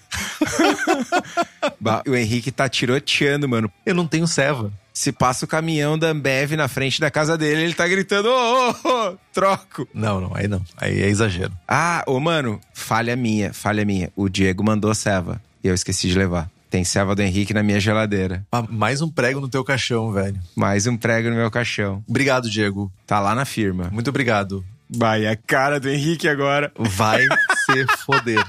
o 2.08 2.16
Henrique 2.16 2.52
tá 2.52 2.68
tiroteando, 2.68 3.48
mano. 3.48 3.72
Eu 3.86 3.94
não 3.94 4.08
tenho 4.08 4.26
ceva. 4.26 4.74
Se 4.92 5.12
passa 5.12 5.46
o 5.46 5.48
caminhão 5.48 5.96
da 5.96 6.08
Ambev 6.08 6.54
na 6.54 6.68
frente 6.68 7.00
da 7.00 7.12
casa 7.12 7.38
dele, 7.38 7.62
ele 7.62 7.76
tá 7.76 7.88
gritando, 7.88 8.30
ô, 8.30 8.32
oh, 8.32 8.76
oh, 8.84 8.90
oh, 8.90 9.18
troco. 9.32 9.88
Não, 9.94 10.20
não, 10.20 10.36
aí 10.36 10.48
não. 10.48 10.66
Aí 10.76 11.04
é 11.04 11.08
exagero. 11.08 11.54
Ah, 11.68 12.04
ô, 12.08 12.20
mano, 12.20 12.60
falha 12.74 13.16
minha, 13.16 13.54
falha 13.54 13.86
minha. 13.86 14.12
O 14.16 14.28
Diego 14.28 14.64
mandou 14.64 14.96
ceva 14.96 15.40
e 15.64 15.68
eu 15.68 15.76
esqueci 15.76 16.08
de 16.08 16.18
levar. 16.18 16.50
Tem 16.68 16.84
ceva 16.84 17.14
do 17.14 17.22
Henrique 17.22 17.54
na 17.54 17.62
minha 17.62 17.80
geladeira. 17.80 18.44
Ah, 18.52 18.64
mais 18.68 19.04
um 19.04 19.10
prego 19.10 19.40
no 19.40 19.48
teu 19.48 19.64
caixão, 19.64 20.12
velho. 20.12 20.40
Mais 20.56 20.88
um 20.88 20.98
prego 20.98 21.30
no 21.30 21.36
meu 21.36 21.52
caixão. 21.52 22.04
Obrigado, 22.08 22.50
Diego. 22.50 22.92
Tá 23.06 23.20
lá 23.20 23.36
na 23.36 23.46
firma. 23.46 23.92
Muito 23.92 24.10
obrigado. 24.10 24.66
Vai, 24.90 25.28
a 25.28 25.36
cara 25.36 25.80
do 25.80 25.90
Henrique 25.90 26.28
agora. 26.28 26.72
Vai 26.78 27.24
se 27.66 27.86
foder. 28.06 28.46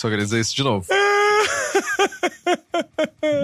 Só 0.00 0.08
queria 0.08 0.24
dizer 0.24 0.40
isso 0.40 0.54
de 0.54 0.62
novo. 0.62 0.86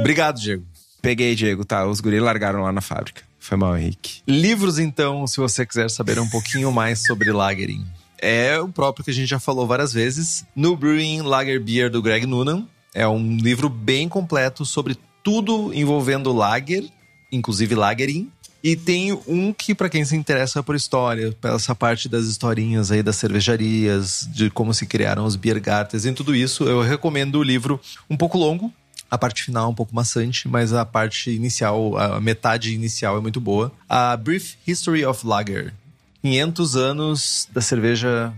Obrigado, 0.01 0.41
Diego. 0.41 0.65
Peguei, 1.01 1.35
Diego, 1.35 1.65
tá. 1.65 1.87
Os 1.87 2.01
guris 2.01 2.21
largaram 2.21 2.63
lá 2.63 2.73
na 2.73 2.81
fábrica. 2.81 3.23
Foi 3.39 3.57
mal, 3.57 3.77
Henrique. 3.77 4.23
Livros, 4.27 4.79
então, 4.79 5.27
se 5.27 5.39
você 5.39 5.67
quiser 5.67 5.91
saber 5.91 6.19
um 6.19 6.29
pouquinho 6.29 6.71
mais 6.71 7.05
sobre 7.05 7.33
Lagering. 7.33 7.85
É 8.19 8.61
o 8.61 8.69
próprio 8.69 9.05
que 9.05 9.11
a 9.11 9.15
gente 9.15 9.29
já 9.29 9.41
falou 9.41 9.67
várias 9.67 9.93
vezes. 9.93 10.45
No 10.55 10.77
Brewing 10.77 11.23
Lager 11.23 11.61
Beer, 11.61 11.91
do 11.91 12.01
Greg 12.01 12.25
Noonan. 12.25 12.69
É 12.95 13.07
um 13.09 13.37
livro 13.37 13.69
bem 13.69 14.09
completo 14.09 14.65
sobre 14.65 14.97
tudo 15.25 15.75
envolvendo 15.75 16.33
Lager, 16.33 16.85
inclusive 17.33 17.75
Lagering. 17.75 18.31
E 18.63 18.77
tem 18.77 19.13
um 19.27 19.53
que, 19.53 19.75
para 19.75 19.89
quem 19.89 20.05
se 20.05 20.15
interessa 20.15 20.63
por 20.63 20.77
história, 20.77 21.33
pela 21.41 21.57
essa 21.57 21.75
parte 21.75 22.09
das 22.09 22.27
historinhas 22.27 22.93
aí 22.93 23.03
das 23.03 23.17
cervejarias, 23.17 24.29
de 24.31 24.51
como 24.51 24.73
se 24.73 24.87
criaram 24.87 25.25
os 25.25 25.35
Biergartens 25.35 26.05
e 26.05 26.13
tudo 26.13 26.35
isso, 26.35 26.65
eu 26.65 26.81
recomendo 26.81 27.37
o 27.37 27.43
livro 27.43 27.81
um 28.09 28.17
pouco 28.17 28.39
longo. 28.39 28.73
A 29.11 29.19
parte 29.19 29.43
final 29.43 29.67
é 29.67 29.69
um 29.69 29.75
pouco 29.75 29.95
maçante, 29.95 30.49
mas 30.49 30.73
a 30.73 30.87
parte 30.87 31.31
inicial, 31.31 31.99
a 31.99 32.21
metade 32.21 32.73
inicial 32.73 33.19
é 33.19 33.21
muito 33.21 33.41
boa. 33.41 33.73
A 33.89 34.17
Brief 34.17 34.55
History 34.67 35.05
of 35.05 35.27
Lager. 35.27 35.75
500 36.23 36.77
anos 36.77 37.49
da 37.53 37.61
cerveja 37.61 38.33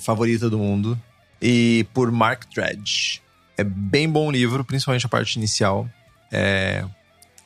favorita 0.00 0.50
do 0.50 0.58
mundo. 0.58 1.00
E 1.40 1.86
por 1.94 2.10
Mark 2.10 2.44
Dredge. 2.52 3.22
É 3.56 3.64
bem 3.64 4.08
bom 4.08 4.30
livro, 4.30 4.64
principalmente 4.64 5.06
a 5.06 5.08
parte 5.08 5.36
inicial. 5.36 5.88
É... 6.32 6.84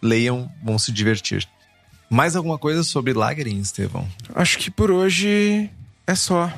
Leiam, 0.02 0.50
vão 0.64 0.78
se 0.78 0.90
divertir. 0.90 1.46
Mais 2.10 2.34
alguma 2.34 2.58
coisa 2.58 2.82
sobre 2.82 3.12
Lagering, 3.12 3.60
Estevão? 3.60 4.06
Acho 4.34 4.58
que 4.58 4.68
por 4.68 4.90
hoje 4.90 5.70
é 6.04 6.14
só. 6.16 6.52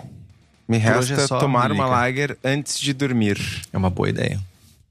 Me 0.66 0.80
por 0.80 0.86
resta 0.86 1.12
é 1.12 1.26
só, 1.26 1.38
tomar 1.38 1.70
uma 1.70 1.84
Lager 1.84 2.38
antes 2.42 2.80
de 2.80 2.94
dormir. 2.94 3.38
É 3.70 3.76
uma 3.76 3.90
boa 3.90 4.09
ideia. 4.09 4.40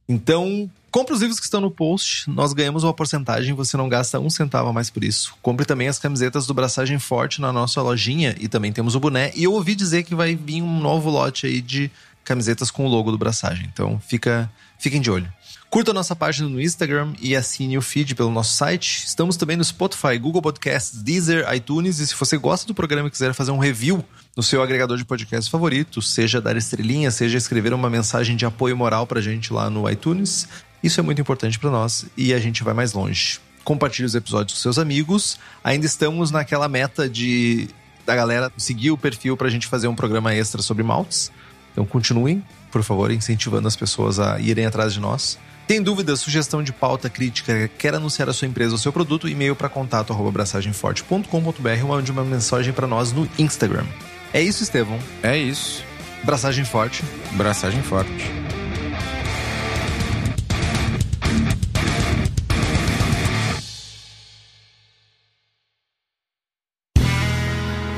Então, 0.08 0.70
compre 0.92 1.16
os 1.16 1.22
livros 1.22 1.40
que 1.40 1.46
estão 1.46 1.60
no 1.60 1.72
post. 1.72 2.30
Nós 2.30 2.54
ganhamos 2.54 2.84
uma 2.84 2.94
porcentagem, 2.94 3.56
você 3.56 3.76
não 3.76 3.90
gasta 3.90 4.20
um 4.20 4.30
centavo 4.30 4.70
a 4.70 4.74
mais 4.74 4.92
por 4.92 5.04
isso. 5.04 5.34
Compre 5.42 5.66
também 5.66 5.88
as 5.88 5.98
camisetas 5.98 6.46
do 6.46 6.54
Braçagem 6.54 7.00
Forte 7.00 7.42
na 7.42 7.52
nossa 7.52 7.82
lojinha 7.82 8.36
e 8.40 8.48
também 8.48 8.72
temos 8.72 8.94
o 8.94 9.00
boné. 9.00 9.32
E 9.36 9.46
eu 9.46 9.54
ouvi 9.54 9.74
dizer 9.74 10.04
que 10.04 10.14
vai 10.14 10.36
vir 10.36 10.62
um 10.62 10.80
novo 10.80 11.10
lote 11.10 11.48
aí 11.48 11.60
de 11.60 11.90
camisetas 12.24 12.70
com 12.70 12.86
o 12.86 12.90
logo 12.90 13.10
do 13.10 13.18
Braçagem. 13.18 13.68
Então, 13.74 14.00
fica, 14.00 14.52
fiquem 14.78 15.02
de 15.02 15.10
olho. 15.10 15.32
Curta 15.72 15.92
a 15.92 15.94
nossa 15.94 16.14
página 16.14 16.50
no 16.50 16.60
Instagram 16.60 17.14
e 17.22 17.34
assine 17.34 17.78
o 17.78 17.82
feed 17.82 18.14
pelo 18.14 18.30
nosso 18.30 18.54
site. 18.56 19.06
Estamos 19.08 19.38
também 19.38 19.56
no 19.56 19.64
Spotify, 19.64 20.18
Google 20.20 20.42
Podcasts, 20.42 21.02
Deezer, 21.02 21.50
iTunes. 21.54 22.00
E 22.00 22.08
se 22.08 22.14
você 22.14 22.38
gosta 22.38 22.68
do 22.68 22.74
programa 22.74 23.08
e 23.08 23.12
quiser 23.12 23.34
fazer 23.34 23.52
um 23.52 23.58
review 23.58 24.04
no 24.36 24.44
seu 24.44 24.62
agregador 24.62 24.98
de 24.98 25.06
podcast 25.06 25.50
favorito, 25.50 26.02
seja 26.02 26.42
dar 26.42 26.58
estrelinha, 26.58 27.10
seja 27.10 27.38
escrever 27.38 27.74
uma 27.74 27.90
mensagem 27.90 28.36
de 28.36 28.46
apoio 28.46 28.76
moral 28.76 29.08
pra 29.08 29.22
gente 29.22 29.54
lá 29.54 29.70
no 29.70 29.90
iTunes, 29.90 30.46
isso 30.84 31.00
é 31.00 31.04
muito 31.04 31.22
importante 31.22 31.58
para 31.58 31.72
nós 31.72 32.06
e 32.18 32.34
a 32.34 32.40
gente 32.40 32.66
vai 32.66 32.74
mais 32.74 32.92
longe. 32.92 33.40
Compartilhe 33.64 34.06
os 34.06 34.14
episódios 34.14 34.58
com 34.58 34.62
seus 34.62 34.78
amigos. 34.78 35.40
Ainda 35.64 35.86
estamos 35.86 36.32
naquela 36.32 36.68
meta 36.68 37.08
de 37.08 37.70
da 38.06 38.14
galera 38.14 38.52
seguir 38.58 38.92
o 38.92 38.98
perfil 38.98 39.38
pra 39.38 39.50
gente 39.50 39.68
fazer 39.68 39.88
um 39.88 39.96
programa 39.96 40.36
extra 40.36 40.62
sobre 40.62 40.84
maltes. 40.84 41.32
Então 41.72 41.86
continuem, 41.86 42.44
por 42.74 42.84
favor, 42.84 43.10
incentivando 43.10 43.70
as 43.70 43.76
pessoas 43.78 44.20
a 44.20 44.38
irem 44.38 44.66
atrás 44.66 44.94
de 44.94 45.00
nós. 45.00 45.40
Tem 45.72 45.82
dúvida, 45.82 46.18
sugestão 46.18 46.62
de 46.62 46.74
pauta, 46.74 47.10
crítica, 47.10 47.70
quer 47.78 47.96
anunciar 47.96 48.28
a 48.28 48.34
sua 48.34 48.46
empresa 48.46 48.74
ou 48.74 48.78
seu 48.78 48.92
produto? 48.92 49.30
E-mail 49.30 49.56
para 49.56 49.70
contato 49.70 50.12
abraçagemforte.com.br 50.12 51.82
ou 51.82 51.88
mande 51.88 52.12
uma 52.12 52.26
mensagem 52.26 52.74
para 52.74 52.86
nós 52.86 53.14
no 53.14 53.26
Instagram. 53.40 53.86
É 54.34 54.42
isso, 54.42 54.64
Estevão? 54.64 55.00
É 55.24 55.38
isso. 55.38 55.82
Braçagem 56.26 56.66
forte. 56.66 57.02
Braçagem 57.38 57.82
forte. 57.84 58.12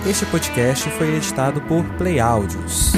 Este 0.07 0.27
podcast 0.27 0.87
foi 0.91 1.15
editado 1.15 1.59
por 1.61 1.83
Play 1.97 2.19
Áudios. 2.19 2.91